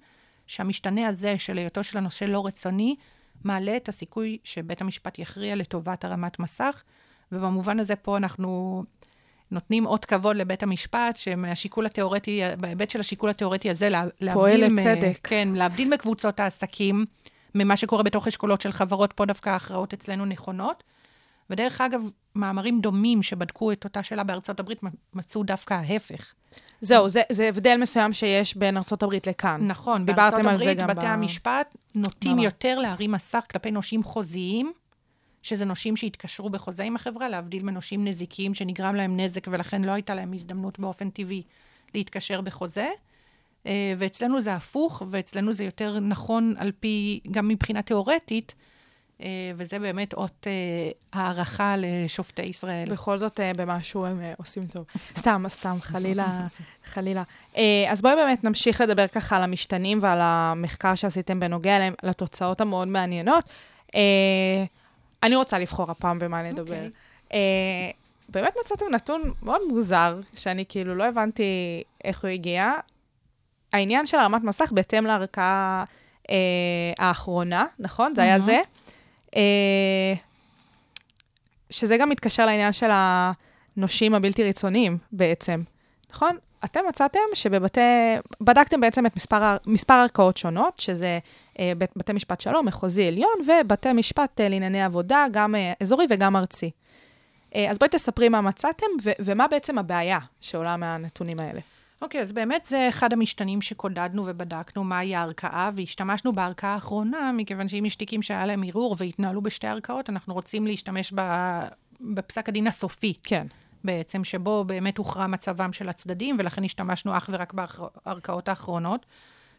שהמשתנה 0.48 1.08
הזה 1.08 1.40
של 1.40 1.58
היותו 1.58 1.84
של 1.84 1.98
הנושא 1.98 2.26
לא 2.26 2.46
רצוני, 2.46 2.96
מעלה 3.44 3.78
את 3.78 3.90
הסיכוי 3.90 4.38
שבית 4.44 4.82
המשפט 4.82 5.20
יכריע 5.20 5.56
לטובת 5.56 6.06
הרמת 6.06 6.40
מסך, 6.40 6.84
ובמובן 7.32 7.80
הזה 7.80 7.96
פה 7.96 8.18
אנחנו 8.18 8.84
נותנים 9.52 9.86
אות 9.86 10.06
כבוד 10.06 10.36
לבית 10.36 10.64
המשפט, 10.64 11.18
שמהשיקול 11.18 11.86
התיאורטי, 11.86 12.42
בהיבט 12.60 12.90
של 12.90 13.00
השיקול 13.00 13.30
התיאורטי 13.30 13.70
הזה, 13.70 13.90
לה, 13.90 14.04
פועל 14.34 14.58
להבדיל... 14.58 14.74
מ- 14.74 14.78
לצדק. 14.78 15.20
כן, 15.24 15.50
להבדיל 15.56 15.94
מקבוצות 15.94 16.40
העסקים, 16.40 17.06
ממה 17.56 17.78
שקורה 17.78 18.04
בתוך 18.04 18.28
אשכולות 18.28 18.62
של 18.62 18.72
חברות, 18.72 19.14
פה 19.14 19.26
דווקא 19.26 19.50
ההכרעות 19.50 19.94
אצלנו 19.94 20.26
נכונות. 20.26 20.84
ודרך 21.50 21.82
אגב, 21.82 22.10
מאמרים 22.36 22.82
דומים 22.82 23.24
שבדקו 23.24 23.72
את 23.72 23.84
אותה 23.84 24.04
שאלה 24.04 24.24
בארצות 24.24 24.60
הברית, 24.60 24.80
מצאו 25.14 25.44
דווקא 25.44 25.74
ההפך. 25.74 26.34
זהו, 26.82 27.10
זה, 27.10 27.22
זה 27.32 27.48
הבדל 27.48 27.78
מסוים 27.82 28.14
שיש 28.14 28.58
בין 28.58 28.78
ארצות 28.78 29.04
הברית 29.04 29.28
לכאן. 29.28 29.68
נכון, 29.68 30.06
בארצות 30.06 30.40
הברית, 30.40 30.78
בתי 30.78 31.06
ב- 31.06 31.10
המשפט 31.10 31.76
נוטים 31.96 32.36
ממש. 32.36 32.44
יותר 32.46 32.80
להרים 32.80 33.12
מסך 33.12 33.46
כלפי 33.52 33.72
נושים 33.72 34.04
חוזיים, 34.04 34.72
שזה 35.44 35.66
נושים 35.66 35.98
שהתקשרו 35.98 36.50
בחוזה 36.50 36.84
עם 36.84 36.96
החברה, 36.96 37.30
להבדיל 37.30 37.64
מנושים 37.64 38.06
נזיקיים 38.06 38.54
שנגרם 38.54 38.96
להם 38.96 39.20
נזק 39.20 39.48
ולכן 39.52 39.84
לא 39.84 39.92
הייתה 39.92 40.16
להם 40.16 40.34
הזדמנות 40.34 40.80
באופן 40.80 41.10
טבעי 41.10 41.44
להתקשר 41.96 42.42
בחוזה. 42.42 42.88
אה, 43.66 43.94
ואצלנו 43.98 44.42
זה 44.42 44.54
הפוך, 44.54 45.02
ואצלנו 45.10 45.54
זה 45.54 45.64
יותר 45.64 46.00
נכון 46.00 46.54
על 46.58 46.72
פי, 46.80 47.20
גם 47.32 47.48
מבחינה 47.48 47.82
תיאורטית, 47.82 48.56
אה, 49.22 49.28
וזה 49.56 49.80
באמת 49.80 50.14
אות 50.14 50.48
אה, 50.48 50.92
הערכה 51.14 51.76
לשופטי 51.78 52.42
ישראל. 52.42 52.92
בכל 52.92 53.18
זאת, 53.18 53.40
במשהו 53.58 54.06
הם 54.06 54.22
עושים 54.38 54.68
טוב. 54.68 54.86
סתם, 55.20 55.44
סתם, 55.48 55.78
חלילה, 55.82 56.48
חלילה. 56.94 57.24
אז 57.90 58.02
בואי 58.02 58.16
באמת 58.16 58.44
נמשיך 58.44 58.82
לדבר 58.82 59.08
ככה 59.08 59.36
על 59.36 59.44
המשתנים 59.44 60.00
ועל 60.02 60.20
המחקר 60.22 60.96
שעשיתם 60.96 61.40
בנוגע 61.40 61.76
אליהם, 61.78 61.94
לתוצאות 62.04 62.62
המאוד 62.62 62.88
מעניינות. 62.88 63.44
אני 65.24 65.36
רוצה 65.36 65.60
לבחור 65.60 65.92
הפעם 65.92 66.20
במה 66.20 66.44
לדבר. 66.44 66.62
אוקיי. 66.62 66.90
אה, 67.34 67.92
באמת 68.30 68.54
מצאתם 68.62 68.86
נתון 68.92 69.34
מאוד 69.44 69.62
מוזר, 69.70 70.20
שאני 70.34 70.66
כאילו 70.70 70.96
לא 70.96 71.04
הבנתי 71.04 71.44
איך 72.04 72.24
הוא 72.24 72.30
הגיע. 72.30 72.72
העניין 73.74 74.06
של 74.06 74.18
הרמת 74.18 74.44
מסך 74.44 74.72
בהתאם 74.72 75.06
לערכאה 75.06 75.84
אה, 76.30 76.36
האחרונה, 76.98 77.66
נכון? 77.80 78.16
זה 78.16 78.22
היה. 78.22 78.40
זה. 78.40 78.60
אה, 79.36 80.14
שזה 81.70 81.98
גם 81.98 82.10
מתקשר 82.10 82.46
לעניין 82.46 82.74
של 82.74 82.90
הנושים 82.94 84.16
הבלתי 84.16 84.44
רצוניים 84.44 84.98
בעצם, 85.12 85.62
נכון? 86.12 86.38
אתם 86.66 86.80
מצאתם 86.90 87.20
שבבתי, 87.34 87.82
בדקתם 88.42 88.82
בעצם 88.82 89.06
את 89.06 89.16
מספר, 89.16 89.58
מספר 89.68 89.94
ערכאות 89.94 90.38
שונות, 90.38 90.80
שזה 90.80 91.20
אה, 91.60 91.72
בית, 91.78 91.90
בתי 91.96 92.14
משפט 92.14 92.42
שלום, 92.42 92.68
מחוזי 92.68 93.08
עליון, 93.08 93.34
ובתי 93.48 93.94
משפט 93.94 94.42
אה, 94.42 94.50
לענייני 94.50 94.84
עבודה, 94.84 95.26
גם 95.32 95.56
אה, 95.56 95.74
אזורי 95.82 96.06
וגם 96.10 96.36
ארצי. 96.36 96.72
אה, 97.56 97.70
אז 97.70 97.80
בואי 97.80 97.90
תספרי 97.90 98.30
מה 98.30 98.42
מצאתם, 98.42 98.86
ו- 99.04 99.12
ומה 99.20 99.48
בעצם 99.48 99.78
הבעיה 99.78 100.20
שעולה 100.42 100.78
מהנתונים 100.78 101.40
האלה. 101.40 101.60
אוקיי, 102.02 102.22
אז 102.22 102.32
באמת 102.32 102.66
זה 102.66 102.90
אחד 102.90 103.14
המשתנים 103.14 103.62
שקודדנו 103.62 104.24
ובדקנו 104.26 104.84
מהי 104.84 105.16
הערכאה, 105.16 105.70
והשתמשנו 105.74 106.34
בערכאה 106.34 106.74
האחרונה, 106.74 107.32
מכיוון 107.32 107.68
שאם 107.68 107.86
יש 107.86 107.96
תיקים 107.96 108.22
שהיה 108.22 108.46
להם 108.46 108.64
ערעור 108.68 108.96
והתנהלו 108.98 109.42
בשתי 109.42 109.68
ערכאות, 109.68 110.10
אנחנו 110.10 110.34
רוצים 110.34 110.68
להשתמש 110.68 111.14
ב... 111.16 111.22
בפסק 112.02 112.50
הדין 112.50 112.68
הסופי, 112.68 113.14
כן. 113.24 113.48
בעצם, 113.84 114.24
שבו 114.24 114.64
באמת 114.64 114.98
הוכרע 114.98 115.28
מצבם 115.28 115.74
של 115.74 115.90
הצדדים, 115.90 116.36
ולכן 116.40 116.64
השתמשנו 116.64 117.18
אך 117.18 117.30
ורק 117.34 117.54
בערכאות 117.54 118.50
האחרונות. 118.50 119.06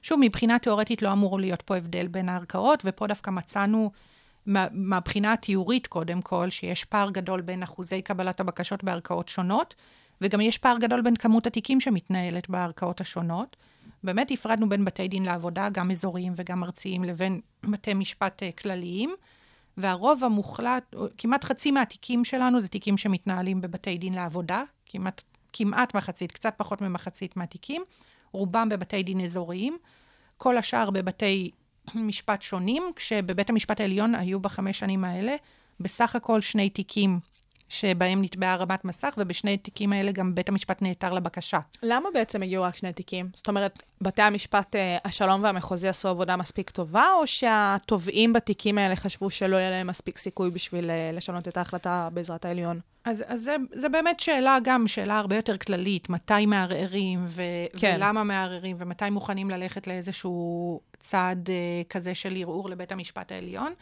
שוב, 0.03 0.19
מבחינה 0.23 0.59
תיאורטית 0.59 1.03
לא 1.03 1.13
אמור 1.13 1.41
להיות 1.41 1.63
פה 1.63 1.77
הבדל 1.77 2.07
בין 2.07 2.29
הערכאות, 2.29 2.83
ופה 2.85 3.07
דווקא 3.07 3.31
מצאנו, 3.31 3.91
מה- 4.47 4.67
מהבחינה 4.73 5.33
התיאורית 5.33 5.87
קודם 5.87 6.23
כל, 6.23 6.51
שיש 6.51 6.85
פער 6.85 7.11
גדול 7.11 7.41
בין 7.41 7.63
אחוזי 7.63 8.03
קבלת 8.03 8.41
הבקשות 8.41 8.85
בערכאות 8.85 9.29
שונות, 9.29 9.75
וגם 10.21 10.41
יש 10.41 10.59
פער 10.59 10.79
גדול 10.79 11.03
בין 11.03 11.17
כמות 11.17 11.47
התיקים 11.47 11.81
שמתנהלת 11.81 12.49
בערכאות 12.51 13.01
השונות. 13.01 13.57
באמת 14.05 14.31
הפרדנו 14.31 14.69
בין 14.69 14.85
בתי 14.85 15.09
דין 15.09 15.23
לעבודה, 15.25 15.69
גם 15.73 15.91
אזוריים 15.91 16.33
וגם 16.37 16.65
ארציים, 16.65 17.05
לבין 17.05 17.41
בתי 17.65 17.95
משפט 17.95 18.43
אה, 18.43 18.53
כלליים, 18.53 19.15
והרוב 19.77 20.25
המוחלט, 20.25 20.95
כמעט 21.19 21.45
חצי 21.45 21.71
מהתיקים 21.71 22.25
שלנו 22.25 22.61
זה 22.61 22.69
תיקים 22.69 22.97
שמתנהלים 22.97 23.61
בבתי 23.61 23.99
דין 23.99 24.15
לעבודה, 24.15 24.63
כמעט, 24.87 25.23
כמעט 25.53 25.95
מחצית, 25.95 26.33
קצת 26.33 26.55
פחות 26.57 26.81
ממחצית 26.81 27.37
מהתיקים, 27.37 27.83
רובם 28.33 28.69
בבתי 28.69 29.03
דין 29.03 29.21
אזוריים, 29.21 29.79
כל 30.39 30.59
השאר 30.59 30.91
בבתי 30.91 31.51
משפט 31.95 32.43
שונים, 32.43 32.83
כשבבית 32.97 33.51
המשפט 33.51 33.81
העליון 33.81 34.15
היו 34.15 34.41
בחמש 34.41 34.79
שנים 34.79 35.05
האלה 35.05 35.37
בסך 35.81 36.17
הכל 36.17 36.41
שני 36.41 36.71
תיקים 36.71 37.21
שבהם 37.73 38.23
נתבעה 38.23 38.53
הרמת 38.53 38.85
מסך, 38.85 39.15
ובשני 39.19 39.57
תיקים 39.57 39.93
האלה 39.93 40.13
גם 40.13 40.35
בית 40.35 40.49
המשפט 40.49 40.83
נעתר 40.83 41.13
לבקשה. 41.13 41.59
למה 41.83 42.09
בעצם 42.15 42.43
הגיעו 42.43 42.65
רק 42.65 42.77
שני 42.77 42.93
תיקים? 42.93 43.29
זאת 43.35 43.49
אומרת, 43.49 43.83
בתי 44.01 44.23
המשפט, 44.23 44.77
אה, 44.77 44.99
השלום 45.05 45.43
והמחוזי 45.43 45.89
עשו 45.89 46.09
עבודה 46.09 46.37
מספיק 46.37 46.71
טובה, 46.71 47.07
או 47.21 47.27
שהתובעים 47.27 48.33
בתיקים 48.33 48.79
האלה 48.79 48.97
חשבו 48.97 49.31
שלא 49.31 49.57
יהיה 49.57 49.71
להם 49.71 49.87
מספיק 49.87 50.19
סיכוי 50.19 50.51
בשביל 50.51 50.91
אה, 50.91 51.11
לשנות 51.13 51.49
את 51.49 51.57
ההחלטה 51.57 52.09
בעזרת 52.13 52.45
העליון? 52.45 52.81
אז, 53.05 53.25
אז 53.27 53.41
זה, 53.41 53.57
זה 53.73 53.89
באמת 53.89 54.21
שאלה 54.21 54.59
גם, 54.65 54.89
שאלה 54.89 55.19
הרבה 55.19 55.37
יותר 55.37 55.57
כללית, 55.57 56.09
מתי 56.09 56.47
מערערים, 56.47 57.25
ו, 57.29 57.43
כן. 57.79 57.95
ולמה 57.97 58.25
מערערים, 58.25 58.77
ומתי 58.79 59.11
מוכנים 59.11 59.51
ללכת 59.51 59.87
לאיזשהו 59.87 60.81
צעד 60.99 61.51
אה, 61.51 61.83
כזה 61.91 62.15
של 62.15 62.37
ערעור 62.37 62.71
לבית 62.71 62.93
המשפט 62.93 63.33
העליון. 63.33 63.73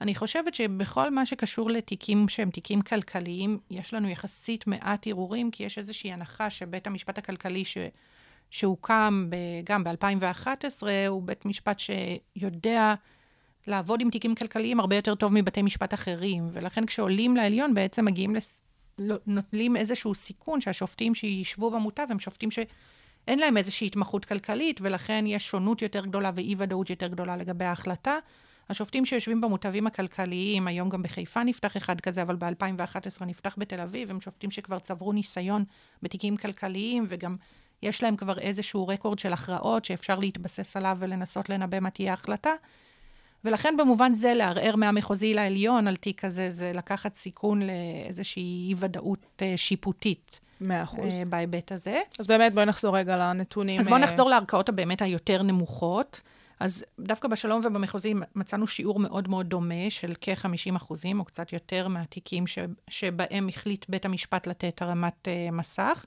אני 0.00 0.14
חושבת 0.14 0.54
שבכל 0.54 1.10
מה 1.10 1.26
שקשור 1.26 1.70
לתיקים 1.70 2.28
שהם 2.28 2.50
תיקים 2.50 2.82
כלכליים, 2.82 3.58
יש 3.70 3.94
לנו 3.94 4.08
יחסית 4.08 4.66
מעט 4.66 5.06
ערעורים, 5.06 5.50
כי 5.50 5.64
יש 5.64 5.78
איזושהי 5.78 6.12
הנחה 6.12 6.50
שבית 6.50 6.86
המשפט 6.86 7.18
הכלכלי 7.18 7.64
ש, 7.64 7.78
שהוקם 8.50 9.26
ב, 9.30 9.36
גם 9.64 9.84
ב-2011, 9.84 10.82
הוא 11.08 11.22
בית 11.22 11.44
משפט 11.44 11.80
שיודע 11.80 12.94
לעבוד 13.66 14.00
עם 14.00 14.10
תיקים 14.10 14.34
כלכליים 14.34 14.80
הרבה 14.80 14.96
יותר 14.96 15.14
טוב 15.14 15.32
מבתי 15.32 15.62
משפט 15.62 15.94
אחרים, 15.94 16.48
ולכן 16.52 16.86
כשעולים 16.86 17.36
לעליון 17.36 17.74
בעצם 17.74 18.04
מגיעים, 18.04 18.34
לס... 18.34 18.60
לא- 18.98 19.16
נוטלים 19.26 19.76
איזשהו 19.76 20.14
סיכון 20.14 20.60
שהשופטים 20.60 21.14
שישבו 21.14 21.70
במוטב 21.70 22.06
הם 22.10 22.18
שופטים 22.18 22.50
שאין 22.50 23.38
להם 23.38 23.56
איזושהי 23.56 23.86
התמחות 23.86 24.24
כלכלית, 24.24 24.80
ולכן 24.82 25.24
יש 25.26 25.48
שונות 25.48 25.82
יותר 25.82 26.06
גדולה 26.06 26.30
ואי-ודאות 26.34 26.90
יותר 26.90 27.06
גדולה 27.06 27.36
לגבי 27.36 27.64
ההחלטה. 27.64 28.18
השופטים 28.70 29.04
שיושבים 29.04 29.40
במוטבים 29.40 29.86
הכלכליים, 29.86 30.66
היום 30.66 30.88
גם 30.88 31.02
בחיפה 31.02 31.42
נפתח 31.42 31.76
אחד 31.76 32.00
כזה, 32.00 32.22
אבל 32.22 32.36
ב-2011 32.36 33.24
נפתח 33.24 33.54
בתל 33.58 33.80
אביב, 33.80 34.10
הם 34.10 34.20
שופטים 34.20 34.50
שכבר 34.50 34.78
צברו 34.78 35.12
ניסיון 35.12 35.64
בתיקים 36.02 36.36
כלכליים, 36.36 37.04
וגם 37.08 37.36
יש 37.82 38.02
להם 38.02 38.16
כבר 38.16 38.38
איזשהו 38.38 38.88
רקורד 38.88 39.18
של 39.18 39.32
הכרעות 39.32 39.84
שאפשר 39.84 40.18
להתבסס 40.18 40.76
עליו 40.76 40.96
ולנסות 41.00 41.48
לנבא 41.48 41.80
מה 41.80 41.90
תהיה 41.90 42.10
ההחלטה. 42.10 42.52
ולכן 43.44 43.74
במובן 43.78 44.14
זה 44.14 44.34
לערער 44.34 44.76
מהמחוזי 44.76 45.34
לעליון 45.34 45.88
על 45.88 45.96
תיק 45.96 46.20
כזה, 46.20 46.50
זה 46.50 46.72
לקחת 46.74 47.14
סיכון 47.14 47.62
לאיזושהי 47.62 48.66
אי-ודאות 48.68 49.42
אה, 49.42 49.54
שיפוטית 49.56 50.40
מאה 50.60 50.82
אחוז. 50.82 51.14
אה, 51.14 51.24
בהיבט 51.24 51.72
הזה. 51.72 52.00
אז 52.18 52.26
באמת, 52.26 52.54
בואי 52.54 52.66
נחזור 52.66 52.98
רגע 52.98 53.16
לנתונים. 53.16 53.80
אז 53.80 53.88
בואו 53.88 54.00
אה, 54.00 54.02
נחזור 54.04 54.30
לערכאות 54.30 54.68
הבאמת 54.68 55.02
היותר 55.02 55.42
נמוכות. 55.42 56.20
אז 56.60 56.84
דווקא 57.00 57.28
בשלום 57.28 57.60
ובמחוזי 57.64 58.14
מצאנו 58.34 58.66
שיעור 58.66 59.00
מאוד 59.00 59.28
מאוד 59.28 59.46
דומה 59.46 59.90
של 59.90 60.14
כ-50 60.20 60.76
אחוזים, 60.76 61.20
או 61.20 61.24
קצת 61.24 61.52
יותר 61.52 61.88
מהתיקים 61.88 62.46
ש... 62.46 62.58
שבהם 62.90 63.48
החליט 63.48 63.84
בית 63.88 64.04
המשפט 64.04 64.46
לתת 64.46 64.82
הרמת 64.82 65.28
uh, 65.28 65.52
מסך, 65.52 66.04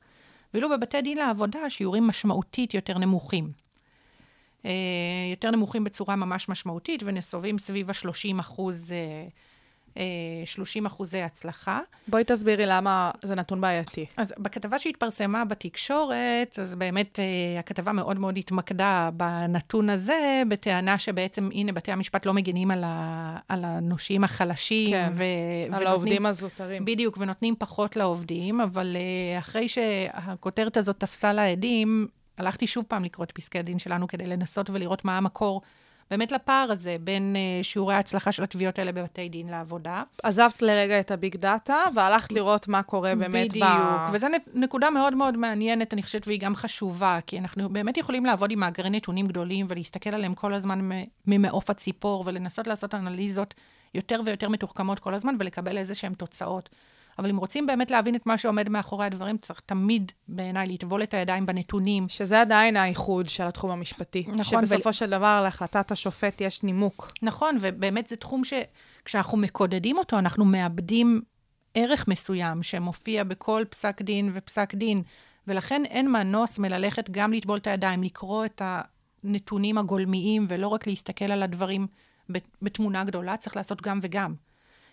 ואילו 0.54 0.70
בבתי 0.70 1.02
דין 1.02 1.18
לעבודה 1.18 1.60
השיעורים 1.60 2.08
משמעותית 2.08 2.74
יותר 2.74 2.98
נמוכים. 2.98 3.52
Uh, 4.64 4.68
יותר 5.32 5.52
נמוכים 5.52 5.84
בצורה 5.84 6.16
ממש 6.16 6.50
משמעותית, 6.50 7.04
ונסובים 7.06 7.60
סביב 7.60 7.90
ה-30 7.90 8.40
אחוז, 8.40 8.92
uh, 8.92 9.32
30 10.46 10.86
אחוזי 10.86 11.22
הצלחה. 11.22 11.80
בואי 12.08 12.24
תסבירי 12.24 12.66
למה 12.66 13.12
זה 13.24 13.36
נתון 13.36 13.62
בעייתי. 13.62 14.06
אז 14.18 14.34
בכתבה 14.38 14.80
שהתפרסמה 14.80 15.46
בתקשורת, 15.46 16.60
אז 16.62 16.76
באמת 16.76 17.20
אה, 17.20 17.60
הכתבה 17.60 17.92
מאוד 17.92 18.20
מאוד 18.20 18.38
התמקדה 18.38 19.10
בנתון 19.14 19.90
הזה, 19.90 20.44
בטענה 20.48 20.98
שבעצם, 20.98 21.50
הנה, 21.54 21.72
בתי 21.72 21.92
המשפט 21.92 22.26
לא 22.26 22.34
מגינים 22.34 22.72
על, 22.72 22.84
ה, 22.86 23.38
על 23.48 23.66
הנושים 23.66 24.24
החלשים. 24.24 24.90
כן, 24.90 25.12
ו, 25.14 25.24
על 25.76 25.88
העובדים 25.88 26.26
הזוטרים. 26.26 26.86
בדיוק, 26.86 27.18
ונותנים 27.20 27.56
פחות 27.60 27.96
לעובדים, 27.96 28.62
אבל 28.62 28.96
אה, 28.96 29.40
אחרי 29.40 29.68
שהכותרת 29.68 30.78
הזאת 30.78 31.00
תפסה 31.00 31.34
לה 31.34 31.44
הלכתי 32.38 32.68
שוב 32.68 32.86
פעם 32.88 33.04
לקרוא 33.04 33.24
את 33.24 33.32
פסקי 33.32 33.60
הדין 33.60 33.80
שלנו 33.80 34.08
כדי 34.08 34.28
לנסות 34.28 34.70
ולראות 34.70 35.06
מה 35.06 35.18
המקור 35.18 35.62
באמת 36.12 36.32
לפער 36.32 36.72
הזה 36.72 36.96
בין 37.00 37.36
אה, 37.36 37.64
שיעורי 37.64 37.96
ההצלחה 37.96 38.32
של 38.32 38.44
התביעות 38.44 38.80
האלה 38.80 38.92
בבתי 38.92 39.30
דין 39.30 39.50
לעבודה. 39.50 40.04
עזבת 40.24 40.62
לרגע 40.62 41.00
את 41.00 41.12
הביג 41.12 41.36
דאטה, 41.36 41.84
והלכת 41.96 42.32
לראות 42.32 42.68
מה 42.68 42.84
קורה 42.84 43.16
באמת 43.16 43.50
בדיוק, 43.50 43.66
ב... 43.66 44.10
וזו 44.14 44.28
נ- 44.28 44.60
נקודה 44.64 44.90
מאוד 44.90 45.16
מאוד 45.16 45.38
מעניינת, 45.38 45.94
אני 45.94 46.04
חושבת, 46.04 46.28
והיא 46.28 46.40
גם 46.40 46.56
חשובה, 46.56 47.20
כי 47.28 47.40
אנחנו 47.40 47.70
באמת 47.70 47.98
יכולים 47.98 48.26
לעבוד 48.26 48.52
עם 48.52 48.60
מאגרי 48.60 48.90
נתונים 48.90 49.28
גדולים 49.28 49.66
ולהסתכל 49.70 50.10
עליהם 50.10 50.36
כל 50.36 50.54
הזמן 50.54 50.90
ממעוף 51.28 51.70
הציפור, 51.70 52.24
ולנסות 52.26 52.68
לעשות 52.68 52.96
אנליזות 52.96 53.54
יותר 53.96 54.22
ויותר 54.26 54.50
מתוחכמות 54.50 55.00
כל 55.00 55.14
הזמן, 55.14 55.36
ולקבל 55.40 55.78
איזה 55.78 55.96
שהן 55.96 56.14
תוצאות. 56.14 56.70
אבל 57.22 57.30
אם 57.30 57.38
רוצים 57.38 57.66
באמת 57.66 57.92
להבין 57.92 58.16
את 58.16 58.26
מה 58.26 58.38
שעומד 58.38 58.70
מאחורי 58.70 59.06
הדברים, 59.06 59.38
צריך 59.38 59.62
תמיד, 59.66 60.12
בעיניי, 60.28 60.68
לטבול 60.68 61.04
את 61.04 61.14
הידיים 61.14 61.46
בנתונים. 61.46 62.10
שזה 62.10 62.42
עדיין 62.42 62.78
האיחוד 62.78 63.30
של 63.30 63.44
התחום 63.44 63.72
המשפטי. 63.72 64.24
נכון, 64.28 64.66
שבסופו 64.66 64.90
ול- 64.90 64.94
של 64.94 65.10
דבר, 65.10 65.42
להחלטת 65.44 65.92
השופט 65.92 66.42
יש 66.42 66.64
נימוק. 66.64 67.12
נכון, 67.22 67.58
ובאמת 67.62 68.08
זה 68.08 68.16
תחום 68.16 68.42
שכשאנחנו 68.44 69.38
מקודדים 69.38 69.98
אותו, 69.98 70.20
אנחנו 70.20 70.46
מאבדים 70.46 71.22
ערך 71.74 72.08
מסוים 72.08 72.64
שמופיע 72.64 73.24
בכל 73.24 73.64
פסק 73.70 74.02
דין 74.02 74.32
ופסק 74.34 74.76
דין, 74.76 75.02
ולכן 75.48 75.82
אין 75.86 76.12
מנוס 76.12 76.60
מללכת 76.60 77.10
גם 77.10 77.34
לטבול 77.34 77.58
את 77.58 77.68
הידיים, 77.68 78.04
לקרוא 78.04 78.46
את 78.46 78.62
הנתונים 79.24 79.78
הגולמיים, 79.78 80.46
ולא 80.50 80.68
רק 80.68 80.88
להסתכל 80.88 81.32
על 81.32 81.44
הדברים 81.44 81.88
בתמונה 82.62 83.04
גדולה, 83.04 83.38
צריך 83.38 83.56
לעשות 83.56 83.82
גם 83.82 84.00
וגם. 84.02 84.34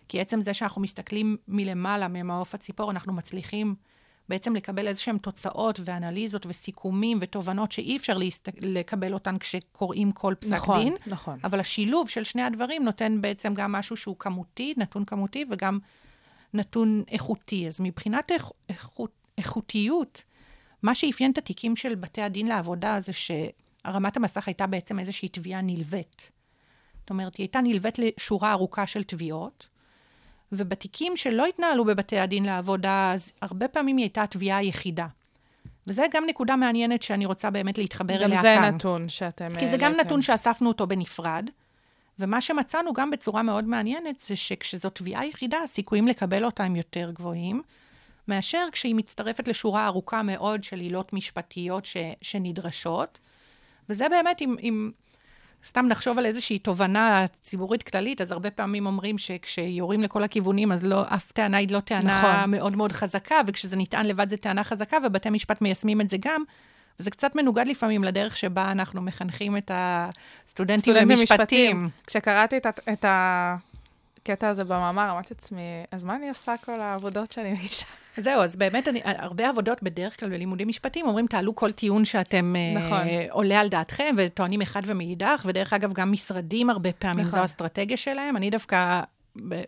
כי 0.09 0.21
עצם 0.21 0.41
זה 0.41 0.55
שאנחנו 0.55 0.83
מסתכלים 0.83 1.37
מלמעלה, 1.49 2.09
ממעוף 2.09 2.55
הציפור, 2.55 2.91
אנחנו 2.91 3.13
מצליחים 3.13 3.75
בעצם 4.29 4.57
לקבל 4.57 4.89
איזה 4.89 5.01
שהן 5.01 5.19
תוצאות 5.19 5.81
ואנליזות 5.85 6.47
וסיכומים 6.47 7.19
ותובנות 7.21 7.73
שאי 7.73 7.97
אפשר 7.97 8.19
להסת... 8.19 8.49
לקבל 8.63 9.15
אותן 9.15 9.39
כשקוראים 9.39 10.13
כל 10.13 10.35
פסק 10.39 10.53
נכון, 10.53 10.83
דין. 10.83 10.97
נכון. 11.07 11.39
אבל 11.45 11.61
השילוב 11.61 12.09
של 12.09 12.25
שני 12.25 12.43
הדברים 12.43 12.85
נותן 12.85 13.21
בעצם 13.21 13.55
גם 13.55 13.73
משהו 13.73 13.97
שהוא 13.97 14.17
כמותי, 14.19 14.75
נתון 14.77 15.05
כמותי, 15.05 15.45
וגם 15.51 15.79
נתון 16.55 17.03
איכותי. 17.09 17.67
אז 17.67 17.81
מבחינת 17.81 18.31
איכ... 18.31 18.51
איכות... 18.69 19.11
איכותיות, 19.39 20.23
מה 20.83 20.95
שאפיין 20.95 21.31
את 21.31 21.39
התיקים 21.39 21.77
של 21.77 21.95
בתי 21.95 22.23
הדין 22.23 22.47
לעבודה 22.47 23.01
זה 23.01 23.13
שהרמת 23.13 24.17
המסך 24.17 24.49
הייתה 24.49 24.67
בעצם 24.67 24.99
איזושהי 24.99 25.29
תביעה 25.29 25.61
נלווית. 25.61 26.31
זאת 27.01 27.11
אומרת, 27.11 27.37
היא 27.37 27.45
הייתה 27.45 27.61
נלווית 27.61 27.99
לשורה 27.99 28.53
ארוכה 28.53 28.87
של 28.87 29.03
תביעות, 29.03 29.69
ובתיקים 30.53 31.17
שלא 31.17 31.47
התנהלו 31.47 31.85
בבתי 31.85 32.19
הדין 32.19 32.45
לעבודה, 32.45 33.13
אז 33.15 33.33
הרבה 33.43 33.69
פעמים 33.69 33.97
היא 33.97 34.05
הייתה 34.05 34.23
התביעה 34.23 34.59
היחידה. 34.59 35.07
וזה 35.87 36.07
גם 36.13 36.25
נקודה 36.27 36.57
מעניינת 36.57 37.03
שאני 37.03 37.27
רוצה 37.27 37.51
באמת 37.51 37.79
להתחבר 37.79 38.25
אליה 38.25 38.43
כאן. 38.43 38.57
גם 38.57 38.63
זה 38.63 38.71
נתון 38.71 39.09
שאתם... 39.09 39.59
כי 39.59 39.67
זה 39.67 39.77
גם 39.77 39.85
העליתם. 39.85 40.07
נתון 40.07 40.23
שאספנו 40.23 40.69
אותו 40.69 40.87
בנפרד, 40.87 41.51
ומה 42.19 42.41
שמצאנו 42.41 42.93
גם 42.93 43.11
בצורה 43.11 43.43
מאוד 43.43 43.65
מעניינת, 43.65 44.21
זה 44.21 44.37
שכשזו 44.37 44.91
תביעה 44.91 45.27
יחידה, 45.27 45.59
הסיכויים 45.65 46.09
לקבל 46.09 46.45
אותה 46.45 46.65
הם 46.65 46.77
יותר 46.77 47.11
גבוהים, 47.15 47.63
מאשר 48.29 48.69
כשהיא 48.73 48.95
מצטרפת 48.95 49.49
לשורה 49.49 49.87
ארוכה 49.87 50.23
מאוד 50.23 50.65
של 50.65 50.81
עילות 50.81 51.13
משפטיות 51.13 51.85
ש, 51.85 51.97
שנדרשות. 52.23 53.19
וזה 53.89 54.09
באמת, 54.09 54.41
אם, 54.41 54.57
אם 54.63 54.91
סתם 55.65 55.87
נחשוב 55.87 56.19
על 56.19 56.27
איזושהי 56.27 56.59
תובנה 56.59 57.27
ציבורית 57.43 57.83
כללית, 57.83 58.21
אז 58.21 58.33
הרבה 58.33 58.51
פעמים 58.51 58.87
אומרים 58.87 59.19
שכשיורים 59.19 60.03
לכל 60.03 60.25
הכיוונים, 60.25 60.73
אז 60.73 60.85
לא, 60.85 61.03
אף 61.09 61.33
טענה 61.33 61.57
היא 61.57 61.69
לא 61.71 61.81
טענה 61.81 62.19
נכון. 62.19 62.51
מאוד 62.51 62.77
מאוד 62.77 62.93
חזקה, 62.93 63.37
וכשזה 63.47 63.77
נטען 63.77 64.07
לבד 64.07 64.29
זה 64.29 64.37
טענה 64.37 64.65
חזקה, 64.65 64.97
ובתי 65.07 65.31
משפט 65.31 65.61
מיישמים 65.61 66.01
את 66.01 66.11
זה 66.11 66.17
גם. 66.21 66.43
וזה 67.01 67.11
קצת 67.11 67.35
מנוגד 67.35 67.69
לפעמים 67.69 68.05
לדרך 68.05 68.37
שבה 68.37 68.71
אנחנו 68.71 69.03
מחנכים 69.03 69.57
את 69.57 69.71
הסטודנטים 69.75 70.95
סטודנט 70.95 71.11
למשפטים. 71.19 71.89
כשקראתי 72.07 72.57
את, 72.57 72.67
ה- 72.67 72.93
את 72.93 73.05
הקטע 74.31 74.49
הזה 74.49 74.65
במאמר, 74.65 75.11
אמרתי 75.11 75.35
לעצמי, 75.35 75.61
אז 75.91 76.05
מה 76.05 76.17
אני 76.17 76.29
עושה 76.29 76.55
כל 76.65 76.81
העבודות 76.81 77.33
שאני 77.33 77.53
מגישה? 77.53 77.87
זהו, 78.17 78.43
אז 78.43 78.57
באמת, 78.57 78.89
אני, 78.89 79.01
הרבה 79.05 79.49
עבודות 79.49 79.83
בדרך 79.83 80.21
כלל 80.21 80.29
בלימודים 80.29 80.69
משפטיים 80.69 81.07
אומרים, 81.07 81.27
תעלו 81.27 81.57
כל 81.57 81.73
טיעון 81.73 82.05
שאתם 82.05 82.55
נכון. 82.77 82.93
אה, 82.93 83.27
עולה 83.31 83.61
על 83.61 83.69
דעתכם, 83.69 84.15
וטוענים 84.19 84.63
אחד 84.63 84.83
ומאידך, 84.87 85.43
ודרך 85.47 85.73
אגב, 85.73 85.93
גם 85.93 86.13
משרדים 86.13 86.71
הרבה 86.71 86.93
פעמים 86.93 87.21
נכון. 87.21 87.31
זו 87.31 87.39
האסטרטגיה 87.39 87.97
שלהם. 87.97 88.37
אני 88.37 88.51
דווקא, 88.51 89.01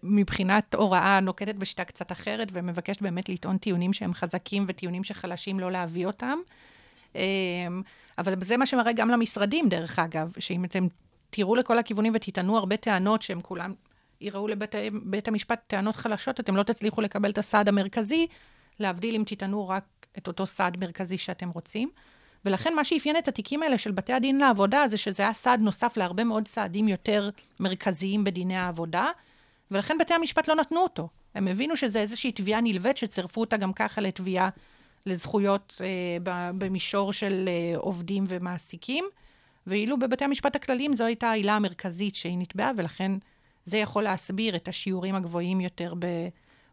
מבחינת 0.02 0.74
הוראה, 0.74 1.20
נוקטת 1.20 1.54
בשיטה 1.54 1.84
קצת 1.84 2.12
אחרת, 2.12 2.48
ומבקשת 2.52 3.02
באמת 3.02 3.28
לטעון 3.28 3.58
טיעונים 3.58 3.92
שהם 3.92 4.14
חזקים 4.14 4.64
וטיעונים 4.68 5.04
שחלשים 5.04 5.60
לא 5.60 5.70
להביא 5.70 6.06
אותם. 6.06 6.38
אה, 7.16 7.22
אבל 8.18 8.34
זה 8.40 8.56
מה 8.56 8.66
שמראה 8.66 8.92
גם 8.92 9.10
למשרדים, 9.10 9.68
דרך 9.68 9.98
אגב, 9.98 10.32
שאם 10.38 10.64
אתם 10.64 10.86
תראו 11.30 11.54
לכל 11.54 11.78
הכיוונים 11.78 12.12
ותטענו 12.14 12.56
הרבה 12.56 12.76
טענות 12.76 13.22
שהן 13.22 13.38
כולן 13.42 13.72
יראו 14.20 14.48
לבית 14.48 14.74
בית 15.02 15.28
המשפט 15.28 15.60
טענות 15.66 15.96
חלשות, 15.96 16.40
אתם 16.40 16.56
לא 16.56 16.62
תצליחו 16.62 17.00
לקבל 17.00 17.30
את 17.30 17.38
הסעד 17.38 17.68
המרכזי, 17.68 18.26
להבדיל 18.80 19.14
אם 19.14 19.22
תטענו 19.26 19.68
רק 19.68 19.84
את 20.18 20.28
אותו 20.28 20.46
סעד 20.46 20.76
מרכזי 20.76 21.18
שאתם 21.18 21.48
רוצים. 21.50 21.90
ולכן 22.44 22.74
מה 22.74 22.84
שאפיין 22.84 23.16
את 23.16 23.28
התיקים 23.28 23.62
האלה 23.62 23.78
של 23.78 23.90
בתי 23.90 24.12
הדין 24.12 24.38
לעבודה, 24.38 24.88
זה 24.88 24.96
שזה 24.96 25.22
היה 25.22 25.32
סעד 25.32 25.60
נוסף 25.60 25.96
להרבה 25.96 26.24
מאוד 26.24 26.48
סעדים 26.48 26.88
יותר 26.88 27.30
מרכזיים 27.60 28.24
בדיני 28.24 28.56
העבודה, 28.56 29.06
ולכן 29.70 29.98
בתי 29.98 30.14
המשפט 30.14 30.48
לא 30.48 30.54
נתנו 30.54 30.80
אותו. 30.80 31.08
הם 31.34 31.48
הבינו 31.48 31.76
שזה 31.76 32.00
איזושהי 32.00 32.32
תביעה 32.32 32.60
נלווית 32.60 32.96
שצירפו 32.96 33.40
אותה 33.40 33.56
גם 33.56 33.72
ככה 33.72 34.00
לתביעה 34.00 34.48
לזכויות 35.06 35.80
אה, 35.80 36.50
במישור 36.58 37.12
של 37.12 37.48
אה, 37.48 37.78
עובדים 37.78 38.24
ומעסיקים, 38.28 39.04
ואילו 39.66 39.98
בבתי 39.98 40.24
המשפט 40.24 40.56
הכלליים 40.56 40.92
זו 40.92 41.04
הייתה 41.04 41.30
העילה 41.30 41.56
המרכזית 41.56 42.14
שהיא 42.14 42.38
נתבעה, 42.38 42.70
ולכן 42.76 43.12
זה 43.64 43.78
יכול 43.78 44.02
להסביר 44.02 44.56
את 44.56 44.68
השיעורים 44.68 45.14
הגבוהים 45.14 45.60
יותר 45.60 45.94
ב- 45.98 46.28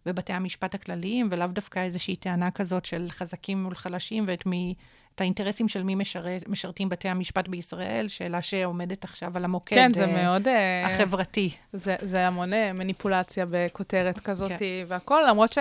בבתי 0.06 0.34
המשפט 0.34 0.76
הכלליים, 0.76 1.28
ולאו 1.32 1.48
דווקא 1.48 1.80
איזושהי 1.80 2.16
טענה 2.16 2.52
כזאת 2.52 2.86
של 2.86 3.06
חזקים 3.10 3.64
מול 3.64 3.76
חלשים, 3.76 4.24
ואת 4.28 4.46
מי, 4.46 4.74
את 5.16 5.22
האינטרסים 5.22 5.70
של 5.70 5.84
מי 5.84 5.96
משרת, 5.96 6.48
משרתים 6.48 6.90
בתי 6.90 7.10
המשפט 7.10 7.48
בישראל, 7.48 8.08
שאלה 8.08 8.42
שעומדת 8.42 9.04
עכשיו 9.04 9.32
על 9.36 9.46
המוקד 9.46 9.76
כן, 9.76 9.94
זה 9.94 10.06
אה, 10.06 10.24
מאוד... 10.24 10.48
אה, 10.48 10.88
החברתי. 10.88 11.50
זה, 11.74 11.96
זה 12.02 12.28
המון 12.28 12.54
אה, 12.54 12.74
מניפולציה 12.74 13.46
בכותרת 13.50 14.20
כזאת 14.20 14.50
כן. 14.50 14.66
והכל, 14.88 15.24
למרות 15.30 15.56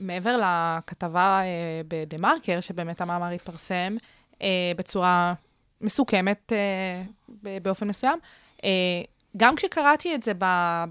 שמעבר 0.00 0.36
לכתבה 0.36 1.40
אה, 1.42 1.80
בדה-מרקר, 1.88 2.60
שבאמת 2.60 3.00
המאמר 3.00 3.30
התפרסם 3.30 3.96
אה, 4.42 4.72
בצורה 4.76 5.34
מסוכמת 5.80 6.52
אה, 6.52 7.02
ב- 7.42 7.58
באופן 7.62 7.88
מסוים, 7.88 8.18
אה, 8.64 8.70
גם 9.36 9.56
כשקראתי 9.56 10.14
את 10.14 10.22
זה 10.22 10.32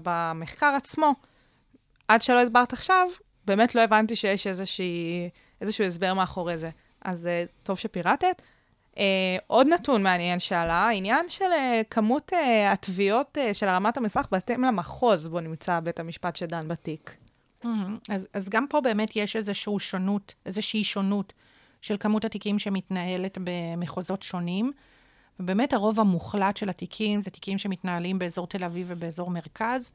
במחקר 0.02 0.72
עצמו, 0.76 1.12
עד 2.08 2.22
שלא 2.22 2.40
הסברת 2.40 2.72
עכשיו, 2.72 3.08
באמת 3.44 3.74
לא 3.74 3.80
הבנתי 3.80 4.16
שיש 4.16 4.46
איזושהי, 4.46 5.30
איזשהו 5.60 5.84
הסבר 5.84 6.14
מאחורי 6.14 6.56
זה. 6.56 6.70
אז 7.04 7.26
אה, 7.26 7.44
טוב 7.62 7.78
שפירטת. 7.78 8.42
Uh, 8.94 8.98
עוד 9.46 9.66
נתון 9.66 10.02
מעניין 10.02 10.40
שעלה, 10.40 10.74
העניין 10.74 11.28
של 11.28 11.44
uh, 11.44 11.84
כמות 11.90 12.32
uh, 12.32 12.36
התביעות 12.72 13.38
uh, 13.38 13.54
של 13.54 13.68
הרמת 13.68 13.96
המסך 13.96 14.26
בהתאם 14.30 14.64
למחוז 14.64 15.28
בו 15.28 15.40
נמצא 15.40 15.80
בית 15.80 16.00
המשפט 16.00 16.36
שדן 16.36 16.68
בתיק. 16.68 17.16
Mm-hmm. 17.64 17.68
אז, 18.08 18.28
אז 18.32 18.48
גם 18.48 18.66
פה 18.68 18.80
באמת 18.80 19.16
יש 19.16 19.36
איזושהי 19.36 19.78
שונות, 19.78 20.34
איזושהי 20.46 20.84
שונות 20.84 21.32
של 21.82 21.96
כמות 21.96 22.24
התיקים 22.24 22.58
שמתנהלת 22.58 23.38
במחוזות 23.44 24.22
שונים. 24.22 24.72
ובאמת 25.40 25.72
הרוב 25.72 26.00
המוחלט 26.00 26.56
של 26.56 26.68
התיקים 26.68 27.22
זה 27.22 27.30
תיקים 27.30 27.58
שמתנהלים 27.58 28.18
באזור 28.18 28.46
תל 28.46 28.64
אביב 28.64 28.86
ובאזור 28.90 29.30
מרכז. 29.30 29.92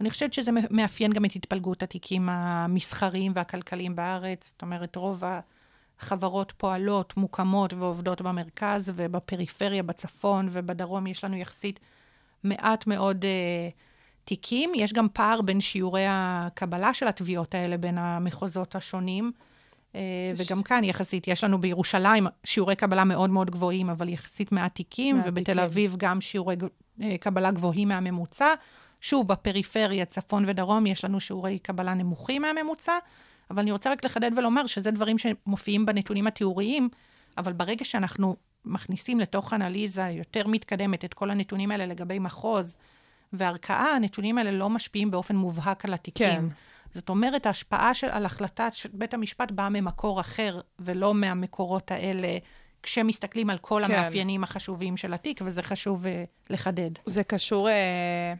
אני 0.00 0.10
חושבת 0.10 0.32
שזה 0.32 0.50
מאפיין 0.70 1.12
גם 1.12 1.24
את 1.24 1.36
התפלגות 1.36 1.82
התיקים 1.82 2.28
המסחריים 2.28 3.32
והכלכליים 3.34 3.96
בארץ. 3.96 4.50
זאת 4.52 4.62
אומרת, 4.62 4.96
רוב 4.96 5.22
החברות 6.00 6.52
פועלות, 6.56 7.16
מוקמות 7.16 7.72
ועובדות 7.72 8.22
במרכז 8.22 8.92
ובפריפריה, 8.94 9.82
בצפון 9.82 10.48
ובדרום 10.50 11.06
יש 11.06 11.24
לנו 11.24 11.36
יחסית 11.36 11.80
מעט 12.44 12.86
מאוד 12.86 13.24
uh, 13.24 13.72
תיקים. 14.24 14.72
יש 14.74 14.92
גם 14.92 15.06
פער 15.12 15.40
בין 15.40 15.60
שיעורי 15.60 16.04
הקבלה 16.08 16.94
של 16.94 17.08
התביעות 17.08 17.54
האלה 17.54 17.76
בין 17.76 17.98
המחוזות 17.98 18.76
השונים. 18.76 19.32
Uh, 19.94 19.96
וגם 20.36 20.62
כאן 20.62 20.84
יחסית, 20.84 21.28
יש 21.28 21.44
לנו 21.44 21.60
בירושלים 21.60 22.26
שיעורי 22.44 22.76
קבלה 22.76 23.04
מאוד 23.04 23.30
מאוד 23.30 23.50
גבוהים, 23.50 23.90
אבל 23.90 24.08
יחסית 24.08 24.52
מעט 24.52 24.74
תיקים, 24.74 25.16
מעט 25.16 25.26
ובתל. 25.28 25.60
אביב 25.60 25.96
גם 25.98 26.20
שיעורי 26.20 26.56
uh, 26.56 27.02
קבלה 27.20 27.50
גבוהים 27.50 27.88
מהממוצע. 27.88 28.54
שוב, 29.00 29.28
בפריפריה, 29.28 30.04
צפון 30.04 30.44
ודרום, 30.46 30.86
יש 30.86 31.04
לנו 31.04 31.20
שיעורי 31.20 31.58
קבלה 31.58 31.94
נמוכים 31.94 32.42
מהממוצע, 32.42 32.92
אבל 33.50 33.62
אני 33.62 33.72
רוצה 33.72 33.92
רק 33.92 34.04
לחדד 34.04 34.30
ולומר 34.36 34.66
שזה 34.66 34.90
דברים 34.90 35.16
שמופיעים 35.18 35.86
בנתונים 35.86 36.26
התיאוריים, 36.26 36.88
אבל 37.38 37.52
ברגע 37.52 37.84
שאנחנו 37.84 38.36
מכניסים 38.64 39.20
לתוך 39.20 39.52
אנליזה 39.52 40.08
יותר 40.08 40.46
מתקדמת 40.46 41.04
את 41.04 41.14
כל 41.14 41.30
הנתונים 41.30 41.70
האלה 41.70 41.86
לגבי 41.86 42.18
מחוז 42.18 42.76
וערכאה, 43.32 43.90
הנתונים 43.96 44.38
האלה 44.38 44.50
לא 44.50 44.70
משפיעים 44.70 45.10
באופן 45.10 45.36
מובהק 45.36 45.84
על 45.84 45.94
התיקים. 45.94 46.28
כן. 46.28 46.44
זאת 46.94 47.08
אומרת, 47.08 47.46
ההשפעה 47.46 47.94
של, 47.94 48.06
על 48.06 48.26
החלטה 48.26 48.68
של 48.72 48.88
בית 48.92 49.14
המשפט 49.14 49.50
באה 49.50 49.68
ממקור 49.68 50.20
אחר, 50.20 50.60
ולא 50.78 51.14
מהמקורות 51.14 51.90
האלה, 51.90 52.38
כשמסתכלים 52.82 53.50
על 53.50 53.58
כל 53.58 53.82
כן. 53.86 53.94
המאפיינים 53.94 54.44
החשובים 54.44 54.96
של 54.96 55.14
התיק, 55.14 55.40
וזה 55.44 55.62
חשוב 55.62 56.06
uh, 56.06 56.08
לחדד. 56.50 56.90
זה 57.06 57.24
קשור, 57.24 57.68
אה, 57.68 58.34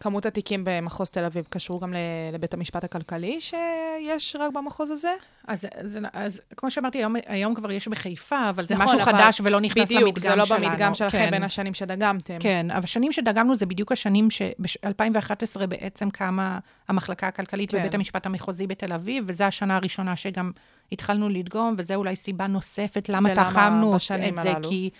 כמות 0.00 0.26
התיקים 0.26 0.62
במחוז 0.64 1.10
תל 1.10 1.24
אביב 1.24 1.46
קשור 1.50 1.80
גם 1.80 1.94
לבית 2.32 2.54
המשפט 2.54 2.84
הכלכלי 2.84 3.40
שיש 3.40 4.36
רק 4.38 4.52
במחוז 4.52 4.90
הזה? 4.90 5.12
אז, 5.46 5.66
אז, 5.74 5.98
אז 6.12 6.40
כמו 6.56 6.70
שאמרתי, 6.70 6.98
היום, 6.98 7.14
היום 7.26 7.54
כבר 7.54 7.72
יש 7.72 7.88
בחיפה, 7.88 8.50
אבל 8.50 8.64
זה 8.64 8.74
נכון, 8.74 8.86
משהו 8.86 9.00
אבל 9.00 9.12
חדש 9.12 9.40
ולא 9.44 9.60
נכנס 9.60 9.92
בדיוק, 9.92 10.02
למדגם 10.02 10.20
שלנו. 10.20 10.42
בדיוק, 10.42 10.48
זה 10.48 10.58
לא 10.58 10.68
במדגם 10.68 10.94
שלכם 10.94 11.18
כן. 11.18 11.30
בין 11.30 11.42
השנים 11.42 11.74
שדגמתם. 11.74 12.38
כן, 12.40 12.70
אבל 12.70 12.84
השנים 12.84 13.12
שדגמנו 13.12 13.56
זה 13.56 13.66
בדיוק 13.66 13.92
השנים 13.92 14.30
שב-2011 14.30 15.66
בעצם 15.66 16.10
קמה 16.10 16.58
המחלקה 16.88 17.28
הכלכלית 17.28 17.70
כן. 17.70 17.78
בבית 17.78 17.94
המשפט 17.94 18.26
המחוזי 18.26 18.66
בתל 18.66 18.92
אביב, 18.92 19.24
וזו 19.26 19.44
השנה 19.44 19.76
הראשונה 19.76 20.16
שגם 20.16 20.50
התחלנו 20.92 21.28
לדגום, 21.28 21.74
וזו 21.78 21.94
אולי 21.94 22.16
סיבה 22.16 22.46
נוספת 22.46 23.08
למה 23.08 23.34
תחמנו 23.34 23.96
את 23.96 24.36
זה, 24.36 24.50
הללו? 24.50 24.68
כי 24.68 24.90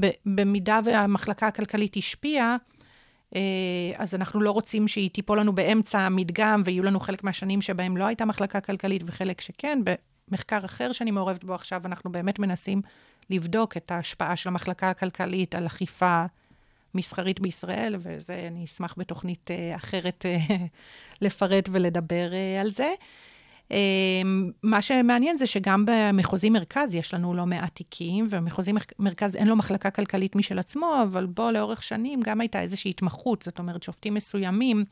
ב- 0.00 0.10
במידה 0.26 0.80
והמחלקה 0.84 1.46
הכלכלית 1.46 1.96
השפיעה, 1.96 2.56
אז 3.96 4.14
אנחנו 4.14 4.40
לא 4.40 4.50
רוצים 4.50 4.88
שהיא 4.88 5.10
תיפול 5.10 5.40
לנו 5.40 5.54
באמצע 5.54 6.00
המדגם, 6.00 6.62
ויהיו 6.64 6.82
לנו 6.82 7.00
חלק 7.00 7.24
מהשנים 7.24 7.62
שבהם 7.62 7.96
לא 7.96 8.04
הייתה 8.04 8.24
מחלקה 8.24 8.60
כלכלית 8.60 9.02
וחלק 9.06 9.40
שכן. 9.40 9.78
במחקר 10.28 10.64
אחר 10.64 10.92
שאני 10.92 11.10
מעורבת 11.10 11.44
בו 11.44 11.54
עכשיו, 11.54 11.82
אנחנו 11.84 12.12
באמת 12.12 12.38
מנסים 12.38 12.82
לבדוק 13.30 13.76
את 13.76 13.90
ההשפעה 13.90 14.36
של 14.36 14.48
המחלקה 14.48 14.90
הכלכלית 14.90 15.54
על 15.54 15.66
אכיפה 15.66 16.24
מסחרית 16.94 17.40
בישראל, 17.40 17.96
וזה, 17.98 18.44
אני 18.46 18.64
אשמח 18.64 18.94
בתוכנית 18.98 19.50
אה, 19.50 19.76
אחרת 19.76 20.26
אה, 20.26 20.56
לפרט 21.22 21.68
ולדבר 21.72 22.32
אה, 22.32 22.60
על 22.60 22.70
זה. 22.70 22.94
אה, 23.72 23.76
מה 24.62 24.82
שמעניין 24.82 25.38
זה 25.38 25.46
שגם 25.46 25.84
במחוזי 25.86 26.50
מרכז 26.50 26.94
יש 26.94 27.14
לנו 27.14 27.34
לא 27.34 27.46
מעט 27.46 27.74
תיקים, 27.74 28.26
ומחוזי 28.30 28.72
מרכז 28.98 29.36
אין 29.36 29.48
לו 29.48 29.56
מחלקה 29.56 29.90
כלכלית 29.90 30.36
משל 30.36 30.58
עצמו, 30.58 30.94
אבל 31.02 31.26
בו 31.26 31.50
לאורך 31.50 31.82
שנים 31.82 32.20
גם 32.20 32.40
הייתה 32.40 32.60
איזושהי 32.60 32.90
התמחות, 32.90 33.42
זאת 33.42 33.58
אומרת, 33.58 33.82
שופטים 33.82 34.14
מסוימים 34.14 34.84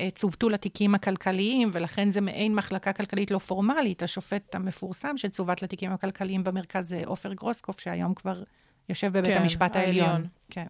אה, 0.00 0.08
צוותו 0.14 0.48
לתיקים 0.48 0.94
הכלכליים, 0.94 1.68
ולכן 1.72 2.10
זה 2.10 2.20
מעין 2.20 2.54
מחלקה 2.54 2.92
כלכלית 2.92 3.30
לא 3.30 3.38
פורמלית. 3.38 4.02
השופט 4.02 4.54
המפורסם 4.54 5.16
שצוות 5.16 5.62
לתיקים 5.62 5.92
הכלכליים 5.92 6.44
במרכז 6.44 6.88
זה 6.88 7.02
עופר 7.06 7.32
גרוסקוף, 7.32 7.80
שהיום 7.80 8.14
כבר 8.14 8.42
יושב 8.88 9.18
בבית 9.18 9.34
כן, 9.34 9.42
המשפט 9.42 9.76
העליון. 9.76 10.08
העליון. 10.08 10.26
כן. 10.50 10.66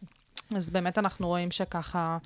אז 0.57 0.71
באמת 0.71 0.99
אנחנו 0.99 1.27
רואים 1.27 1.51
שככה, 1.51 2.19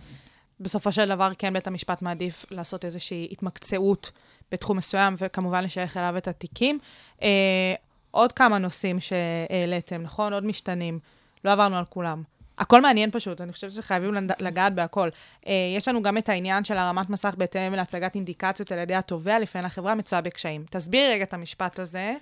בסופו 0.60 0.92
של 0.92 1.08
דבר 1.08 1.30
כן 1.38 1.52
בית 1.52 1.66
המשפט 1.66 2.02
מעדיף 2.02 2.44
לעשות 2.50 2.84
איזושהי 2.84 3.28
התמקצעות 3.30 4.12
בתחום 4.52 4.76
מסוים, 4.76 5.14
וכמובן 5.18 5.64
לשייך 5.64 5.96
אליו 5.96 6.16
את 6.16 6.28
התיקים. 6.28 6.78
אה, 7.22 7.74
עוד 8.10 8.32
כמה 8.32 8.58
נושאים 8.58 8.98
שהעליתם, 9.00 10.02
נכון? 10.02 10.32
עוד 10.32 10.44
משתנים. 10.44 10.98
לא 11.44 11.52
עברנו 11.52 11.76
על 11.76 11.84
כולם. 11.84 12.22
הכל 12.58 12.80
מעניין 12.80 13.10
פשוט, 13.10 13.40
אני 13.40 13.52
חושבת 13.52 13.70
שחייבים 13.70 14.14
לגעת 14.40 14.74
בהכל. 14.74 15.08
אה, 15.46 15.52
יש 15.76 15.88
לנו 15.88 16.02
גם 16.02 16.18
את 16.18 16.28
העניין 16.28 16.64
של 16.64 16.76
הרמת 16.76 17.10
מסך 17.10 17.34
בהתאם 17.38 17.74
להצגת 17.74 18.14
אינדיקציות 18.14 18.72
על 18.72 18.78
ידי 18.78 18.94
התובע, 18.94 19.38
לפעמים 19.38 19.66
החברה 19.66 19.94
מצויה 19.94 20.20
בקשיים. 20.22 20.64
תסבירי 20.70 21.12
רגע 21.12 21.24
את 21.24 21.34
המשפט 21.34 21.78
הזה. 21.78 22.14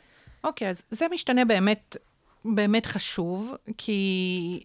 אוקיי, 0.45 0.69
אז 0.69 0.83
זה 0.91 1.07
משתנה 1.11 1.45
באמת, 1.45 1.97
באמת 2.45 2.87
חשוב, 2.87 3.55
כי, 3.79 4.63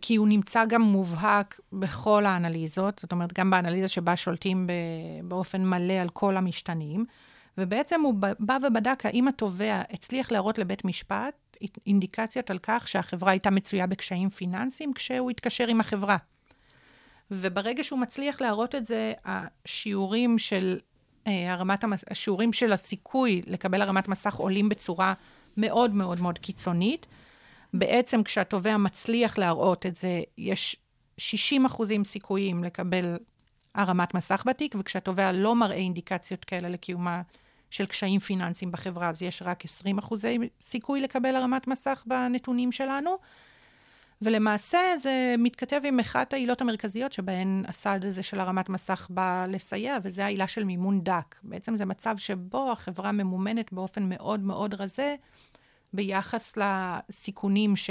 כי 0.00 0.16
הוא 0.16 0.28
נמצא 0.28 0.64
גם 0.64 0.82
מובהק 0.82 1.60
בכל 1.72 2.26
האנליזות, 2.26 2.98
זאת 2.98 3.12
אומרת, 3.12 3.32
גם 3.32 3.50
באנליזה 3.50 3.88
שבה 3.88 4.16
שולטים 4.16 4.66
באופן 5.24 5.64
מלא 5.64 5.92
על 5.92 6.08
כל 6.08 6.36
המשתנים, 6.36 7.04
ובעצם 7.58 8.00
הוא 8.00 8.14
בא 8.38 8.58
ובדק 8.62 9.06
האם 9.06 9.28
התובע 9.28 9.82
הצליח 9.90 10.32
להראות 10.32 10.58
לבית 10.58 10.84
משפט 10.84 11.34
אינדיקציות 11.86 12.50
על 12.50 12.58
כך 12.62 12.88
שהחברה 12.88 13.30
הייתה 13.30 13.50
מצויה 13.50 13.86
בקשיים 13.86 14.30
פיננסיים 14.30 14.92
כשהוא 14.92 15.30
התקשר 15.30 15.68
עם 15.68 15.80
החברה. 15.80 16.16
וברגע 17.30 17.84
שהוא 17.84 17.98
מצליח 17.98 18.40
להראות 18.40 18.74
את 18.74 18.86
זה, 18.86 19.12
השיעורים 19.24 20.38
של 20.38 20.78
אה, 21.26 21.52
הרמת 21.52 21.84
המס... 21.84 22.04
השיעורים 22.10 22.52
של 22.52 22.72
הסיכוי 22.72 23.42
לקבל 23.46 23.82
הרמת 23.82 24.08
מסך 24.08 24.34
עולים 24.34 24.68
בצורה 24.68 25.14
מאוד 25.56 25.94
מאוד 25.94 26.20
מאוד 26.20 26.38
קיצונית. 26.38 27.06
בעצם 27.74 28.22
כשהתובע 28.22 28.76
מצליח 28.76 29.38
להראות 29.38 29.86
את 29.86 29.96
זה, 29.96 30.22
יש 30.38 30.76
60 31.18 31.64
אחוזים 31.66 32.04
סיכויים 32.04 32.64
לקבל 32.64 33.16
הרמת 33.74 34.14
מסך 34.14 34.42
בתיק, 34.46 34.74
וכשהתובע 34.78 35.32
לא 35.32 35.54
מראה 35.54 35.76
אינדיקציות 35.76 36.44
כאלה 36.44 36.68
לקיומה 36.68 37.22
של 37.70 37.86
קשיים 37.86 38.20
פיננסיים 38.20 38.72
בחברה, 38.72 39.08
אז 39.08 39.22
יש 39.22 39.42
רק 39.42 39.64
20 39.64 39.98
אחוזי 39.98 40.38
סיכוי 40.60 41.00
לקבל 41.00 41.36
הרמת 41.36 41.66
מסך 41.66 42.04
בנתונים 42.06 42.72
שלנו. 42.72 43.16
ולמעשה 44.22 44.78
זה 44.98 45.34
מתכתב 45.38 45.80
עם 45.84 46.00
אחת 46.00 46.32
העילות 46.32 46.60
המרכזיות 46.60 47.12
שבהן 47.12 47.64
הסעד 47.68 48.04
הזה 48.04 48.22
של 48.22 48.40
הרמת 48.40 48.68
מסך 48.68 49.06
בא 49.10 49.46
לסייע, 49.48 49.96
וזה 50.02 50.24
העילה 50.24 50.46
של 50.46 50.64
מימון 50.64 51.00
דק. 51.00 51.34
בעצם 51.42 51.76
זה 51.76 51.84
מצב 51.84 52.16
שבו 52.18 52.72
החברה 52.72 53.12
ממומנת 53.12 53.72
באופן 53.72 54.08
מאוד 54.08 54.40
מאוד 54.40 54.74
רזה 54.74 55.16
ביחס 55.94 56.56
לסיכונים 56.56 57.76
ש... 57.76 57.90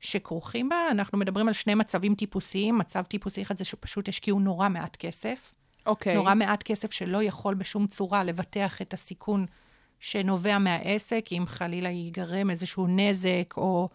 שכרוכים 0.00 0.68
בה. 0.68 0.76
אנחנו 0.90 1.18
מדברים 1.18 1.48
על 1.48 1.54
שני 1.54 1.74
מצבים 1.74 2.14
טיפוסיים. 2.14 2.78
מצב 2.78 3.02
טיפוסי 3.02 3.42
אחד 3.42 3.56
זה 3.56 3.64
שפשוט 3.64 4.08
השקיעו 4.08 4.40
נורא 4.40 4.68
מעט 4.68 4.96
כסף. 4.96 5.54
אוקיי. 5.86 6.14
נורא 6.14 6.34
מעט 6.34 6.62
כסף 6.62 6.92
שלא 6.92 7.22
יכול 7.22 7.54
בשום 7.54 7.86
צורה 7.86 8.24
לבטח 8.24 8.82
את 8.82 8.94
הסיכון 8.94 9.46
שנובע 10.00 10.58
מהעסק, 10.58 11.26
אם 11.32 11.44
חלילה 11.46 11.88
ייגרם 11.88 12.50
איזשהו 12.50 12.86
נזק 12.86 13.54
או, 13.56 13.88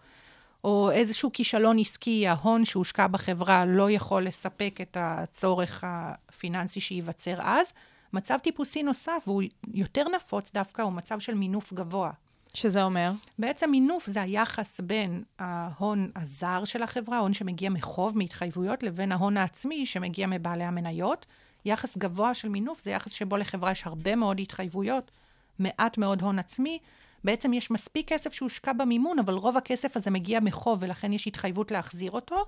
או 0.64 0.90
איזשהו 0.90 1.30
כישלון 1.32 1.78
עסקי, 1.78 2.28
ההון 2.28 2.64
שהושקע 2.64 3.06
בחברה 3.06 3.64
לא 3.66 3.90
יכול 3.90 4.22
לספק 4.22 4.78
את 4.82 4.96
הצורך 5.00 5.84
הפיננסי 5.86 6.80
שייווצר 6.80 7.38
אז. 7.42 7.72
מצב 8.12 8.38
טיפוסי 8.42 8.82
נוסף, 8.82 9.22
והוא 9.26 9.42
יותר 9.74 10.04
נפוץ 10.16 10.52
דווקא, 10.52 10.82
הוא 10.82 10.92
מצב 10.92 11.18
של 11.18 11.34
מינוף 11.34 11.72
גבוה. 11.72 12.10
שזה 12.54 12.82
אומר? 12.82 13.12
בעצם 13.38 13.70
מינוף 13.70 14.06
זה 14.06 14.22
היחס 14.22 14.80
בין 14.80 15.22
ההון 15.38 16.10
הזר 16.16 16.64
של 16.64 16.82
החברה, 16.82 17.16
ההון 17.16 17.34
שמגיע 17.34 17.70
מחוב, 17.70 18.18
מהתחייבויות, 18.18 18.82
לבין 18.82 19.12
ההון 19.12 19.36
העצמי 19.36 19.86
שמגיע 19.86 20.26
מבעלי 20.26 20.64
המניות. 20.64 21.26
יחס 21.64 21.96
גבוה 21.96 22.34
של 22.34 22.48
מינוף 22.48 22.82
זה 22.82 22.90
יחס 22.90 23.12
שבו 23.12 23.36
לחברה 23.36 23.70
יש 23.70 23.86
הרבה 23.86 24.16
מאוד 24.16 24.40
התחייבויות, 24.40 25.10
מעט 25.58 25.98
מאוד 25.98 26.22
הון 26.22 26.38
עצמי. 26.38 26.78
בעצם 27.24 27.52
יש 27.52 27.70
מספיק 27.70 28.08
כסף 28.08 28.32
שהושקע 28.32 28.72
במימון, 28.72 29.18
אבל 29.18 29.34
רוב 29.34 29.56
הכסף 29.56 29.96
הזה 29.96 30.10
מגיע 30.10 30.40
מחוב, 30.40 30.78
ולכן 30.82 31.12
יש 31.12 31.26
התחייבות 31.26 31.70
להחזיר 31.70 32.10
אותו. 32.10 32.44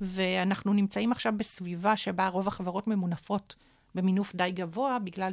ואנחנו 0.00 0.72
נמצאים 0.72 1.12
עכשיו 1.12 1.32
בסביבה 1.36 1.96
שבה 1.96 2.28
רוב 2.28 2.48
החברות 2.48 2.86
ממונפות 2.86 3.54
במינוף 3.94 4.34
די 4.34 4.50
גבוה, 4.50 4.98
בגלל 4.98 5.32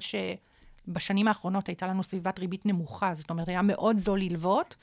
שבשנים 0.88 1.28
האחרונות 1.28 1.68
הייתה 1.68 1.88
לנו 1.88 2.04
סביבת 2.04 2.40
ריבית 2.40 2.66
נמוכה, 2.66 3.16
זאת 3.16 3.30
אומרת, 3.30 3.48
היה 3.48 3.62
מאוד 3.62 3.98
זול 3.98 4.20
ללוות, 4.20 4.76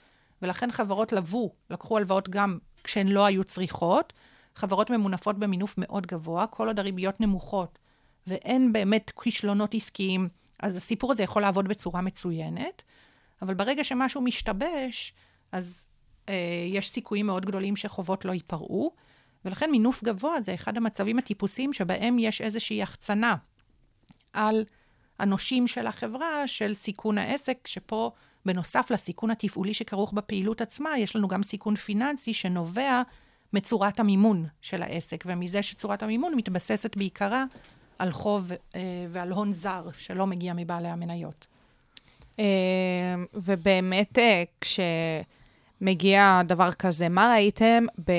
ולכן 0.42 0.70
חברות 0.70 1.12
לבו, 1.12 1.52
לקחו 1.70 1.96
הלוואות 1.96 2.28
גם 2.28 2.58
כשהן 2.84 3.08
לא 3.08 3.26
היו 3.26 3.44
צריכות. 3.44 4.12
חברות 4.54 4.90
ממונפות 4.90 5.38
במינוף 5.38 5.74
מאוד 5.78 6.06
גבוה, 6.06 6.46
כל 6.46 6.66
עוד 6.66 6.80
הריביות 6.80 7.20
נמוכות 7.20 7.78
ואין 8.26 8.72
באמת 8.72 9.12
כישלונות 9.22 9.74
עסקיים, 9.74 10.28
אז 10.60 10.76
הסיפור 10.76 11.12
הזה 11.12 11.22
יכול 11.22 11.42
לעבוד 11.42 11.68
בצורה 11.68 12.00
מצוינת, 12.00 12.82
אבל 13.42 13.54
ברגע 13.54 13.84
שמשהו 13.84 14.20
משתבש, 14.20 15.12
אז 15.52 15.86
אה, 16.28 16.34
יש 16.68 16.90
סיכויים 16.90 17.26
מאוד 17.26 17.46
גדולים 17.46 17.76
שחובות 17.76 18.24
לא 18.24 18.32
ייפרעו, 18.32 18.94
ולכן 19.44 19.70
מינוף 19.70 20.04
גבוה 20.04 20.40
זה 20.40 20.54
אחד 20.54 20.76
המצבים 20.76 21.18
הטיפוסיים 21.18 21.72
שבהם 21.72 22.18
יש 22.18 22.40
איזושהי 22.40 22.82
החצנה 22.82 23.36
על 24.32 24.64
הנושים 25.18 25.68
של 25.68 25.86
החברה, 25.86 26.46
של 26.46 26.74
סיכון 26.74 27.18
העסק, 27.18 27.66
שפה, 27.66 28.10
בנוסף 28.46 28.90
לסיכון 28.90 29.30
התפעולי 29.30 29.74
שכרוך 29.74 30.12
בפעילות 30.12 30.60
עצמה, 30.60 30.98
יש 30.98 31.16
לנו 31.16 31.28
גם 31.28 31.42
סיכון 31.42 31.76
פיננסי 31.76 32.34
שנובע 32.34 33.02
מצורת 33.52 34.00
המימון 34.00 34.46
של 34.60 34.82
העסק, 34.82 35.24
ומזה 35.26 35.62
שצורת 35.62 36.02
המימון 36.02 36.34
מתבססת 36.34 36.96
בעיקרה 36.96 37.44
על 37.98 38.10
חוב 38.10 38.52
אה, 38.74 38.80
ועל 39.08 39.32
הון 39.32 39.52
זר 39.52 39.88
שלא 39.96 40.26
מגיע 40.26 40.52
מבעלי 40.56 40.88
המניות. 40.88 41.46
אה, 42.38 42.44
ובאמת, 43.34 44.18
אה, 44.18 44.42
כשמגיע 45.80 46.42
דבר 46.44 46.72
כזה, 46.72 47.08
מה 47.08 47.32
ראיתם 47.34 47.86
ב... 48.08 48.12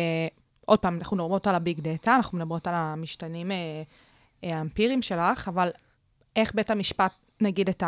עוד 0.65 0.79
פעם, 0.79 0.97
אנחנו 0.97 1.17
מדברות 1.17 1.47
על 1.47 1.55
הביג 1.55 1.79
דאטה, 1.79 2.15
אנחנו 2.15 2.37
מדברות 2.37 2.67
על 2.67 2.73
המשתנים 2.77 3.51
אה, 3.51 3.83
האמפיריים 4.43 5.01
שלך, 5.01 5.47
אבל 5.47 5.69
איך 6.35 6.55
בית 6.55 6.69
המשפט, 6.69 7.11
נגיד, 7.41 7.69
את 7.69 7.83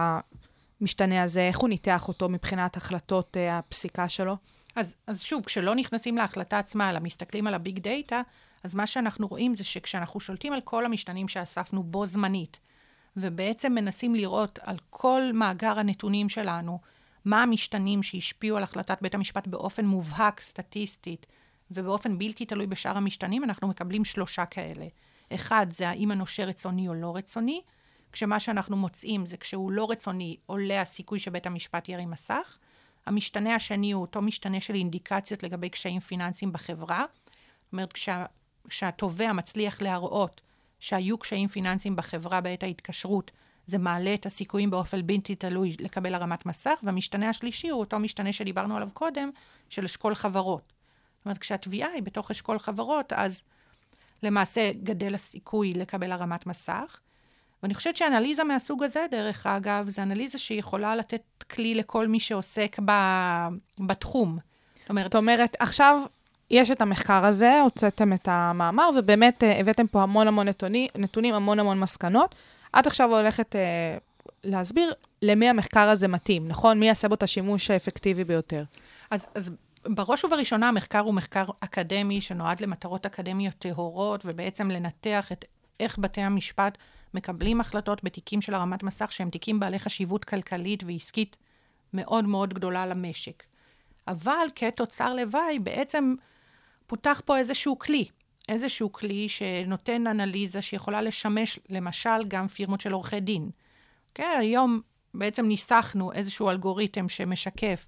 המשתנה 0.81 1.23
הזה, 1.23 1.41
איך 1.41 1.57
הוא 1.57 1.69
ניתח 1.69 2.07
אותו 2.07 2.29
מבחינת 2.29 2.77
החלטות 2.77 3.37
אה, 3.37 3.57
הפסיקה 3.57 4.09
שלו? 4.09 4.37
אז, 4.75 4.95
אז 5.07 5.21
שוב, 5.21 5.45
כשלא 5.45 5.75
נכנסים 5.75 6.17
להחלטה 6.17 6.59
עצמה, 6.59 6.89
אלא 6.89 6.99
מסתכלים 6.99 7.47
על 7.47 7.53
הביג 7.53 7.79
דאטה, 7.79 8.21
אז 8.63 8.75
מה 8.75 8.87
שאנחנו 8.87 9.27
רואים 9.27 9.55
זה 9.55 9.63
שכשאנחנו 9.63 10.19
שולטים 10.19 10.53
על 10.53 10.61
כל 10.61 10.85
המשתנים 10.85 11.27
שאספנו 11.27 11.83
בו 11.83 12.05
זמנית, 12.05 12.59
ובעצם 13.17 13.73
מנסים 13.73 14.15
לראות 14.15 14.59
על 14.63 14.77
כל 14.89 15.21
מאגר 15.33 15.79
הנתונים 15.79 16.29
שלנו, 16.29 16.79
מה 17.25 17.43
המשתנים 17.43 18.03
שהשפיעו 18.03 18.57
על 18.57 18.63
החלטת 18.63 18.97
בית 19.01 19.15
המשפט 19.15 19.47
באופן 19.47 19.85
מובהק, 19.85 20.39
סטטיסטית, 20.39 21.25
ובאופן 21.71 22.17
בלתי 22.17 22.45
תלוי 22.45 22.67
בשאר 22.67 22.97
המשתנים, 22.97 23.43
אנחנו 23.43 23.67
מקבלים 23.67 24.05
שלושה 24.05 24.45
כאלה. 24.45 24.85
אחד, 25.33 25.67
זה 25.69 25.89
האם 25.89 26.11
הנושה 26.11 26.45
רצוני 26.45 26.87
או 26.87 26.93
לא 26.93 27.15
רצוני, 27.15 27.61
כשמה 28.17 28.39
שאנחנו 28.39 28.77
מוצאים 28.77 29.25
זה 29.25 29.37
כשהוא 29.37 29.71
לא 29.71 29.91
רצוני, 29.91 30.37
עולה 30.45 30.81
הסיכוי 30.81 31.19
שבית 31.19 31.45
המשפט 31.45 31.89
ירים 31.89 32.11
מסך. 32.11 32.57
המשתנה 33.05 33.55
השני 33.55 33.91
הוא 33.91 34.01
אותו 34.01 34.21
משתנה 34.21 34.61
של 34.61 34.75
אינדיקציות 34.75 35.43
לגבי 35.43 35.69
קשיים 35.69 35.99
פיננסיים 35.99 36.51
בחברה. 36.51 37.05
זאת 37.63 37.71
אומרת, 37.71 37.93
כשה, 37.93 38.25
כשהתובע 38.67 39.33
מצליח 39.33 39.81
להראות 39.81 40.41
שהיו 40.79 41.17
קשיים 41.17 41.47
פיננסיים 41.47 41.95
בחברה 41.95 42.41
בעת 42.41 42.63
ההתקשרות, 42.63 43.31
זה 43.65 43.77
מעלה 43.77 44.13
את 44.13 44.25
הסיכויים 44.25 44.69
באופן 44.69 45.07
בלתי 45.07 45.35
תלוי 45.35 45.75
לקבל 45.79 46.13
הרמת 46.13 46.45
מסך, 46.45 46.79
והמשתנה 46.83 47.29
השלישי 47.29 47.69
הוא 47.69 47.79
אותו 47.79 47.99
משתנה 47.99 48.33
שדיברנו 48.33 48.77
עליו 48.77 48.89
קודם, 48.93 49.29
של 49.69 49.85
אשכול 49.85 50.15
חברות. 50.15 50.73
זאת 51.17 51.25
אומרת, 51.25 51.37
כשהתביעה 51.37 51.89
היא 51.89 52.03
בתוך 52.03 52.31
אשכול 52.31 52.59
חברות, 52.59 53.13
אז 53.13 53.43
למעשה 54.23 54.71
גדל 54.83 55.15
הסיכוי 55.15 55.73
לקבל 55.73 56.11
הרמת 56.11 56.45
מסך. 56.45 56.99
ואני 57.63 57.73
חושבת 57.73 57.97
שאנליזה 57.97 58.43
מהסוג 58.43 58.83
הזה, 58.83 59.05
דרך 59.11 59.45
אגב, 59.45 59.89
זה 59.89 60.03
אנליזה 60.03 60.37
שיכולה 60.37 60.95
לתת 60.95 61.21
כלי 61.51 61.75
לכל 61.75 62.07
מי 62.07 62.19
שעוסק 62.19 62.77
ב... 62.85 62.91
בתחום. 63.79 64.37
זאת 64.79 64.89
אומרת, 64.89 65.03
זאת 65.03 65.15
אומרת, 65.15 65.57
עכשיו 65.59 66.01
יש 66.51 66.71
את 66.71 66.81
המחקר 66.81 67.25
הזה, 67.25 67.61
הוצאתם 67.61 68.13
את 68.13 68.27
המאמר, 68.31 68.89
ובאמת 68.97 69.43
uh, 69.43 69.45
הבאתם 69.45 69.87
פה 69.87 70.03
המון 70.03 70.27
המון 70.27 70.47
נתונים, 70.47 70.87
נתונים, 70.95 71.33
המון 71.33 71.59
המון 71.59 71.79
מסקנות. 71.79 72.35
את 72.79 72.87
עכשיו 72.87 73.15
הולכת 73.15 73.55
uh, 73.55 74.29
להסביר 74.43 74.93
למי 75.21 75.49
המחקר 75.49 75.89
הזה 75.89 76.07
מתאים, 76.07 76.47
נכון? 76.47 76.79
מי 76.79 76.87
יעשה 76.87 77.07
בו 77.07 77.15
את 77.15 77.23
השימוש 77.23 77.71
האפקטיבי 77.71 78.23
ביותר. 78.23 78.63
אז, 79.11 79.27
אז 79.35 79.51
בראש 79.85 80.23
ובראשונה 80.23 80.67
המחקר 80.67 80.99
הוא 80.99 81.13
מחקר 81.13 81.45
אקדמי 81.59 82.21
שנועד 82.21 82.61
למטרות 82.61 83.05
אקדמיות 83.05 83.55
טהורות, 83.55 84.23
ובעצם 84.25 84.71
לנתח 84.71 85.31
את 85.31 85.45
איך 85.79 85.99
בתי 85.99 86.21
המשפט 86.21 86.77
מקבלים 87.13 87.61
החלטות 87.61 88.03
בתיקים 88.03 88.41
של 88.41 88.53
הרמת 88.53 88.83
מסך, 88.83 89.11
שהם 89.11 89.29
תיקים 89.29 89.59
בעלי 89.59 89.79
חשיבות 89.79 90.25
כלכלית 90.25 90.83
ועסקית 90.83 91.37
מאוד 91.93 92.25
מאוד 92.25 92.53
גדולה 92.53 92.85
למשק. 92.85 93.43
אבל 94.07 94.47
כתוצר 94.55 95.13
לוואי, 95.13 95.59
בעצם 95.59 96.15
פותח 96.87 97.21
פה 97.25 97.37
איזשהו 97.37 97.79
כלי, 97.79 98.05
איזשהו 98.49 98.91
כלי 98.91 99.29
שנותן 99.29 100.07
אנליזה 100.07 100.61
שיכולה 100.61 101.01
לשמש, 101.01 101.59
למשל, 101.69 102.23
גם 102.27 102.47
פירמות 102.47 102.81
של 102.81 102.93
עורכי 102.93 103.19
דין. 103.19 103.49
אוקיי? 104.09 104.37
היום 104.37 104.81
בעצם 105.13 105.45
ניסחנו 105.45 106.13
איזשהו 106.13 106.49
אלגוריתם 106.49 107.09
שמשקף 107.09 107.85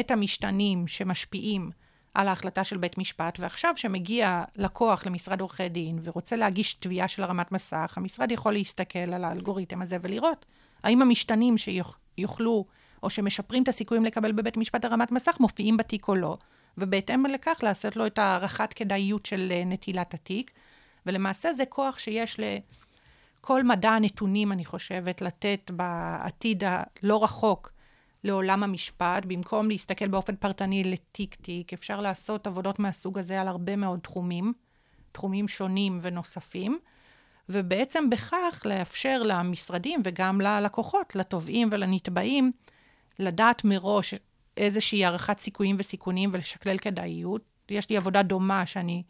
את 0.00 0.10
המשתנים 0.10 0.88
שמשפיעים 0.88 1.70
על 2.18 2.28
ההחלטה 2.28 2.64
של 2.64 2.78
בית 2.78 2.98
משפט, 2.98 3.38
ועכשיו 3.40 3.72
שמגיע 3.76 4.42
לקוח 4.56 5.06
למשרד 5.06 5.40
עורכי 5.40 5.68
דין 5.68 5.98
ורוצה 6.02 6.36
להגיש 6.36 6.74
תביעה 6.74 7.08
של 7.08 7.22
הרמת 7.22 7.52
מסך, 7.52 7.94
המשרד 7.96 8.32
יכול 8.32 8.52
להסתכל 8.52 8.98
על 8.98 9.24
האלגוריתם 9.24 9.82
הזה 9.82 9.96
ולראות 10.02 10.46
האם 10.82 11.02
המשתנים 11.02 11.54
שיוכלו 11.58 12.64
או 13.02 13.10
שמשפרים 13.10 13.62
את 13.62 13.68
הסיכויים 13.68 14.04
לקבל 14.04 14.32
בבית 14.32 14.56
משפט 14.56 14.84
הרמת 14.84 15.12
מסך 15.12 15.36
מופיעים 15.40 15.76
בתיק 15.76 16.08
או 16.08 16.14
לא, 16.14 16.38
ובהתאם 16.78 17.26
לכך 17.26 17.58
לעשות 17.62 17.96
לו 17.96 18.06
את 18.06 18.18
הערכת 18.18 18.72
כדאיות 18.72 19.26
של 19.26 19.52
אה, 19.52 19.64
נטילת 19.64 20.14
התיק. 20.14 20.50
ולמעשה 21.06 21.52
זה 21.52 21.64
כוח 21.66 21.98
שיש 21.98 22.40
לכל 23.40 23.62
מדע 23.62 23.90
הנתונים, 23.90 24.52
אני 24.52 24.64
חושבת, 24.64 25.22
לתת 25.22 25.70
בעתיד 25.74 26.62
הלא 26.66 27.24
רחוק 27.24 27.72
לעולם 28.24 28.62
המשפט, 28.62 29.24
במקום 29.24 29.68
להסתכל 29.68 30.08
באופן 30.08 30.36
פרטני 30.36 30.84
לתיק-תיק, 30.84 31.72
אפשר 31.72 32.00
לעשות 32.00 32.46
עבודות 32.46 32.78
מהסוג 32.78 33.18
הזה 33.18 33.40
על 33.40 33.48
הרבה 33.48 33.76
מאוד 33.76 33.98
תחומים, 33.98 34.52
תחומים 35.12 35.48
שונים 35.48 35.98
ונוספים, 36.02 36.78
ובעצם 37.48 38.10
בכך 38.10 38.62
לאפשר 38.64 39.22
למשרדים 39.24 40.00
וגם 40.04 40.40
ללקוחות, 40.40 41.16
לתובעים 41.16 41.68
ולנתבעים, 41.72 42.52
לדעת 43.18 43.64
מראש 43.64 44.14
איזושהי 44.56 45.04
הערכת 45.04 45.38
סיכויים 45.38 45.76
וסיכונים 45.78 46.30
ולשקלל 46.32 46.78
כדאיות. 46.78 47.42
יש 47.70 47.90
לי 47.90 47.96
עבודה 47.96 48.22
דומה 48.22 48.66
שאני 48.66 49.02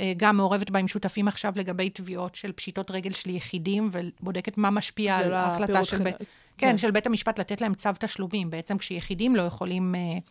אה, 0.00 0.12
גם 0.16 0.36
מעורבת 0.36 0.70
בה 0.70 0.78
עם 0.78 0.88
שותפים 0.88 1.28
עכשיו 1.28 1.52
לגבי 1.56 1.90
תביעות 1.90 2.34
של 2.34 2.52
פשיטות 2.52 2.90
רגל 2.90 3.10
של 3.10 3.30
יחידים, 3.30 3.90
ובודקת 3.92 4.58
מה 4.58 4.70
משפיע 4.70 5.16
על 5.16 5.32
ההחלטה 5.32 5.84
של 5.84 6.02
בית... 6.02 6.14
כן, 6.60 6.70
כן, 6.70 6.78
של 6.78 6.90
בית 6.90 7.06
המשפט 7.06 7.40
לתת 7.40 7.60
להם 7.60 7.74
צו 7.74 7.90
תשלומים. 7.98 8.50
בעצם 8.50 8.78
כשיחידים 8.78 9.36
לא 9.36 9.42
יכולים 9.42 9.94
uh, 9.94 10.30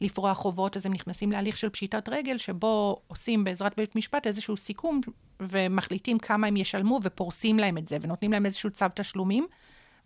לפרוע 0.00 0.34
חובות, 0.34 0.76
אז 0.76 0.86
הם 0.86 0.92
נכנסים 0.92 1.32
להליך 1.32 1.58
של 1.58 1.68
פשיטת 1.68 2.08
רגל, 2.08 2.38
שבו 2.38 3.00
עושים 3.06 3.44
בעזרת 3.44 3.76
בית 3.76 3.96
משפט 3.96 4.26
איזשהו 4.26 4.56
סיכום, 4.56 5.00
ומחליטים 5.40 6.18
כמה 6.18 6.46
הם 6.46 6.56
ישלמו, 6.56 7.00
ופורסים 7.02 7.58
להם 7.58 7.78
את 7.78 7.88
זה, 7.88 7.96
ונותנים 8.00 8.32
להם 8.32 8.46
איזשהו 8.46 8.70
צו 8.70 8.86
תשלומים. 8.94 9.46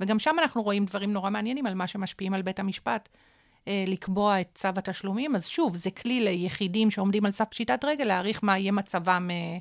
וגם 0.01 0.19
שם 0.19 0.37
אנחנו 0.39 0.63
רואים 0.63 0.85
דברים 0.85 1.13
נורא 1.13 1.31
מעניינים 1.31 1.67
על 1.67 1.75
מה 1.75 1.87
שמשפיעים 1.87 2.35
על 2.35 2.43
בית 2.43 2.61
המשפט. 2.61 3.09
אה, 3.69 3.85
לקבוע 3.87 4.41
את 4.41 4.49
צו 4.55 4.69
התשלומים, 4.69 5.37
אז 5.37 5.47
שוב, 5.47 5.77
זה 5.77 5.91
כלי 5.91 6.21
ליחידים 6.21 6.91
שעומדים 6.91 7.27
על 7.27 7.33
סף 7.33 7.45
פשיטת 7.45 7.85
רגל, 7.85 8.05
להעריך 8.05 8.41
מה 8.43 8.59
יהיה 8.59 8.73
מצבם, 8.73 9.29
אה, 9.31 9.59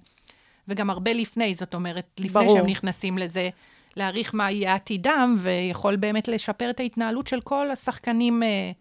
וגם 0.68 0.89
הרבה 0.89 1.14
לפני, 1.14 1.56
זאת 1.56 1.74
אומרת, 1.74 2.06
לפני 2.20 2.45
ברור. 2.45 2.58
שהם 2.58 2.66
נכנסים 2.66 3.18
לזה, 3.18 3.50
להעריך 3.98 4.36
מה 4.36 4.52
יהיה 4.52 4.76
עתידם, 4.76 5.36
ויכול 5.39 5.95
באמת 5.95 6.28
לשפר 6.28 6.70
את 6.70 6.80
ההתנהלות 6.80 7.28
של 7.28 7.41
כל 7.41 7.72
השחקנים 7.72 8.43
אה, 8.43 8.72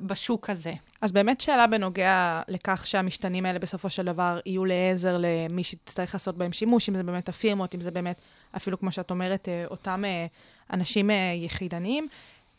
בשוק 0.00 0.50
הזה. 0.50 0.72
אז 1.00 1.12
באמת 1.12 1.40
שאלה 1.40 1.66
בנוגע 1.66 2.42
לכך 2.48 2.86
שהמשתנים 2.86 3.46
האלה 3.46 3.58
בסופו 3.58 3.90
של 3.90 4.04
דבר 4.04 4.40
יהיו 4.46 4.64
לעזר 4.64 5.16
למי 5.20 5.64
שתצטרך 5.64 6.14
לעשות 6.14 6.36
בהם 6.38 6.52
שימוש, 6.52 6.88
אם 6.88 6.94
זה 6.94 7.02
באמת 7.02 7.28
הפירמות, 7.28 7.74
אם 7.74 7.80
זה 7.80 7.90
באמת, 7.90 8.20
אפילו 8.56 8.78
כמו 8.78 8.92
שאת 8.92 9.10
אומרת, 9.10 9.48
אותם 9.70 10.04
אנשים 10.72 11.10
יחידניים. 11.34 12.08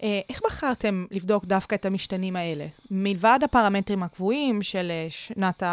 אה, 0.03 0.19
איך 0.29 0.41
בחרתם 0.45 1.05
לבדוק 1.11 1.45
דווקא 1.45 1.75
את 1.75 1.85
המשתנים 1.85 2.35
האלה? 2.35 2.65
מלבד 2.91 3.39
הפרמטרים 3.43 4.03
הקבועים 4.03 4.63
של 4.63 4.91
אה, 4.91 5.05
שנת 5.09 5.63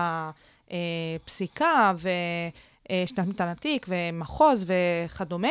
הפסיקה 0.73 1.93
ושנת 2.93 3.27
מתן 3.27 3.49
התיק 3.49 3.87
ומחוז 3.89 4.65
וכדומה, 4.67 5.49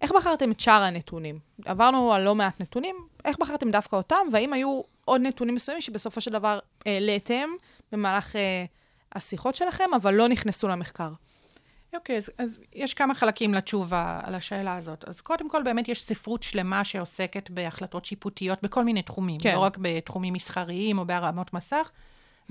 איך 0.00 0.12
בחרתם 0.12 0.50
את 0.50 0.60
שאר 0.60 0.82
הנתונים? 0.82 1.38
עברנו 1.64 2.12
על 2.12 2.22
לא 2.22 2.34
מעט 2.34 2.60
נתונים, 2.60 2.96
איך 3.24 3.36
בחרתם 3.38 3.70
דווקא 3.70 3.96
אותם, 3.96 4.26
והאם 4.32 4.52
היו 4.52 4.80
עוד 5.04 5.20
נתונים 5.20 5.54
מסוימים 5.54 5.80
שבסופו 5.80 6.20
של 6.20 6.30
דבר 6.30 6.58
העליתם 6.86 7.48
במהלך 7.92 8.36
השיחות 9.12 9.56
שלכם, 9.56 9.94
אבל 9.96 10.14
לא 10.14 10.28
נכנסו 10.28 10.68
למחקר? 10.68 11.10
אוקיי, 11.94 12.14
okay, 12.14 12.18
אז, 12.18 12.30
אז 12.38 12.60
יש 12.74 12.94
כמה 12.94 13.14
חלקים 13.14 13.54
לתשובה 13.54 14.20
על 14.22 14.34
השאלה 14.34 14.76
הזאת. 14.76 15.04
אז 15.08 15.20
קודם 15.20 15.50
כל, 15.50 15.62
באמת 15.62 15.88
יש 15.88 16.04
ספרות 16.04 16.42
שלמה 16.42 16.84
שעוסקת 16.84 17.50
בהחלטות 17.50 18.04
שיפוטיות 18.04 18.62
בכל 18.62 18.84
מיני 18.84 19.02
תחומים, 19.02 19.38
כן. 19.40 19.54
לא 19.54 19.58
רק 19.58 19.78
בתחומים 19.80 20.32
מסחריים 20.32 20.98
או 20.98 21.06
בהרמות 21.06 21.52
מסך. 21.52 21.92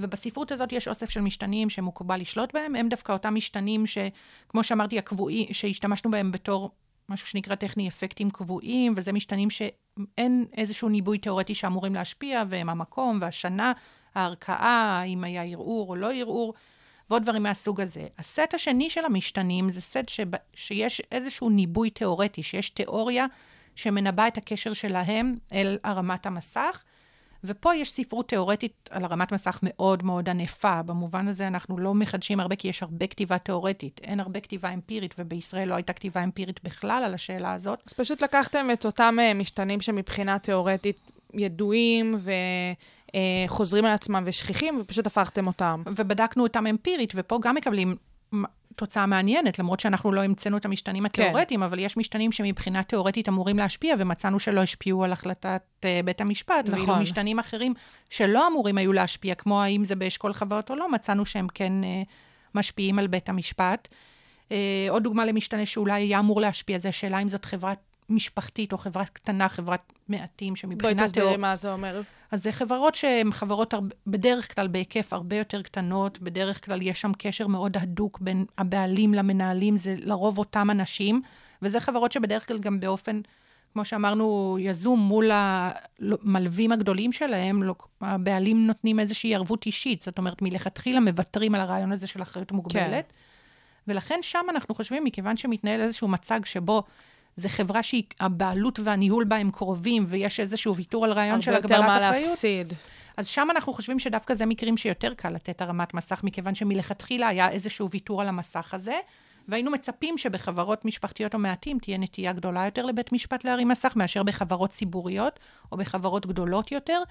ובספרות 0.02 0.52
הזאת 0.52 0.72
יש 0.72 0.88
אוסף 0.88 1.10
של 1.10 1.22
משתנים 1.22 1.70
שמקובל 1.70 2.22
לשלוט 2.22 2.54
בהם. 2.54 2.76
הם 2.76 2.89
דווקא 2.89 3.12
אותם 3.12 3.36
משתנים 3.36 3.88
שכמו 3.88 4.64
שאמרתי, 4.64 5.00
הקבועי, 5.00 5.47
שהשתמשנו 5.54 6.12
בהם 6.12 6.32
בתור 6.32 6.72
משהו 7.10 7.28
שנקרא 7.28 7.56
טכני 7.56 7.88
אפקטים 7.88 8.30
קבועים, 8.30 8.93
וזה 8.95 9.12
משתנים 9.14 9.50
שאין 9.50 10.45
איזשהו 10.58 10.89
ניבוי 10.89 11.18
תיאורטי 11.18 11.56
שאמורים 11.56 11.95
להשפיע, 11.95 12.43
והם 12.50 12.70
המקום 12.70 13.20
והשנה, 13.22 13.74
הערכאה, 14.16 15.04
אם 15.04 15.24
היה 15.24 15.43
ערעור 15.43 15.89
או 15.89 15.95
לא 15.95 16.14
ערעור. 16.14 16.54
ועוד 17.10 17.24
דברים 17.24 17.43
מהסוג 17.43 17.82
הזה. 17.82 18.08
הסט 18.18 18.54
השני 18.54 18.89
של 18.89 19.06
המשתנים 19.06 19.72
זה 19.72 19.82
סט 19.82 20.10
שב, 20.10 20.28
שיש 20.54 21.02
איזשהו 21.12 21.50
ניבוי 21.50 21.89
תיאורטי, 21.89 22.43
שיש 22.43 22.70
תיאוריה 22.70 23.26
שמנבא 23.76 24.28
את 24.28 24.38
הקשר 24.38 24.74
שלהם 24.74 25.36
אל 25.54 25.78
הרמת 25.84 26.26
המסך. 26.26 26.84
ופה 27.44 27.76
יש 27.76 27.92
ספרות 27.92 28.30
תיאורטית 28.30 28.90
על 28.92 29.04
הרמת 29.04 29.32
מסך 29.32 29.60
מאוד 29.64 30.04
מאוד 30.04 30.30
ענפה. 30.30 30.84
במובן 30.84 31.28
הזה 31.28 31.48
אנחנו 31.48 31.78
לא 31.78 31.94
מחדשים 31.94 32.40
הרבה, 32.40 32.56
כי 32.56 32.68
יש 32.68 32.84
הרבה 32.84 33.08
כתיבה 33.08 33.38
תיאורטית. 33.38 34.02
אין 34.04 34.20
הרבה 34.20 34.40
כתיבה 34.40 34.74
אמפירית, 34.74 35.16
ובישראל 35.20 35.70
לא 35.70 35.76
הייתה 35.76 35.94
כתיבה 35.94 36.24
אמפירית 36.24 36.64
בכלל 36.64 37.04
על 37.06 37.14
השאלה 37.14 37.54
הזאת. 37.54 37.80
אז 37.88 37.94
פשוט 37.94 38.22
לקחתם 38.22 38.68
את 38.74 38.86
אותם 38.86 39.16
אה, 39.22 39.34
משתנים 39.34 39.82
שמבחינה 39.82 40.40
תיאורטית 40.40 41.12
ידועים 41.34 42.16
ו... 42.18 42.32
אה, 43.16 43.44
חוזרים 43.48 43.86
על 43.86 43.92
עצמם 43.92 44.24
ושכיחים, 44.26 44.80
ופשוט 44.82 45.08
הפכתם 45.08 45.48
אותם. 45.48 45.84
ובדקנו 45.96 46.44
אותם 46.44 46.68
אמפירית, 46.68 47.14
ופה 47.16 47.40
גם 47.42 47.56
מקבלים 47.56 47.96
תוצאה 48.80 49.05
מעניינת, 49.05 49.59
למרות 49.59 49.80
שאנחנו 49.80 50.11
לא 50.11 50.23
המצאנו 50.23 50.57
את 50.57 50.65
המשתנים 50.65 51.03
כן. 51.03 51.23
התיאורטיים, 51.23 51.59
כן. 51.59 51.63
אבל 51.63 51.80
יש 51.80 51.97
משתנים 51.97 52.32
שמבחינה 52.32 52.84
תיאורטית 52.84 53.30
אמורים 53.30 53.57
להשפיע, 53.57 53.95
ומצאנו 53.99 54.39
שלא 54.39 54.61
השפיעו 54.61 55.03
על 55.03 55.11
החלטת 55.11 55.61
uh, 55.82 55.86
בית 56.05 56.21
המשפט. 56.21 56.65
נכון. 56.65 56.80
ואילו 56.80 56.95
משתנים 56.95 57.39
אחרים 57.39 57.73
שלא 58.09 58.47
אמורים 58.47 58.77
היו 58.77 58.93
להשפיע, 58.93 59.36
כמו 59.36 59.63
האם 59.63 59.86
זה 59.86 59.95
באשכול 59.95 60.34
חברות 60.34 60.69
או 60.69 60.75
לא, 60.75 60.91
מצאנו 60.91 61.25
שהם 61.25 61.47
כן 61.53 61.73
uh, 61.84 62.09
משפיעים 62.55 62.99
על 62.99 63.07
בית 63.07 63.30
המשפט. 63.30 63.88
Uh, 64.49 64.51
עוד 64.89 65.03
דוגמה 65.03 65.25
למשתנה 65.25 65.65
שאולי 65.65 66.01
היה 66.01 66.19
אמור 66.19 66.41
להשפיע, 66.41 66.80
זה 66.80 66.89
השאלה 66.89 67.19
אם 67.19 67.30
זאת 67.30 67.45
חברת 67.45 67.80
משפחתית 68.09 68.73
או 68.73 68.77
חברה 68.77 69.05
קטנה, 69.05 69.49
חברת 69.49 69.93
מעטים, 70.09 70.55
שמבחינת... 70.55 70.95
בואי 70.97 71.07
תסבירי 71.07 71.38
מה 71.38 71.55
זה 71.55 71.73
אומר. 71.73 72.01
אז 72.32 72.43
זה 72.43 72.51
חברות 72.51 72.95
שהן 72.95 73.32
חברות 73.32 73.73
הרבה, 73.73 73.95
בדרך 74.07 74.55
כלל 74.55 74.67
בהיקף 74.67 75.13
הרבה 75.13 75.36
יותר 75.36 75.61
קטנות, 75.61 76.19
בדרך 76.19 76.65
כלל 76.65 76.82
יש 76.82 77.01
שם 77.01 77.11
קשר 77.17 77.47
מאוד 77.47 77.77
הדוק 77.77 78.19
בין 78.19 78.45
הבעלים 78.57 79.13
למנהלים, 79.13 79.77
זה 79.77 79.95
לרוב 79.99 80.38
אותם 80.38 80.67
אנשים, 80.71 81.21
וזה 81.61 81.80
חברות 81.80 82.11
שבדרך 82.11 82.47
כלל 82.47 82.59
גם 82.59 82.80
באופן, 82.80 83.21
כמו 83.73 83.86
שאמרנו, 83.86 84.57
יזום 84.59 84.99
מול 84.99 85.32
המלווים 85.34 86.71
הגדולים 86.71 87.11
שלהם, 87.11 87.63
לא, 87.63 87.75
הבעלים 88.01 88.67
נותנים 88.67 88.99
איזושהי 88.99 89.36
ערבות 89.36 89.65
אישית, 89.65 90.01
זאת 90.01 90.17
אומרת, 90.17 90.41
מלכתחילה 90.41 90.99
מוותרים 90.99 91.55
על 91.55 91.61
הרעיון 91.61 91.91
הזה 91.91 92.07
של 92.07 92.21
אחריות 92.21 92.51
מוגבלת. 92.51 93.05
כן. 93.07 93.13
ולכן 93.88 94.19
שם 94.21 94.45
אנחנו 94.49 94.75
חושבים, 94.75 95.03
מכיוון 95.03 95.38
שמתנהל 95.38 95.82
איזשהו 95.82 96.07
מצג 96.07 96.45
שבו 96.45 96.84
זה 97.36 97.49
חברה 97.49 97.84
שהבעלות 97.84 98.80
והניהול 98.84 99.23
בה 99.23 99.36
הם 99.36 99.51
קרובים, 99.51 100.05
ויש 100.07 100.39
איזשהו 100.39 100.75
ויתור 100.75 101.05
על 101.05 101.13
רעיון 101.13 101.41
של 101.41 101.53
הגבלת 101.53 101.71
אחריות. 101.71 101.89
הרבה 101.89 102.07
יותר 102.07 102.19
מה 102.19 102.30
להפסיד. 102.30 102.73
אז 103.17 103.27
שם 103.27 103.47
אנחנו 103.51 103.73
חושבים 103.73 103.99
שדווקא 103.99 104.34
זה 104.34 104.45
מקרים 104.45 104.77
שיותר 104.77 105.13
קל 105.13 105.30
לתת 105.30 105.61
הרמת 105.61 105.93
מסך, 105.93 106.21
מכיוון 106.23 106.55
שמלכתחילה 106.55 107.27
היה 107.27 107.49
איזשהו 107.49 107.89
ויתור 107.89 108.21
על 108.21 108.27
המסך 108.27 108.73
הזה, 108.73 108.95
והיינו 109.47 109.71
מצפים 109.71 110.17
שבחברות 110.17 110.86
משפחתיות 110.86 111.34
או 111.34 111.39
מעטים 111.39 111.80
תהיה 111.80 111.97
נטייה 111.97 112.34
גדולה 112.34 112.65
יותר 112.65 112.86
לבית 112.86 113.11
משפט 113.11 113.43
להרים 113.43 113.67
מסך, 113.67 113.95
מאשר 113.95 114.23
בחברות 114.23 114.69
ציבוריות 114.69 115.39
או 115.71 115.77
בחברות 115.77 116.25
גדולות 116.25 116.71
יותר, 116.71 117.01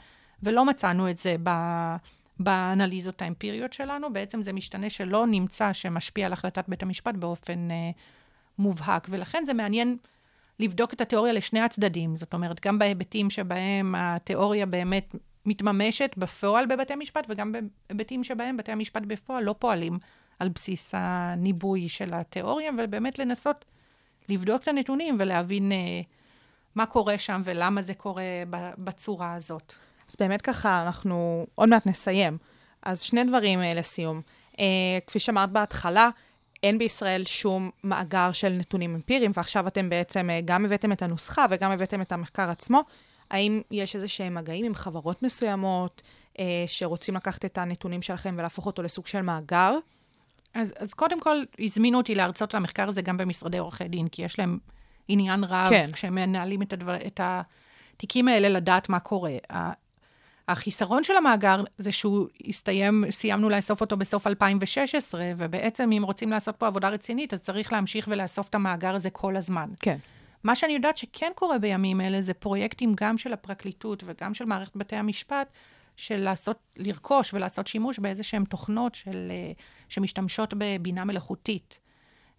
ולא 0.42 0.64
מצאנו 0.64 1.10
את 1.10 1.18
זה 1.18 1.36
ב... 1.42 1.50
באנליזות 2.40 3.22
האמפיריות 3.22 3.72
שלנו. 3.72 4.12
בעצם 4.12 4.42
זה 4.42 4.52
משתנה 4.52 4.90
שלא 4.90 5.26
נמצא 5.26 5.72
שמשפיע 5.72 6.26
על 6.26 6.32
החלטת 6.32 6.64
בית 6.68 6.82
המשפט 6.82 7.14
באופן 7.14 7.70
אה, 7.70 7.90
מובהק, 8.58 9.06
ולכן 9.10 9.44
זה 9.44 9.54
מעניין 9.54 9.96
לבדוק 10.60 10.94
את 10.94 11.00
התיאוריה 11.00 11.32
לשני 11.32 11.60
הצדדים. 11.60 12.16
זאת 12.16 12.34
אומרת, 12.34 12.66
גם 12.66 12.78
בהיבטים 12.78 13.30
שבהם 13.30 13.94
התיאוריה 13.94 14.66
באמת 14.66 15.14
מתממשת 15.46 16.14
בפועל 16.18 16.66
בבתי 16.66 16.94
משפט, 16.94 17.26
וגם 17.28 17.52
בהיבטים 17.52 18.24
שבהם 18.24 18.56
בתי 18.56 18.72
המשפט 18.72 19.02
בפועל 19.06 19.44
לא 19.44 19.54
פועלים 19.58 19.98
על 20.38 20.48
בסיס 20.48 20.94
הניבוי 20.96 21.88
של 21.88 22.14
התיאוריה, 22.14 22.70
ובאמת 22.78 23.18
לנסות 23.18 23.64
לבדוק 24.28 24.62
את 24.62 24.68
הנתונים 24.68 25.16
ולהבין 25.18 25.72
אה, 25.72 26.00
מה 26.74 26.86
קורה 26.86 27.18
שם 27.18 27.40
ולמה 27.44 27.82
זה 27.82 27.94
קורה 27.94 28.22
בצורה 28.78 29.34
הזאת. 29.34 29.72
אז 30.08 30.16
באמת 30.18 30.42
ככה, 30.42 30.82
אנחנו 30.82 31.46
עוד 31.54 31.68
מעט 31.68 31.86
נסיים. 31.86 32.38
אז 32.82 33.02
שני 33.02 33.24
דברים 33.24 33.62
אה, 33.62 33.74
לסיום. 33.74 34.20
אה, 34.60 34.64
כפי 35.06 35.18
שאמרת 35.18 35.50
בהתחלה, 35.50 36.10
אין 36.62 36.78
בישראל 36.78 37.24
שום 37.24 37.70
מאגר 37.84 38.32
של 38.32 38.48
נתונים 38.48 38.94
אמפיריים, 38.94 39.30
ועכשיו 39.34 39.68
אתם 39.68 39.88
בעצם 39.88 40.30
אה, 40.30 40.40
גם 40.44 40.64
הבאתם 40.64 40.92
את 40.92 41.02
הנוסחה 41.02 41.46
וגם 41.50 41.70
הבאתם 41.70 42.02
את 42.02 42.12
המחקר 42.12 42.50
עצמו. 42.50 42.80
האם 43.30 43.62
יש 43.70 43.96
איזה 43.96 44.08
שהם 44.08 44.34
מגעים 44.34 44.64
עם 44.64 44.74
חברות 44.74 45.22
מסוימות 45.22 46.02
אה, 46.38 46.64
שרוצים 46.66 47.16
לקחת 47.16 47.44
את 47.44 47.58
הנתונים 47.58 48.02
שלכם 48.02 48.34
ולהפוך 48.38 48.66
אותו 48.66 48.82
לסוג 48.82 49.06
של 49.06 49.22
מאגר? 49.22 49.74
אז, 50.54 50.74
אז 50.78 50.94
קודם 50.94 51.20
כל, 51.20 51.36
הזמינו 51.58 51.98
אותי 51.98 52.14
להרצות 52.14 52.54
על 52.54 52.58
המחקר 52.58 52.88
הזה 52.88 53.02
גם 53.02 53.16
במשרדי 53.16 53.58
עורכי 53.58 53.88
דין, 53.88 54.08
כי 54.08 54.22
יש 54.22 54.38
להם 54.38 54.58
עניין 55.08 55.44
רב, 55.44 55.68
כן. 55.68 55.92
כשהם 55.92 56.14
מנהלים 56.14 56.62
את, 56.62 56.72
הדבר, 56.72 56.96
את 57.06 57.20
התיקים 57.22 58.28
האלה, 58.28 58.48
לדעת 58.48 58.88
מה 58.88 59.00
קורה. 59.00 59.32
החיסרון 60.48 61.04
של 61.04 61.16
המאגר 61.16 61.64
זה 61.78 61.92
שהוא 61.92 62.26
הסתיים, 62.48 63.04
סיימנו 63.10 63.48
לאסוף 63.48 63.80
אותו 63.80 63.96
בסוף 63.96 64.26
2016, 64.26 65.32
ובעצם 65.36 65.92
אם 65.92 66.02
רוצים 66.02 66.30
לעשות 66.30 66.56
פה 66.56 66.66
עבודה 66.66 66.88
רצינית, 66.88 67.34
אז 67.34 67.40
צריך 67.40 67.72
להמשיך 67.72 68.08
ולאסוף 68.10 68.48
את 68.48 68.54
המאגר 68.54 68.94
הזה 68.94 69.10
כל 69.10 69.36
הזמן. 69.36 69.68
כן. 69.80 69.96
מה 70.44 70.56
שאני 70.56 70.72
יודעת 70.72 70.96
שכן 70.96 71.32
קורה 71.34 71.58
בימים 71.58 72.00
אלה, 72.00 72.22
זה 72.22 72.34
פרויקטים 72.34 72.94
גם 72.96 73.18
של 73.18 73.32
הפרקליטות 73.32 74.02
וגם 74.06 74.34
של 74.34 74.44
מערכת 74.44 74.76
בתי 74.76 74.96
המשפט, 74.96 75.52
של 75.96 76.16
לעשות, 76.16 76.58
לרכוש 76.76 77.34
ולעשות 77.34 77.66
שימוש 77.66 77.98
באיזה 77.98 78.22
שהן 78.22 78.44
תוכנות 78.44 78.94
של, 78.94 79.28
אה, 79.30 79.52
שמשתמשות 79.88 80.54
בבינה 80.58 81.04
מלאכותית, 81.04 81.78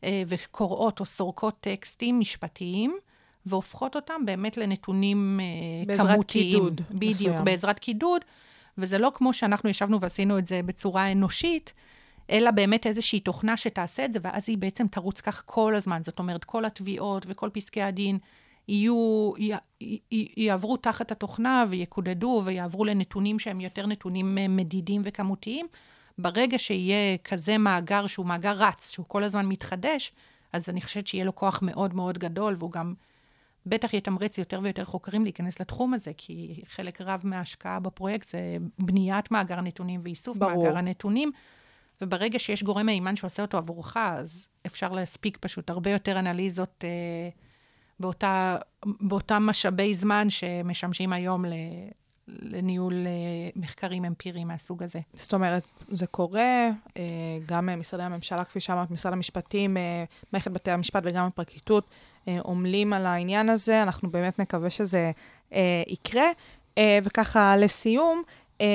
אה, 0.04 0.24
וקוראות 0.28 1.00
או 1.00 1.06
סורקות 1.06 1.58
טקסטים 1.60 2.20
משפטיים. 2.20 2.98
והופכות 3.46 3.96
אותם 3.96 4.26
באמת 4.26 4.58
לנתונים 4.58 5.40
אה, 5.42 5.86
בעזרת 5.86 6.08
כמותיים. 6.08 6.54
קידוד 6.54 6.82
בדיוק, 6.90 7.12
מסוים. 7.12 7.44
בעזרת 7.44 7.80
קידוד, 7.80 8.22
וזה 8.78 8.98
לא 8.98 9.12
כמו 9.14 9.34
שאנחנו 9.34 9.70
ישבנו 9.70 10.02
ועשינו 10.02 10.38
את 10.38 10.48
זה 10.48 10.62
בצורה 10.66 11.12
אנושית, 11.12 11.74
אלא 12.30 12.52
באמת 12.52 12.88
איזושהי 12.88 13.20
תוכנה 13.20 13.58
שתעשה 13.58 14.06
את 14.06 14.12
זה, 14.12 14.20
ואז 14.22 14.50
היא 14.50 14.58
בעצם 14.58 14.88
תרוץ 14.88 15.22
כך 15.22 15.44
כל 15.46 15.76
הזמן. 15.76 16.04
זאת 16.04 16.20
אומרת, 16.20 16.44
כל 16.44 16.66
התביעות 16.66 17.26
וכל 17.28 17.50
פסקי 17.54 17.82
הדין 17.82 18.18
יהיו, 18.68 19.32
י, 19.38 19.52
י, 19.82 20.00
י, 20.12 20.28
יעברו 20.38 20.78
תחת 20.78 21.12
התוכנה 21.12 21.66
ויקודדו 21.70 22.42
ויעברו 22.46 22.86
לנתונים 22.86 23.40
שהם 23.40 23.62
יותר 23.62 23.86
נתונים 23.86 24.38
אה, 24.38 24.48
מדידים 24.48 25.02
וכמותיים. 25.06 25.68
ברגע 26.18 26.60
שיהיה 26.60 27.18
כזה 27.24 27.58
מאגר 27.58 28.08
שהוא 28.08 28.26
מאגר 28.26 28.52
רץ, 28.52 28.92
שהוא 28.92 29.06
כל 29.08 29.24
הזמן 29.24 29.46
מתחדש, 29.46 30.12
אז 30.54 30.70
אני 30.70 30.82
חושבת 30.82 31.08
שיהיה 31.08 31.26
לו 31.26 31.36
כוח 31.36 31.60
מאוד 31.62 31.96
מאוד 31.96 32.18
גדול, 32.18 32.56
והוא 32.58 32.72
גם 32.72 32.94
בטח 33.70 33.94
יתמרץ 33.94 34.38
יותר 34.38 34.60
ויותר 34.64 34.86
חוקרים 34.86 35.24
להיכנס 35.24 35.60
לתחום 35.60 35.94
הזה, 35.94 36.12
כי 36.18 36.62
חלק 36.68 37.02
רב 37.02 37.22
מההשקעה 37.24 37.80
בפרויקט 37.80 38.28
זה 38.28 38.58
בניית 38.80 39.32
מאגר 39.32 39.60
הנתונים 39.60 40.02
ואיסוף 40.04 40.38
ברור. 40.38 40.64
מאגר 40.64 40.78
הנתונים. 40.78 41.32
וברגע 42.02 42.40
שיש 42.40 42.64
גורם 42.64 42.86
מהימן 42.86 43.16
שעושה 43.16 43.42
אותו 43.42 43.58
עבורך, 43.58 43.98
אז 43.98 44.48
אפשר 44.66 44.92
להספיק 44.92 45.38
פשוט 45.42 45.70
הרבה 45.70 45.90
יותר 45.90 46.20
אנליזות 46.20 46.84
אה, 46.84 47.30
באותה, 48.00 48.58
באותם 48.86 49.44
משאבי 49.44 49.94
זמן 49.94 50.30
שמשמשים 50.30 51.14
היום 51.14 51.46
ל, 51.46 51.54
לניהול 52.28 52.94
אה, 52.94 53.50
מחקרים 53.56 54.06
אמפיריים 54.06 54.48
מהסוג 54.48 54.84
הזה. 54.84 55.00
זאת 55.14 55.34
אומרת, 55.34 55.64
זה 55.92 56.08
קורה, 56.08 56.70
אה, 56.98 57.04
גם 57.46 57.70
אה, 57.70 57.76
משרדי 57.76 58.04
הממשלה, 58.04 58.44
כפי 58.44 58.60
שאמרת, 58.60 58.92
משרד 58.92 59.14
המשפטים, 59.14 59.78
מערכת 60.34 60.52
בתי 60.52 60.72
המשפט 60.72 61.04
וגם 61.06 61.26
הפרקליטות 61.26 61.90
עמלים 62.46 62.94
על 62.94 63.06
העניין 63.06 63.50
הזה. 63.50 63.84
אנחנו 63.84 64.12
באמת 64.12 64.40
נקווה 64.40 64.70
שזה 64.70 65.12
אה, 65.54 65.84
יקרה. 65.88 66.28
אה, 66.78 67.00
וככה, 67.04 67.58
לסיום, 67.58 68.24
אה, 68.62 68.66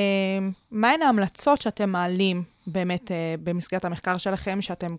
מהן 0.70 1.02
ההמלצות 1.02 1.62
שאתם 1.62 1.90
מעלים 1.90 2.42
באמת 2.66 3.11
אה, 3.11 3.34
במסגרת 3.42 3.84
המחקר 3.84 4.18
שלכם, 4.18 4.62
שאתם 4.62 4.96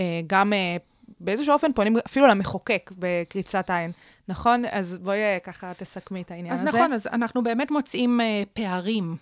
אה, 0.00 0.20
גם 0.26 0.52
אה, 0.52 0.76
באיזשהו 1.20 1.52
אופן 1.52 1.72
פונים 1.72 1.96
אפילו 2.06 2.26
למחוקק 2.26 2.90
בקריצת 2.98 3.70
עין, 3.70 3.92
נכון? 4.28 4.64
אז 4.70 4.98
בואי 5.02 5.18
אה, 5.18 5.38
ככה 5.38 5.72
תסכמי 5.74 6.22
את 6.22 6.30
העניין 6.30 6.54
אז 6.54 6.62
הזה. 6.62 6.68
נכון, 6.78 6.92
אז 6.92 7.06
אנחנו 7.06 7.42
באמת 7.42 7.70
מוצאים 7.70 8.20
אה, 8.20 8.42
פערים 8.52 9.16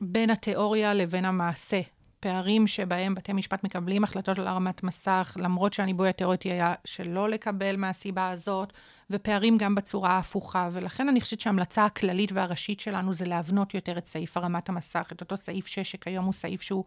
בין 0.00 0.30
התיאוריה 0.30 0.94
לבין 0.94 1.24
המעשה. 1.24 1.80
פערים 2.22 2.66
שבהם 2.66 3.14
בתי 3.14 3.32
משפט 3.32 3.64
מקבלים 3.64 4.04
החלטות 4.04 4.38
על 4.38 4.46
הרמת 4.46 4.82
מסך, 4.82 5.36
למרות 5.40 5.72
שהניבוי 5.72 6.08
התיאורטי 6.08 6.52
היה 6.52 6.74
שלא 6.84 7.28
לקבל 7.28 7.76
מהסיבה 7.76 8.28
הזאת, 8.28 8.72
ופערים 9.10 9.58
גם 9.58 9.74
בצורה 9.74 10.10
ההפוכה. 10.10 10.68
ולכן 10.72 11.08
אני 11.08 11.20
חושבת 11.20 11.40
שההמלצה 11.40 11.84
הכללית 11.84 12.32
והראשית 12.32 12.80
שלנו 12.80 13.14
זה 13.14 13.24
להבנות 13.24 13.74
יותר 13.74 13.98
את 13.98 14.06
סעיף 14.06 14.36
הרמת 14.36 14.68
המסך, 14.68 15.08
את 15.12 15.20
אותו 15.20 15.36
סעיף 15.36 15.66
6, 15.66 15.90
שכיום 15.90 16.24
הוא 16.24 16.32
סעיף 16.32 16.62
שהוא 16.62 16.84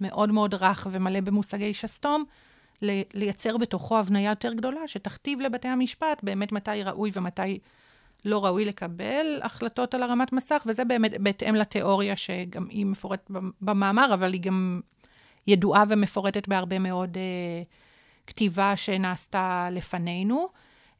מאוד 0.00 0.32
מאוד 0.32 0.54
רך 0.54 0.86
ומלא 0.90 1.20
במושגי 1.20 1.74
שסתום, 1.74 2.24
לייצר 3.14 3.56
בתוכו 3.56 3.98
הבניה 3.98 4.30
יותר 4.30 4.52
גדולה, 4.52 4.80
שתכתיב 4.86 5.40
לבתי 5.40 5.68
המשפט 5.68 6.20
באמת 6.22 6.52
מתי 6.52 6.82
ראוי 6.82 7.10
ומתי 7.14 7.58
לא 8.24 8.44
ראוי 8.44 8.64
לקבל 8.64 9.40
החלטות 9.42 9.94
על 9.94 10.02
הרמת 10.02 10.32
מסך, 10.32 10.62
וזה 10.66 10.84
באמת 10.84 11.20
בהתאם 11.20 11.54
לתיאוריה 11.54 12.16
שגם 12.16 12.66
היא 12.68 12.86
מפורטת 12.86 13.30
במאמר, 13.60 14.14
אבל 14.14 14.32
היא 14.32 14.40
גם 14.40 14.80
ידועה 15.46 15.84
ומפורטת 15.88 16.48
בהרבה 16.48 16.78
מאוד 16.78 17.16
אה, 17.16 17.62
כתיבה 18.26 18.76
שנעשתה 18.76 19.68
לפנינו. 19.72 20.48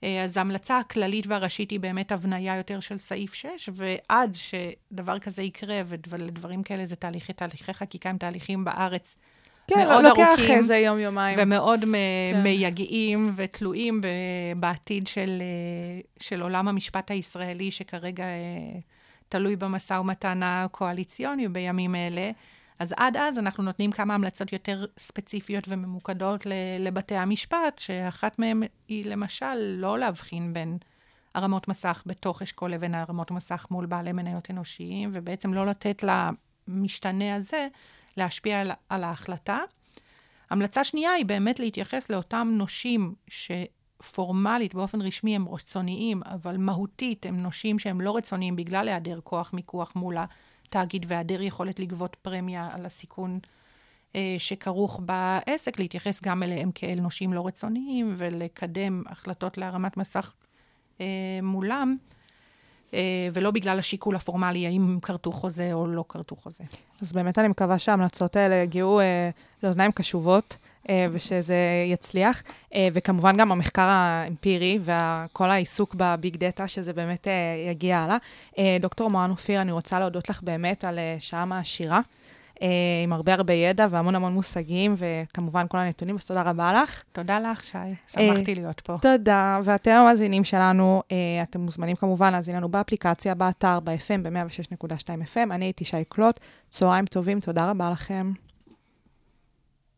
אה, 0.04 0.24
אז 0.24 0.36
ההמלצה 0.36 0.78
הכללית 0.78 1.26
והראשית 1.26 1.70
היא 1.70 1.80
באמת 1.80 2.12
הבניה 2.12 2.56
יותר 2.56 2.80
של 2.80 2.98
סעיף 2.98 3.34
6, 3.34 3.68
ועד 3.72 4.34
שדבר 4.34 5.18
כזה 5.18 5.42
יקרה, 5.42 5.80
ולדברים 6.08 6.62
כאלה 6.62 6.86
זה 6.86 6.96
תהליכי, 6.96 7.32
תהליכי 7.32 7.74
חקיקה 7.74 8.10
הם 8.10 8.18
תהליכים 8.18 8.64
בארץ 8.64 9.16
כן, 9.74 9.88
מאוד 9.88 10.04
לוקח 10.04 10.26
ארוכים. 10.28 10.50
איזה 10.58 10.76
יום-יומיים. 10.76 11.38
ומאוד 11.42 11.84
מ- 11.84 11.92
כן. 12.32 12.42
מייגעים 12.42 13.32
ותלויים 13.36 14.00
ב- 14.00 14.06
בעתיד 14.56 15.06
של, 15.06 15.38
אה, 15.42 16.00
של 16.20 16.42
עולם 16.42 16.68
המשפט 16.68 17.10
הישראלי, 17.10 17.70
שכרגע 17.70 18.24
אה, 18.24 18.78
תלוי 19.28 19.56
במשא 19.56 19.94
ומתן 19.94 20.40
הקואליציוני 20.44 21.48
בימים 21.48 21.94
אלה. 21.94 22.30
אז 22.78 22.94
עד 22.96 23.16
אז 23.16 23.38
אנחנו 23.38 23.62
נותנים 23.64 23.92
כמה 23.92 24.14
המלצות 24.14 24.52
יותר 24.52 24.84
ספציפיות 24.98 25.64
וממוקדות 25.68 26.46
ל- 26.46 26.52
לבתי 26.78 27.14
המשפט, 27.16 27.78
שאחת 27.78 28.38
מהן 28.38 28.62
היא 28.88 29.04
למשל 29.04 29.54
לא 29.54 29.98
להבחין 29.98 30.52
בין 30.52 30.78
הרמות 31.34 31.68
מסך 31.68 32.02
בתוך 32.06 32.42
אשכול 32.42 32.70
לבין 32.70 32.94
הרמות 32.94 33.30
מסך 33.30 33.66
מול 33.70 33.86
בעלי 33.86 34.12
מניות 34.12 34.50
אנושיים, 34.50 35.10
ובעצם 35.12 35.54
לא 35.54 35.66
לתת 35.66 36.04
למשתנה 36.68 37.34
הזה 37.36 37.66
להשפיע 38.20 38.60
על, 38.60 38.70
על 38.88 39.04
ההחלטה. 39.04 39.58
המלצה 40.50 40.84
שנייה 40.84 41.12
היא 41.12 41.26
באמת 41.26 41.60
להתייחס 41.60 42.10
לאותם 42.10 42.48
נושים 42.52 43.14
שפורמלית, 43.28 44.74
באופן 44.74 45.02
רשמי, 45.02 45.36
הם 45.36 45.48
רצוניים, 45.48 46.22
אבל 46.24 46.56
מהותית 46.56 47.26
הם 47.26 47.36
נושים 47.36 47.78
שהם 47.78 48.00
לא 48.00 48.16
רצוניים 48.16 48.56
בגלל 48.56 48.88
היעדר 48.88 49.20
כוח 49.24 49.52
מיקוח 49.52 49.92
מול 49.96 50.16
התאגיד 50.66 51.06
והיעדר 51.08 51.42
יכולת 51.42 51.80
לגבות 51.80 52.16
פרמיה 52.22 52.68
על 52.72 52.86
הסיכון 52.86 53.38
אה, 54.16 54.36
שכרוך 54.38 55.00
בעסק, 55.04 55.78
להתייחס 55.78 56.22
גם 56.22 56.42
אליהם 56.42 56.70
כאל 56.74 57.00
נושים 57.00 57.32
לא 57.32 57.46
רצוניים 57.46 58.14
ולקדם 58.16 59.02
החלטות 59.06 59.58
להרמת 59.58 59.96
מסך 59.96 60.34
אה, 61.00 61.06
מולם. 61.42 61.96
אה, 62.94 63.28
ולא 63.32 63.50
בגלל 63.50 63.78
השיקול 63.78 64.16
הפורמלי, 64.16 64.66
האם 64.66 64.82
הם 64.82 64.98
כרתו 65.00 65.32
חוזה 65.32 65.72
או 65.72 65.86
לא 65.86 66.04
כרתו 66.08 66.36
חוזה. 66.36 66.64
אז 67.02 67.12
באמת 67.12 67.38
אני 67.38 67.48
מקווה 67.48 67.78
שההמלצות 67.78 68.36
האלה 68.36 68.54
יגיעו 68.54 69.00
אה, 69.00 69.30
לאוזניים 69.62 69.92
קשובות, 69.92 70.56
אה, 70.88 71.06
ושזה 71.12 71.56
יצליח. 71.92 72.42
וכמובן 72.92 73.36
גם 73.36 73.52
המחקר 73.52 73.82
האמפירי 73.82 74.78
וכל 74.84 75.50
העיסוק 75.50 75.94
בביג 75.94 76.36
דאטה, 76.36 76.68
שזה 76.68 76.92
באמת 76.92 77.26
יגיע 77.70 77.98
הלאה. 77.98 78.16
אה, 78.58 78.76
דוקטור 78.80 79.10
מואן 79.10 79.30
אופיר, 79.30 79.60
אני 79.60 79.72
רוצה 79.72 79.98
להודות 80.00 80.28
לך 80.28 80.42
באמת 80.42 80.84
על 80.84 80.98
שעה 81.18 81.44
מעשירה, 81.44 82.00
עם 83.04 83.12
הרבה 83.12 83.34
הרבה 83.34 83.54
ידע 83.54 83.86
והמון 83.90 84.14
המון 84.14 84.32
מושגים, 84.32 84.94
וכמובן 84.96 85.66
כל 85.68 85.78
הנתונים, 85.78 86.16
אז 86.16 86.26
תודה 86.26 86.42
רבה 86.42 86.72
לך. 86.72 87.02
תודה 87.12 87.40
לך, 87.40 87.64
שי. 87.64 87.78
שמחתי 88.06 88.54
להיות 88.54 88.80
פה. 88.80 88.96
תודה, 89.02 89.58
ואתם 89.64 89.90
המאזינים 89.90 90.44
שלנו, 90.44 91.02
אה, 91.12 91.16
אתם 91.42 91.60
מוזמנים 91.60 91.96
כמובן 91.96 92.32
להאזין 92.32 92.56
לנו 92.56 92.68
באפליקציה, 92.68 93.34
באתר, 93.34 93.80
ב-FM, 93.80 94.20
ב-106.2 94.22 95.34
FM. 95.34 95.50
אני 95.50 95.64
הייתי 95.64 95.84
שי 95.84 96.04
קלוט, 96.08 96.40
צהריים 96.68 97.06
טובים, 97.06 97.40
תודה 97.40 97.70
רבה 97.70 97.90
לכם. 97.90 98.32